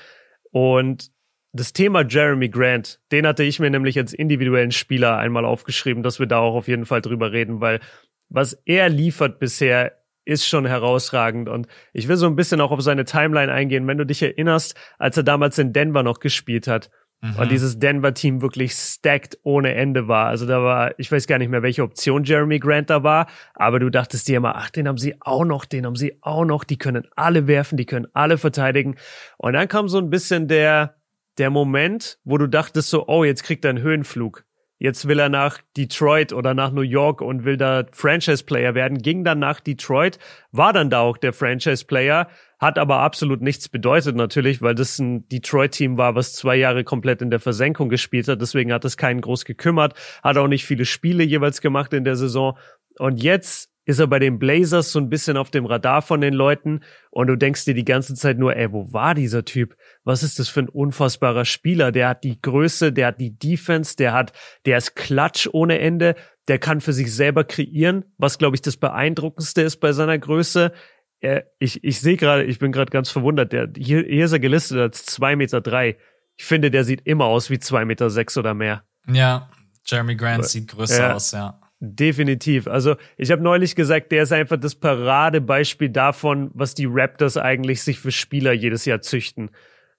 [0.51, 1.10] Und
[1.52, 6.18] das Thema Jeremy Grant, den hatte ich mir nämlich als individuellen Spieler einmal aufgeschrieben, dass
[6.18, 7.81] wir da auch auf jeden Fall drüber reden, weil
[8.28, 9.93] was er liefert bisher
[10.27, 11.48] ist schon herausragend.
[11.48, 13.86] Und ich will so ein bisschen auch auf seine Timeline eingehen.
[13.86, 16.90] Wenn du dich erinnerst, als er damals in Denver noch gespielt hat
[17.20, 17.36] mhm.
[17.36, 20.26] und dieses Denver-Team wirklich stacked ohne Ende war.
[20.26, 23.78] Also da war, ich weiß gar nicht mehr, welche Option Jeremy Grant da war, aber
[23.78, 26.64] du dachtest dir immer, ach, den haben sie auch noch, den haben sie auch noch,
[26.64, 28.97] die können alle werfen, die können alle verteidigen.
[29.38, 30.97] Und dann kam so ein bisschen der,
[31.38, 34.44] der Moment, wo du dachtest so, oh, jetzt kriegt er einen Höhenflug.
[34.78, 39.24] Jetzt will er nach Detroit oder nach New York und will da Franchise-Player werden, ging
[39.24, 40.18] dann nach Detroit,
[40.52, 42.28] war dann da auch der Franchise-Player,
[42.59, 47.20] hat aber absolut nichts bedeutet natürlich, weil das ein Detroit-Team war, was zwei Jahre komplett
[47.23, 48.41] in der Versenkung gespielt hat.
[48.41, 52.16] Deswegen hat es keinen groß gekümmert, hat auch nicht viele Spiele jeweils gemacht in der
[52.16, 52.57] Saison.
[52.99, 56.35] Und jetzt ist er bei den Blazers so ein bisschen auf dem Radar von den
[56.35, 56.81] Leuten
[57.11, 59.77] und du denkst dir die ganze Zeit nur, ey, wo war dieser Typ?
[60.03, 61.93] Was ist das für ein unfassbarer Spieler?
[61.93, 64.33] Der hat die Größe, der hat die Defense, der hat,
[64.66, 66.16] der ist Klatsch ohne Ende,
[66.49, 70.73] der kann für sich selber kreieren, was glaube ich das beeindruckendste ist bei seiner Größe.
[71.20, 74.38] Er, ich ich sehe gerade, ich bin gerade ganz verwundert, der, hier, hier ist er
[74.38, 75.60] gelistet als zwei Meter.
[75.60, 75.97] drei.
[76.36, 78.84] Ich finde, der sieht immer aus wie zwei Meter sechs oder mehr.
[79.10, 79.48] Ja,
[79.86, 81.14] Jeremy Grant sieht größer ja.
[81.14, 81.60] aus, ja.
[81.78, 82.66] Definitiv.
[82.66, 87.82] Also ich habe neulich gesagt, der ist einfach das Paradebeispiel davon, was die Raptors eigentlich
[87.82, 89.51] sich für Spieler jedes Jahr züchten.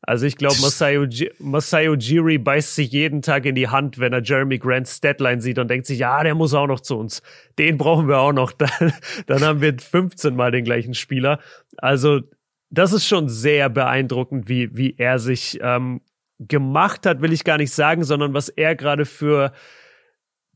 [0.02, 1.07] Also ich glaube, Masayo,
[1.40, 5.60] Masayo Jiri beißt sich jeden Tag in die Hand, wenn er Jeremy Grants Statline sieht
[5.60, 7.22] und denkt sich, ja, der muss auch noch zu uns.
[7.57, 8.52] Den brauchen wir auch noch.
[8.57, 8.94] Dann,
[9.26, 11.40] dann haben wir 15 Mal den gleichen Spieler.
[11.78, 12.22] Also
[12.69, 16.02] das ist schon sehr beeindruckend, wie, wie er sich ähm,
[16.40, 19.52] gemacht hat, will ich gar nicht sagen, sondern was er gerade für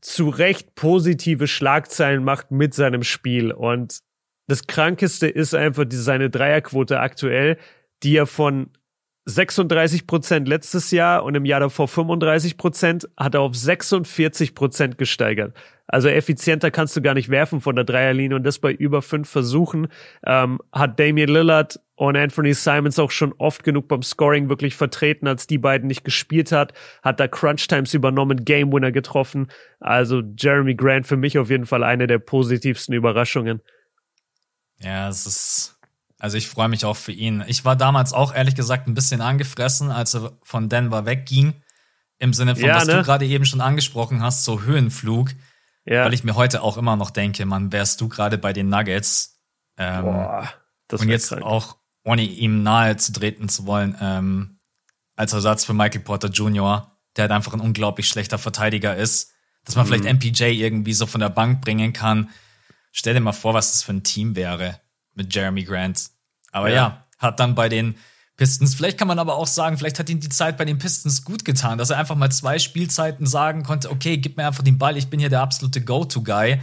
[0.00, 3.52] zu Recht positive Schlagzeilen macht mit seinem Spiel.
[3.52, 3.98] Und
[4.48, 7.56] das Krankeste ist einfach die, seine Dreierquote aktuell,
[8.02, 8.70] die er von
[9.24, 14.98] 36 Prozent letztes Jahr und im Jahr davor 35 Prozent hat er auf 46 Prozent
[14.98, 15.54] gesteigert.
[15.86, 19.28] Also effizienter kannst du gar nicht werfen von der Dreierlinie und das bei über fünf
[19.28, 19.88] Versuchen
[20.26, 25.28] ähm, hat Damian Lillard und Anthony Simons auch schon oft genug beim Scoring wirklich vertreten,
[25.28, 26.72] als die beiden nicht gespielt hat,
[27.02, 29.48] hat da Crunch Times übernommen, Game Winner getroffen.
[29.78, 33.60] Also Jeremy Grant für mich auf jeden Fall eine der positivsten Überraschungen.
[34.78, 35.78] Ja, es ist,
[36.22, 37.42] also ich freue mich auch für ihn.
[37.48, 41.52] Ich war damals auch ehrlich gesagt ein bisschen angefressen, als er von Denver wegging.
[42.20, 42.98] Im Sinne von, ja, was ne?
[42.98, 45.30] du gerade eben schon angesprochen hast, so Höhenflug.
[45.84, 46.04] Ja.
[46.04, 49.40] Weil ich mir heute auch immer noch denke, man, wärst du gerade bei den Nuggets.
[49.76, 50.48] Ähm, Boah,
[50.92, 51.42] und jetzt krank.
[51.42, 54.60] auch ohne ihm nahe zu treten zu wollen, ähm,
[55.16, 59.32] als Ersatz für Michael Porter Jr., der halt einfach ein unglaublich schlechter Verteidiger ist,
[59.64, 59.88] dass man mhm.
[59.88, 62.30] vielleicht MPJ irgendwie so von der Bank bringen kann.
[62.92, 64.78] Stell dir mal vor, was das für ein Team wäre
[65.14, 66.11] mit Jeremy Grant.
[66.52, 67.96] Aber ja, ja hat dann bei den
[68.36, 71.24] Pistons, vielleicht kann man aber auch sagen, vielleicht hat ihm die Zeit bei den Pistons
[71.24, 74.78] gut getan, dass er einfach mal zwei Spielzeiten sagen konnte, okay, gib mir einfach den
[74.78, 76.60] Ball, ich bin hier der absolute Go-To-Guy.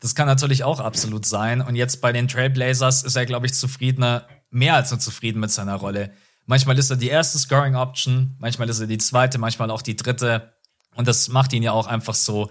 [0.00, 1.60] Das kann natürlich auch absolut sein.
[1.60, 5.52] Und jetzt bei den Trailblazers ist er, glaube ich, zufriedener, mehr als nur zufrieden mit
[5.52, 6.12] seiner Rolle.
[6.44, 9.96] Manchmal ist er die erste Scoring Option, manchmal ist er die zweite, manchmal auch die
[9.96, 10.52] dritte.
[10.96, 12.50] Und das macht ihn ja auch einfach so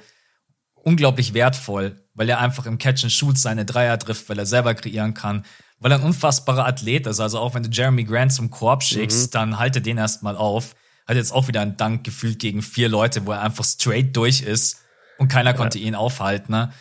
[0.73, 4.73] unglaublich wertvoll, weil er einfach im Catch and Shoot seine Dreier trifft, weil er selber
[4.73, 5.45] kreieren kann,
[5.81, 7.19] weil er ein unfassbarer Athlet ist.
[7.19, 9.31] Also auch wenn du Jeremy Grant zum Korb schickst, mhm.
[9.31, 10.75] dann halte den erstmal auf.
[11.07, 14.41] Hat jetzt auch wieder einen Dank gefühlt gegen vier Leute, wo er einfach straight durch
[14.43, 14.77] ist
[15.17, 15.57] und keiner ja.
[15.57, 16.51] konnte ihn aufhalten.
[16.51, 16.71] Ne?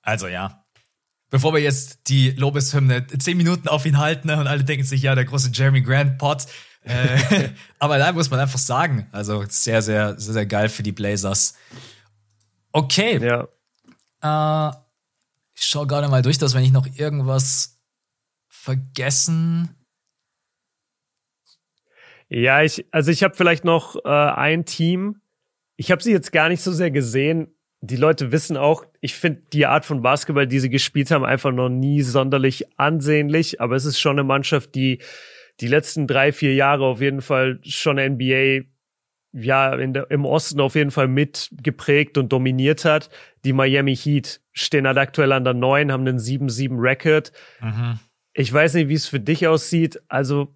[0.00, 0.64] Also ja,
[1.28, 5.02] bevor wir jetzt die Lobeshymne zehn Minuten auf ihn halten ne, und alle denken sich,
[5.02, 6.46] ja, der große Jeremy Grant Pot.
[6.84, 7.50] Äh,
[7.80, 11.54] aber da muss man einfach sagen, also sehr, sehr, sehr, sehr geil für die Blazers.
[12.70, 13.18] Okay.
[14.22, 14.70] Ja.
[14.70, 14.76] Äh,
[15.54, 17.75] ich schaue gerade mal durch, dass wenn ich noch irgendwas
[18.66, 19.76] vergessen.
[22.28, 25.20] Ja, ich, also ich habe vielleicht noch äh, ein Team.
[25.76, 29.42] Ich habe sie jetzt gar nicht so sehr gesehen, die Leute wissen auch, ich finde
[29.52, 33.60] die Art von Basketball, die sie gespielt haben, einfach noch nie sonderlich ansehnlich.
[33.60, 35.00] Aber es ist schon eine Mannschaft, die
[35.60, 38.62] die letzten drei, vier Jahre auf jeden Fall schon NBA
[39.32, 43.10] ja der, im Osten auf jeden Fall mit geprägt und dominiert hat.
[43.44, 47.32] Die Miami Heat stehen halt aktuell an der 9, haben einen 7-7 Record.
[47.60, 48.00] Mhm.
[48.38, 49.98] Ich weiß nicht, wie es für dich aussieht.
[50.08, 50.54] Also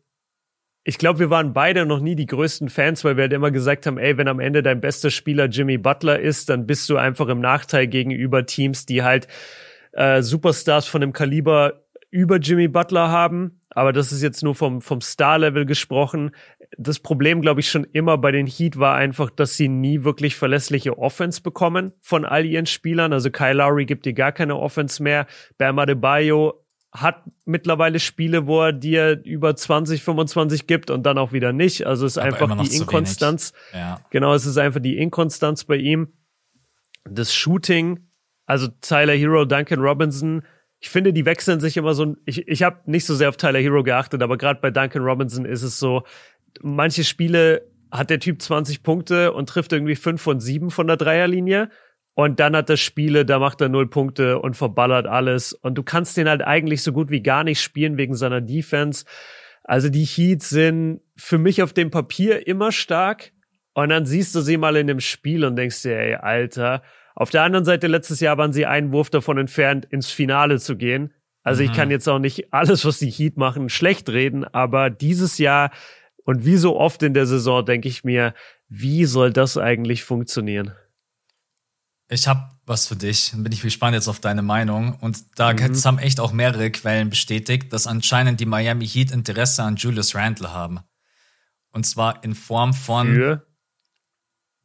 [0.84, 3.86] ich glaube, wir waren beide noch nie die größten Fans, weil wir halt immer gesagt
[3.86, 7.28] haben, ey, wenn am Ende dein bester Spieler Jimmy Butler ist, dann bist du einfach
[7.28, 9.28] im Nachteil gegenüber Teams, die halt
[9.92, 13.60] äh, Superstars von dem Kaliber über Jimmy Butler haben.
[13.70, 16.32] Aber das ist jetzt nur vom, vom Star-Level gesprochen.
[16.76, 20.36] Das Problem, glaube ich, schon immer bei den Heat war einfach, dass sie nie wirklich
[20.36, 23.14] verlässliche Offense bekommen von all ihren Spielern.
[23.14, 25.26] Also Kyle Lowry gibt dir gar keine Offense mehr.
[25.56, 31.32] Bam Adebayo hat mittlerweile Spiele, wo er dir über 20, 25 gibt und dann auch
[31.32, 31.86] wieder nicht.
[31.86, 33.52] Also es ist Aber einfach die Inkonstanz.
[33.72, 34.00] Ja.
[34.10, 36.12] Genau, es ist einfach die Inkonstanz bei ihm.
[37.04, 38.08] Das Shooting,
[38.46, 40.42] also Tyler Hero, Duncan Robinson,
[40.80, 42.16] ich finde, die wechseln sich immer so.
[42.24, 45.44] Ich, ich habe nicht so sehr auf Tyler Hero geachtet, aber gerade bei Duncan Robinson
[45.44, 46.02] ist es so,
[46.62, 50.96] manche Spiele hat der Typ 20 Punkte und trifft irgendwie 5 von 7 von der
[50.96, 51.70] Dreierlinie.
[52.14, 55.52] Und dann hat er Spiele, da macht er null Punkte und verballert alles.
[55.52, 59.04] Und du kannst den halt eigentlich so gut wie gar nicht spielen wegen seiner Defense.
[59.64, 63.32] Also die Heats sind für mich auf dem Papier immer stark.
[63.74, 66.82] Und dann siehst du sie mal in dem Spiel und denkst dir, ey, Alter.
[67.14, 70.76] Auf der anderen Seite, letztes Jahr waren sie einen Wurf davon entfernt, ins Finale zu
[70.76, 71.12] gehen.
[71.42, 71.70] Also mhm.
[71.70, 75.70] ich kann jetzt auch nicht alles, was die Heat machen, schlecht reden, aber dieses Jahr
[76.24, 78.34] und wie so oft in der Saison denke ich mir,
[78.68, 80.72] wie soll das eigentlich funktionieren?
[82.10, 83.32] Ich habe was für dich.
[83.34, 84.96] Bin ich gespannt jetzt auf deine Meinung.
[85.00, 85.74] Und da mhm.
[85.84, 90.52] haben echt auch mehrere Quellen bestätigt, dass anscheinend die Miami Heat Interesse an Julius Randle
[90.52, 90.80] haben.
[91.72, 93.46] Und zwar in Form von für?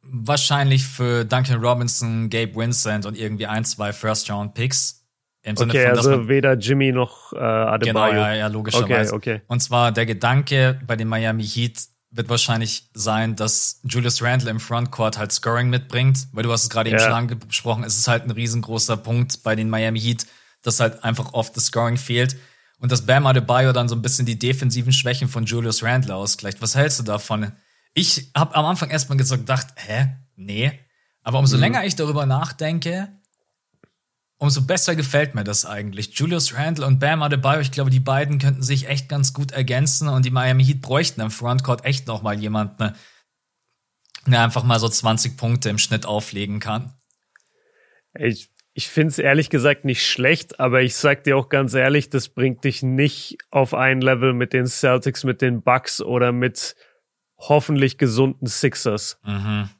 [0.02, 5.04] wahrscheinlich für Duncan Robinson, Gabe Vincent und irgendwie ein, zwei First-Round-Picks.
[5.42, 8.10] Im Sinne okay, von, also weder Jimmy noch äh, Adebayo.
[8.10, 9.14] Genau, ja, ja, logischerweise.
[9.14, 9.42] Okay, okay.
[9.46, 11.86] Und zwar der Gedanke bei den Miami Heat
[12.16, 16.70] wird wahrscheinlich sein, dass Julius Randle im Frontcourt halt Scoring mitbringt, weil du hast es
[16.70, 20.26] gerade eben schon angesprochen, es ist halt ein riesengroßer Punkt bei den Miami Heat,
[20.62, 22.36] dass halt einfach oft das Scoring fehlt
[22.78, 26.60] und dass Bam Adebayo dann so ein bisschen die defensiven Schwächen von Julius Randle ausgleicht.
[26.62, 27.52] Was hältst du davon?
[27.94, 30.16] Ich habe am Anfang erstmal gedacht, hä?
[30.36, 30.78] Nee.
[31.22, 31.62] Aber umso mhm.
[31.62, 33.08] länger ich darüber nachdenke,
[34.38, 36.18] umso besser gefällt mir das eigentlich.
[36.18, 40.08] Julius Randle und Bam Adebayo, ich glaube, die beiden könnten sich echt ganz gut ergänzen
[40.08, 42.94] und die Miami Heat bräuchten im Frontcourt echt noch mal jemanden,
[44.26, 46.94] der einfach mal so 20 Punkte im Schnitt auflegen kann.
[48.18, 52.10] Ich, ich finde es ehrlich gesagt nicht schlecht, aber ich sag dir auch ganz ehrlich,
[52.10, 56.76] das bringt dich nicht auf ein Level mit den Celtics, mit den Bucks oder mit
[57.38, 59.18] hoffentlich gesunden Sixers.
[59.24, 59.70] Mhm.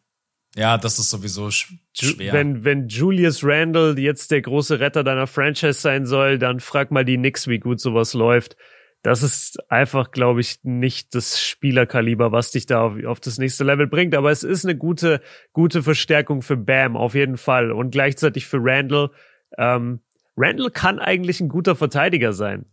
[0.57, 2.33] Ja, das ist sowieso schwer.
[2.33, 7.05] Wenn, wenn Julius Randle jetzt der große Retter deiner Franchise sein soll, dann frag mal
[7.05, 8.57] die Knicks, wie gut sowas läuft.
[9.03, 13.65] Das ist einfach, glaube ich, nicht das Spielerkaliber, was dich da auf, auf, das nächste
[13.65, 14.15] Level bringt.
[14.15, 15.21] Aber es ist eine gute,
[15.53, 17.71] gute Verstärkung für Bam, auf jeden Fall.
[17.71, 19.11] Und gleichzeitig für Randle.
[19.59, 20.01] Ähm,
[20.37, 22.65] Randle kann eigentlich ein guter Verteidiger sein.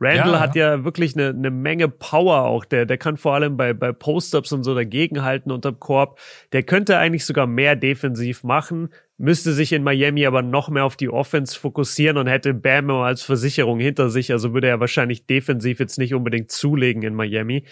[0.00, 2.64] Randall ja, hat ja wirklich eine, eine Menge Power auch.
[2.64, 6.18] Der, der kann vor allem bei, bei Post-Ups und so dagegenhalten unterm Korb.
[6.52, 8.88] Der könnte eigentlich sogar mehr defensiv machen,
[9.18, 13.22] müsste sich in Miami aber noch mehr auf die Offense fokussieren und hätte Bam als
[13.22, 14.32] Versicherung hinter sich.
[14.32, 17.64] Also würde er wahrscheinlich defensiv jetzt nicht unbedingt zulegen in Miami.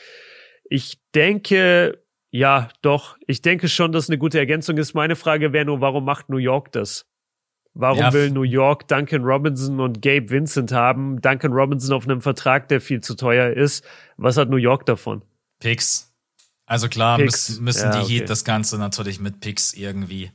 [0.65, 3.19] Ich denke, ja, doch.
[3.27, 4.95] Ich denke schon, dass eine gute Ergänzung ist.
[4.95, 7.12] Meine Frage wäre nur, warum macht New York das?
[7.75, 8.13] Warum ja.
[8.13, 11.21] will New York Duncan Robinson und Gabe Vincent haben?
[11.23, 13.85] Duncan Robinson auf einem Vertrag, der viel zu teuer ist.
[14.19, 15.23] Was hat New York davon?
[15.59, 16.13] Picks.
[16.67, 17.49] Also klar Picks.
[17.49, 18.19] müssen, müssen ja, die okay.
[18.21, 20.33] Heat das Ganze natürlich mit Picks irgendwie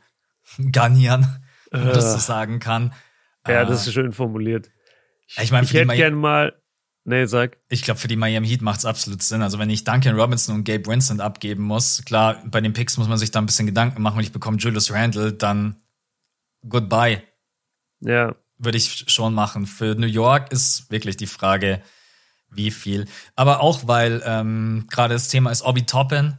[0.71, 1.27] garnieren,
[1.71, 2.93] wenn man das so sagen kann.
[3.47, 4.71] Ja, uh, das ist schön formuliert.
[5.27, 6.53] Ich, ich, mein, ich hätte gern mal.
[7.03, 7.57] Nee, sag.
[7.69, 9.41] Ich glaube, für die Miami Heat macht es absolut Sinn.
[9.41, 13.07] Also, wenn ich Duncan Robinson und Gabe Vincent abgeben muss, klar, bei den Picks muss
[13.07, 15.77] man sich da ein bisschen Gedanken machen und ich bekomme Julius Randle, dann
[16.69, 17.23] goodbye.
[17.99, 18.35] Ja.
[18.57, 19.67] Würde ich schon machen.
[19.67, 21.81] Für New York ist wirklich die Frage,
[22.49, 23.05] wie viel.
[23.35, 26.37] Aber auch, weil ähm, gerade das Thema ist Obi Toppin,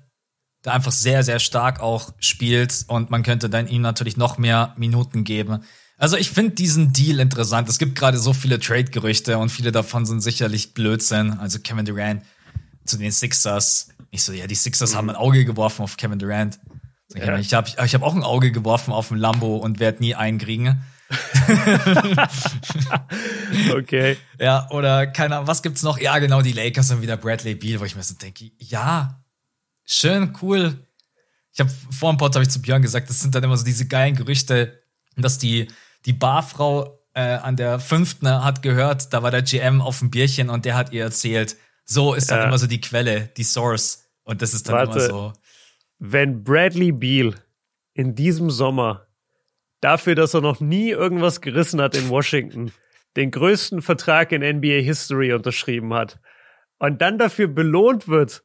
[0.64, 4.74] der einfach sehr, sehr stark auch spielt und man könnte dann ihm natürlich noch mehr
[4.76, 5.62] Minuten geben.
[5.96, 7.68] Also ich finde diesen Deal interessant.
[7.68, 11.32] Es gibt gerade so viele Trade-Gerüchte und viele davon sind sicherlich Blödsinn.
[11.32, 12.22] Also Kevin Durant
[12.84, 13.88] zu den Sixers.
[14.10, 14.96] Ich so, ja, die Sixers mhm.
[14.96, 16.58] haben ein Auge geworfen auf Kevin Durant.
[17.14, 17.38] Ja.
[17.38, 20.82] Ich habe ich hab auch ein Auge geworfen auf ein Lambo und werde nie einkriegen.
[23.74, 24.18] okay.
[24.38, 25.98] Ja, oder keine Ahnung, was gibt's noch?
[25.98, 29.24] Ja, genau, die Lakers und wieder Bradley Beal, wo ich mir so denke, ja,
[29.86, 30.86] schön, cool.
[31.52, 33.64] Ich habe vor dem Pod habe ich zu Björn gesagt, das sind dann immer so
[33.64, 34.82] diese geilen Gerüchte,
[35.16, 35.68] dass die
[36.04, 40.50] die Barfrau äh, an der fünften hat gehört, da war der GM auf dem Bierchen
[40.50, 41.56] und der hat ihr erzählt.
[41.84, 42.44] So ist dann ja.
[42.44, 44.04] immer so die Quelle, die Source.
[44.22, 44.98] Und das ist dann Warte.
[44.98, 45.32] immer so
[45.98, 47.34] wenn Bradley Beal
[47.94, 49.06] in diesem Sommer
[49.80, 52.72] dafür, dass er noch nie irgendwas gerissen hat in Washington,
[53.16, 56.20] den größten Vertrag in NBA History unterschrieben hat
[56.78, 58.44] und dann dafür belohnt wird,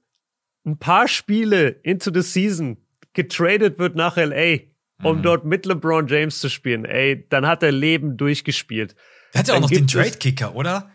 [0.66, 2.78] ein paar Spiele into the season
[3.14, 4.60] getradet wird nach LA,
[5.04, 5.24] um mhm.
[5.24, 8.96] dort mit LeBron James zu spielen, ey, dann hat er Leben durchgespielt.
[9.34, 10.90] Er hat ja auch noch den Trade-Kicker, oder?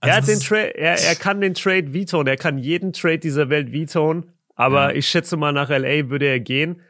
[0.00, 3.18] Also er, hat den Tra er, er kann den Trade vetoen, er kann jeden Trade
[3.18, 4.96] dieser Welt vetoen aber ja.
[4.96, 6.82] ich schätze mal, nach LA würde er gehen.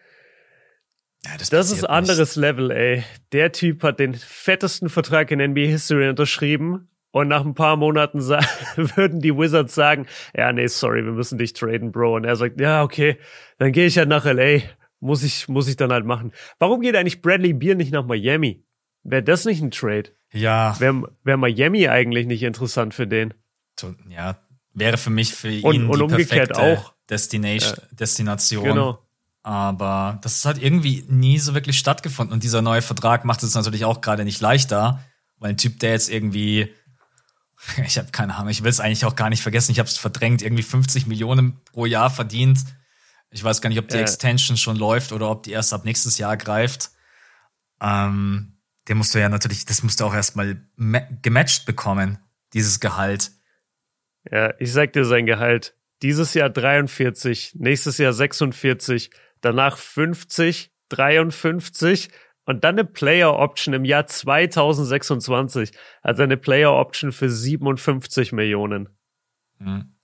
[1.25, 2.43] Ja, das, das ist anderes nicht.
[2.43, 3.05] Level, ey.
[3.33, 6.89] Der Typ hat den fettesten Vertrag in NBA History unterschrieben.
[7.11, 8.21] Und nach ein paar Monaten
[8.77, 12.17] würden die Wizards sagen, ja, nee, sorry, wir müssen dich traden, Bro.
[12.17, 13.19] Und er sagt, ja, okay,
[13.59, 14.61] dann gehe ich halt nach LA.
[15.01, 16.33] Muss ich, muss ich dann halt machen.
[16.59, 18.65] Warum geht eigentlich Bradley Beer nicht nach Miami?
[19.03, 20.11] Wäre das nicht ein Trade?
[20.33, 20.75] Ja.
[20.81, 23.35] Wäre wär Miami eigentlich nicht interessant für den?
[24.09, 24.39] Ja,
[24.73, 26.95] wäre für mich für ihn und, und umgekehrt auch.
[27.09, 27.97] Destination, ja.
[27.97, 28.65] Destination.
[28.65, 28.99] Genau.
[29.43, 32.35] Aber das hat irgendwie nie so wirklich stattgefunden.
[32.35, 35.03] Und dieser neue Vertrag macht es natürlich auch gerade nicht leichter,
[35.39, 36.75] weil ein Typ, der jetzt irgendwie,
[37.87, 39.97] ich habe keine Ahnung, ich will es eigentlich auch gar nicht vergessen, ich habe es
[39.97, 42.59] verdrängt, irgendwie 50 Millionen pro Jahr verdient.
[43.31, 44.03] Ich weiß gar nicht, ob die ja.
[44.03, 46.91] Extension schon läuft oder ob die erst ab nächstes Jahr greift.
[47.81, 48.59] Ähm,
[48.89, 52.19] den musst du ja natürlich, das musst du auch erstmal gematcht bekommen,
[52.55, 53.33] dieses Gehalt.
[54.31, 55.75] Ja, ich sag dir sein Gehalt.
[56.03, 59.11] Dieses Jahr 43, nächstes Jahr 46,
[59.41, 62.09] danach 50, 53
[62.45, 65.73] und dann eine Player Option im Jahr 2026.
[66.03, 68.89] Also eine Player Option für 57 Millionen.
[69.59, 69.95] Mhm.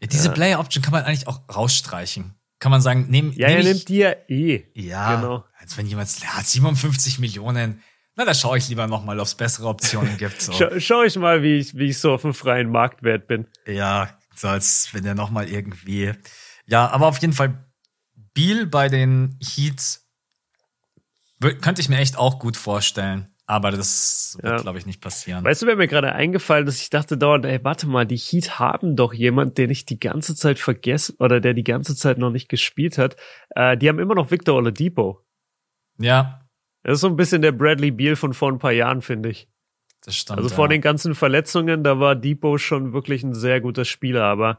[0.00, 0.34] Ja, diese ja.
[0.34, 2.34] Player Option kann man eigentlich auch rausstreichen.
[2.58, 4.64] Kann man sagen, nehm, ja, nehm er nimmt die ja eh.
[4.74, 5.44] Ja, genau.
[5.58, 7.82] als wenn jemand, ja, 57 Millionen.
[8.16, 10.40] Na, da schaue ich lieber nochmal, ob es bessere Optionen gibt.
[10.40, 10.52] So.
[10.52, 13.46] Schau, schau ich mal, wie ich, wie ich so auf dem freien Marktwert bin.
[13.66, 16.12] Ja, so als wenn der nochmal irgendwie.
[16.66, 17.66] Ja, aber auf jeden Fall
[18.34, 20.08] Beal bei den Heats
[21.60, 23.30] könnte ich mir echt auch gut vorstellen.
[23.46, 24.62] Aber das wird, ja.
[24.62, 25.44] glaube ich, nicht passieren.
[25.44, 28.58] Weißt du, wer mir gerade eingefallen ist, ich dachte dauernd, ey, warte mal, die Heat
[28.58, 32.30] haben doch jemand, den ich die ganze Zeit vergessen oder der die ganze Zeit noch
[32.30, 33.16] nicht gespielt hat.
[33.50, 35.20] Äh, die haben immer noch Victor Oladipo.
[35.98, 36.40] Ja.
[36.84, 39.46] Das ist so ein bisschen der Bradley Beal von vor ein paar Jahren, finde ich.
[40.04, 40.38] Das stimmt.
[40.38, 40.70] Also vor ja.
[40.70, 44.58] den ganzen Verletzungen, da war Depot schon wirklich ein sehr guter Spieler, aber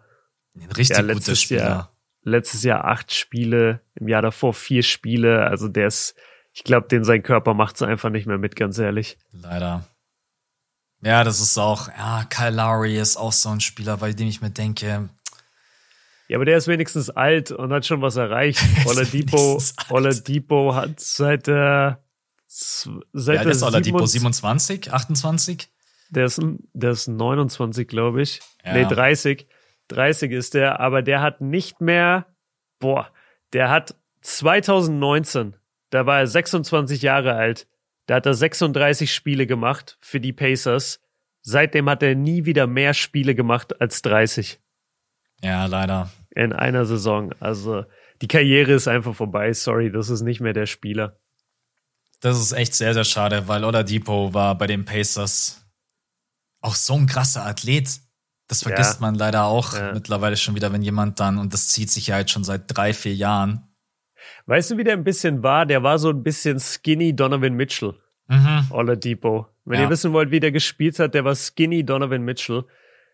[0.56, 1.62] ein richtig ja, guter Spieler.
[1.62, 5.48] Jahr, letztes Jahr acht Spiele, im Jahr davor vier Spiele.
[5.48, 6.16] Also der ist,
[6.52, 9.18] ich glaube, den sein Körper macht es einfach nicht mehr mit, ganz ehrlich.
[9.32, 9.88] Leider.
[11.02, 14.42] Ja, das ist auch, ja, Kyle Lowry ist auch so ein Spieler, bei dem ich
[14.42, 15.10] mir denke.
[16.28, 18.60] Ja, aber der ist wenigstens alt und hat schon was erreicht.
[18.86, 22.04] Oladipo, Oladipo hat seit der,
[22.56, 25.68] seit ja, der ist Oladipo 27, 28?
[26.10, 26.42] Der ist,
[26.74, 28.40] der ist 29, glaube ich.
[28.64, 28.74] Ja.
[28.74, 29.48] Nee, 30.
[29.90, 32.28] 30 ist der, aber der hat nicht mehr,
[32.80, 33.12] boah,
[33.54, 35.56] der hat 2019,
[35.90, 37.68] da war er 26 Jahre alt,
[38.08, 41.02] da hat er 36 Spiele gemacht für die Pacers.
[41.42, 44.60] Seitdem hat er nie wieder mehr Spiele gemacht als 30.
[45.44, 46.10] Ja, leider.
[46.32, 47.34] In einer Saison.
[47.40, 47.86] Also
[48.22, 49.54] die Karriere ist einfach vorbei.
[49.54, 51.20] Sorry, das ist nicht mehr der Spieler.
[52.26, 55.64] Das ist echt sehr, sehr schade, weil Oladipo war bei den Pacers
[56.60, 58.00] auch so ein krasser Athlet.
[58.48, 59.02] Das vergisst ja.
[59.02, 59.94] man leider auch ja.
[59.94, 62.94] mittlerweile schon wieder, wenn jemand dann, und das zieht sich ja jetzt schon seit drei,
[62.94, 63.68] vier Jahren.
[64.48, 65.68] Weißt du, wie der ein bisschen war?
[65.68, 67.94] Der war so ein bisschen skinny Donovan Mitchell.
[68.28, 68.72] Mhm.
[68.72, 69.46] Oladipo.
[69.64, 69.86] Wenn ja.
[69.86, 72.64] ihr wissen wollt, wie der gespielt hat, der war skinny Donovan Mitchell.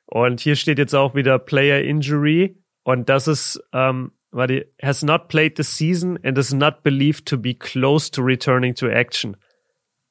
[0.05, 2.63] Und hier steht jetzt auch wieder Player Injury.
[2.83, 7.37] Und das ist, ähm, warte, has not played the season and is not believed to
[7.37, 9.37] be close to returning to action.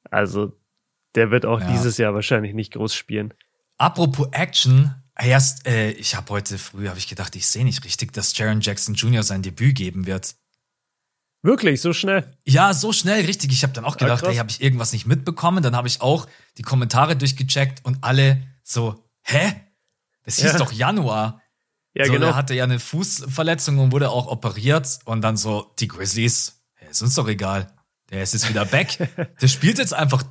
[0.09, 0.53] Also,
[1.15, 1.71] der wird auch ja.
[1.71, 3.33] dieses Jahr wahrscheinlich nicht groß spielen.
[3.77, 8.13] Apropos Action, Erst, äh, ich habe heute früh, habe ich gedacht, ich sehe nicht richtig,
[8.13, 9.23] dass Jaron Jackson Jr.
[9.23, 10.35] sein Debüt geben wird.
[11.43, 12.35] Wirklich, so schnell?
[12.45, 13.51] Ja, so schnell, richtig.
[13.51, 15.63] Ich habe dann auch gedacht, ja, ey, habe ich irgendwas nicht mitbekommen?
[15.63, 16.27] Dann habe ich auch
[16.57, 19.53] die Kommentare durchgecheckt und alle so, hä?
[20.23, 20.57] Das hieß ja.
[20.57, 21.40] doch Januar.
[21.93, 22.27] Ja, so, genau.
[22.27, 27.01] Er hatte ja eine Fußverletzung und wurde auch operiert und dann so, die Grizzlies, ist
[27.01, 27.71] uns doch egal.
[28.09, 28.97] Der ist jetzt wieder back.
[29.41, 30.23] Der spielt jetzt einfach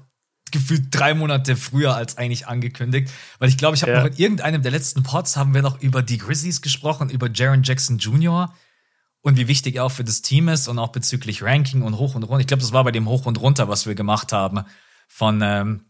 [0.51, 3.11] gefühlt drei Monate früher als eigentlich angekündigt.
[3.39, 4.01] Weil ich glaube, ich habe ja.
[4.01, 7.63] noch in irgendeinem der letzten Pods haben wir noch über die Grizzlies gesprochen, über Jaron
[7.63, 8.53] Jackson Jr.
[9.23, 12.15] und wie wichtig er auch für das Team ist und auch bezüglich Ranking und hoch
[12.15, 12.41] und runter.
[12.41, 14.65] Ich glaube, das war bei dem hoch und runter, was wir gemacht haben
[15.09, 15.85] von ähm,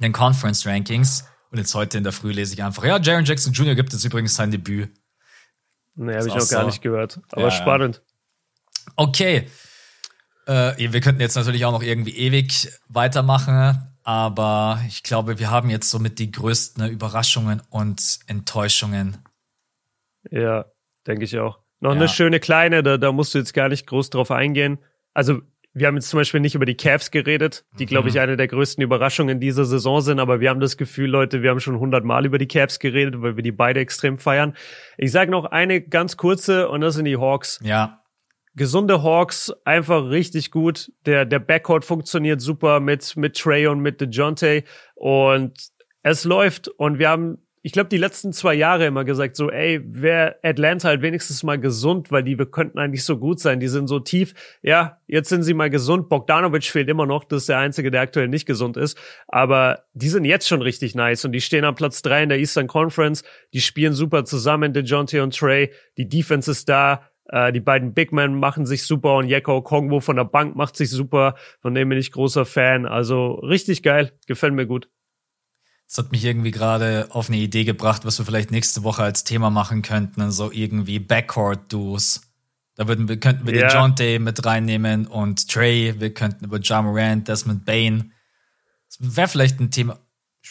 [0.00, 1.24] den Conference Rankings.
[1.50, 3.74] Und jetzt heute in der Früh lese ich einfach, ja, Jaron Jackson Jr.
[3.74, 4.90] gibt jetzt übrigens sein Debüt.
[5.96, 6.66] Nee, habe ich noch gar so.
[6.66, 7.20] nicht gehört.
[7.32, 8.02] Aber ja, spannend.
[8.96, 9.48] Okay.
[10.46, 13.82] Äh, wir könnten jetzt natürlich auch noch irgendwie ewig weitermachen.
[14.04, 19.16] Aber ich glaube, wir haben jetzt somit die größten Überraschungen und Enttäuschungen.
[20.30, 20.66] Ja,
[21.06, 21.58] denke ich auch.
[21.80, 21.96] Noch ja.
[21.96, 24.78] eine schöne kleine, da, da musst du jetzt gar nicht groß drauf eingehen.
[25.12, 25.40] Also,
[25.76, 27.88] wir haben jetzt zum Beispiel nicht über die Cavs geredet, die, mhm.
[27.88, 31.42] glaube ich, eine der größten Überraschungen dieser Saison sind, aber wir haben das Gefühl, Leute,
[31.42, 34.54] wir haben schon hundertmal über die Cavs geredet, weil wir die beide extrem feiern.
[34.96, 37.60] Ich sage noch eine ganz kurze und das sind die Hawks.
[37.62, 38.00] Ja
[38.58, 40.90] gesunde Hawks, einfach richtig gut.
[41.04, 45.52] Der, der Backcourt funktioniert super mit, mit Trey und mit DeJounte und
[46.02, 49.80] es läuft und wir haben, ich glaube, die letzten zwei Jahre immer gesagt, so, ey,
[49.84, 53.66] wäre Atlanta halt wenigstens mal gesund, weil die wir könnten eigentlich so gut sein, die
[53.66, 54.34] sind so tief.
[54.62, 56.08] Ja, jetzt sind sie mal gesund.
[56.08, 58.96] Bogdanovic fehlt immer noch, das ist der Einzige, der aktuell nicht gesund ist.
[59.26, 62.38] Aber die sind jetzt schon richtig nice und die stehen am Platz drei in der
[62.38, 63.24] Eastern Conference.
[63.52, 65.72] Die spielen super zusammen, DeJounte und Trey.
[65.98, 69.98] Die Defense ist da äh, die beiden Big Men machen sich super und Jekko Kongwo
[69.98, 71.34] von der Bank macht sich super.
[71.62, 72.86] Von dem bin ich großer Fan.
[72.86, 74.12] Also richtig geil.
[74.28, 74.88] Gefällt mir gut.
[75.88, 79.24] Das hat mich irgendwie gerade auf eine Idee gebracht, was wir vielleicht nächste Woche als
[79.24, 80.30] Thema machen könnten.
[80.32, 82.22] So irgendwie Backcourt-Duos.
[82.74, 83.68] Da würden wir, könnten wir yeah.
[83.68, 85.94] den John Day mit reinnehmen und Trey.
[85.98, 88.12] Wir könnten über Ja Morant, Desmond Bain.
[88.88, 89.98] Das wäre vielleicht ein Thema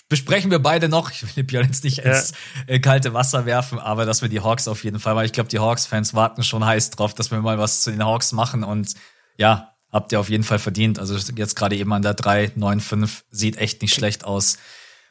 [0.10, 1.12] besprechen wir beide noch.
[1.12, 2.34] Ich will Björn jetzt nicht ins
[2.68, 5.50] äh, kalte Wasser werfen, aber dass wir die Hawks auf jeden Fall, weil ich glaube,
[5.50, 8.94] die Hawks-Fans warten schon heiß drauf, dass wir mal was zu den Hawks machen und
[9.38, 11.00] ja, habt ihr auf jeden Fall verdient.
[11.00, 14.58] Also jetzt gerade eben an der 395 sieht echt nicht schlecht aus.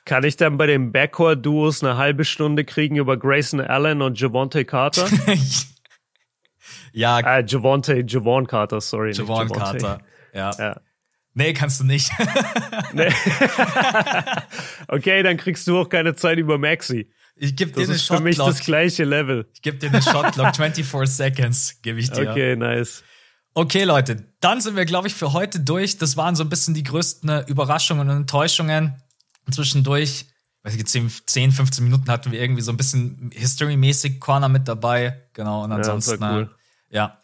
[0.04, 4.64] Kann ich dann bei den Backcourt-Duos eine halbe Stunde kriegen über Grayson Allen und Javonte
[4.64, 5.08] Carter?
[6.92, 7.20] ja.
[7.20, 9.12] Äh, Javonte, Javon Carter, sorry.
[9.12, 10.00] Javon Carter,
[10.34, 10.50] ja.
[10.58, 10.80] ja.
[11.32, 12.10] Nee, kannst du nicht.
[12.92, 13.08] nee.
[14.88, 17.10] okay, dann kriegst du auch keine Zeit über Maxi.
[17.34, 18.18] Ich gebe dir eine Shotlock.
[18.18, 19.48] für mich das gleiche Level.
[19.52, 22.30] Ich gebe dir eine Shotlock, 24 Seconds gebe ich dir.
[22.30, 23.02] Okay, nice.
[23.54, 25.98] Okay, Leute, dann sind wir, glaube ich, für heute durch.
[25.98, 29.02] Das waren so ein bisschen die größten Überraschungen und Enttäuschungen.
[29.52, 30.26] Zwischendurch,
[30.62, 34.68] weiß ich, 10, 10 15 Minuten hatten wir irgendwie so ein bisschen History-mäßig Corner mit
[34.68, 35.22] dabei.
[35.32, 36.50] Genau, und ansonsten, ja, cool.
[36.90, 37.18] äh, ja.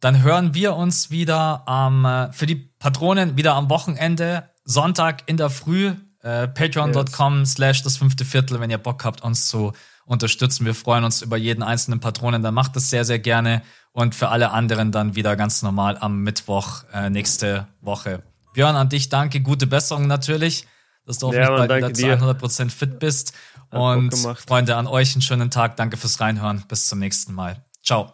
[0.00, 5.36] Dann hören wir uns wieder am, äh, für die Patronen wieder am Wochenende, Sonntag in
[5.36, 9.72] der Früh, äh, patreon.com slash das fünfte Viertel, wenn ihr Bock habt, uns zu
[10.06, 10.66] unterstützen.
[10.66, 13.62] Wir freuen uns über jeden einzelnen Patronen, dann macht das sehr, sehr gerne.
[13.92, 18.22] Und für alle anderen dann wieder ganz normal am Mittwoch äh, nächste Woche.
[18.52, 20.66] Björn, an dich danke, gute Besserung natürlich,
[21.06, 23.32] dass du hoffentlich ja, bald wieder zu 100% fit bist.
[23.70, 25.76] Hat und Freunde, an euch einen schönen Tag.
[25.76, 26.64] Danke fürs Reinhören.
[26.68, 27.62] Bis zum nächsten Mal.
[27.82, 28.12] Ciao.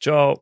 [0.00, 0.38] Ciao.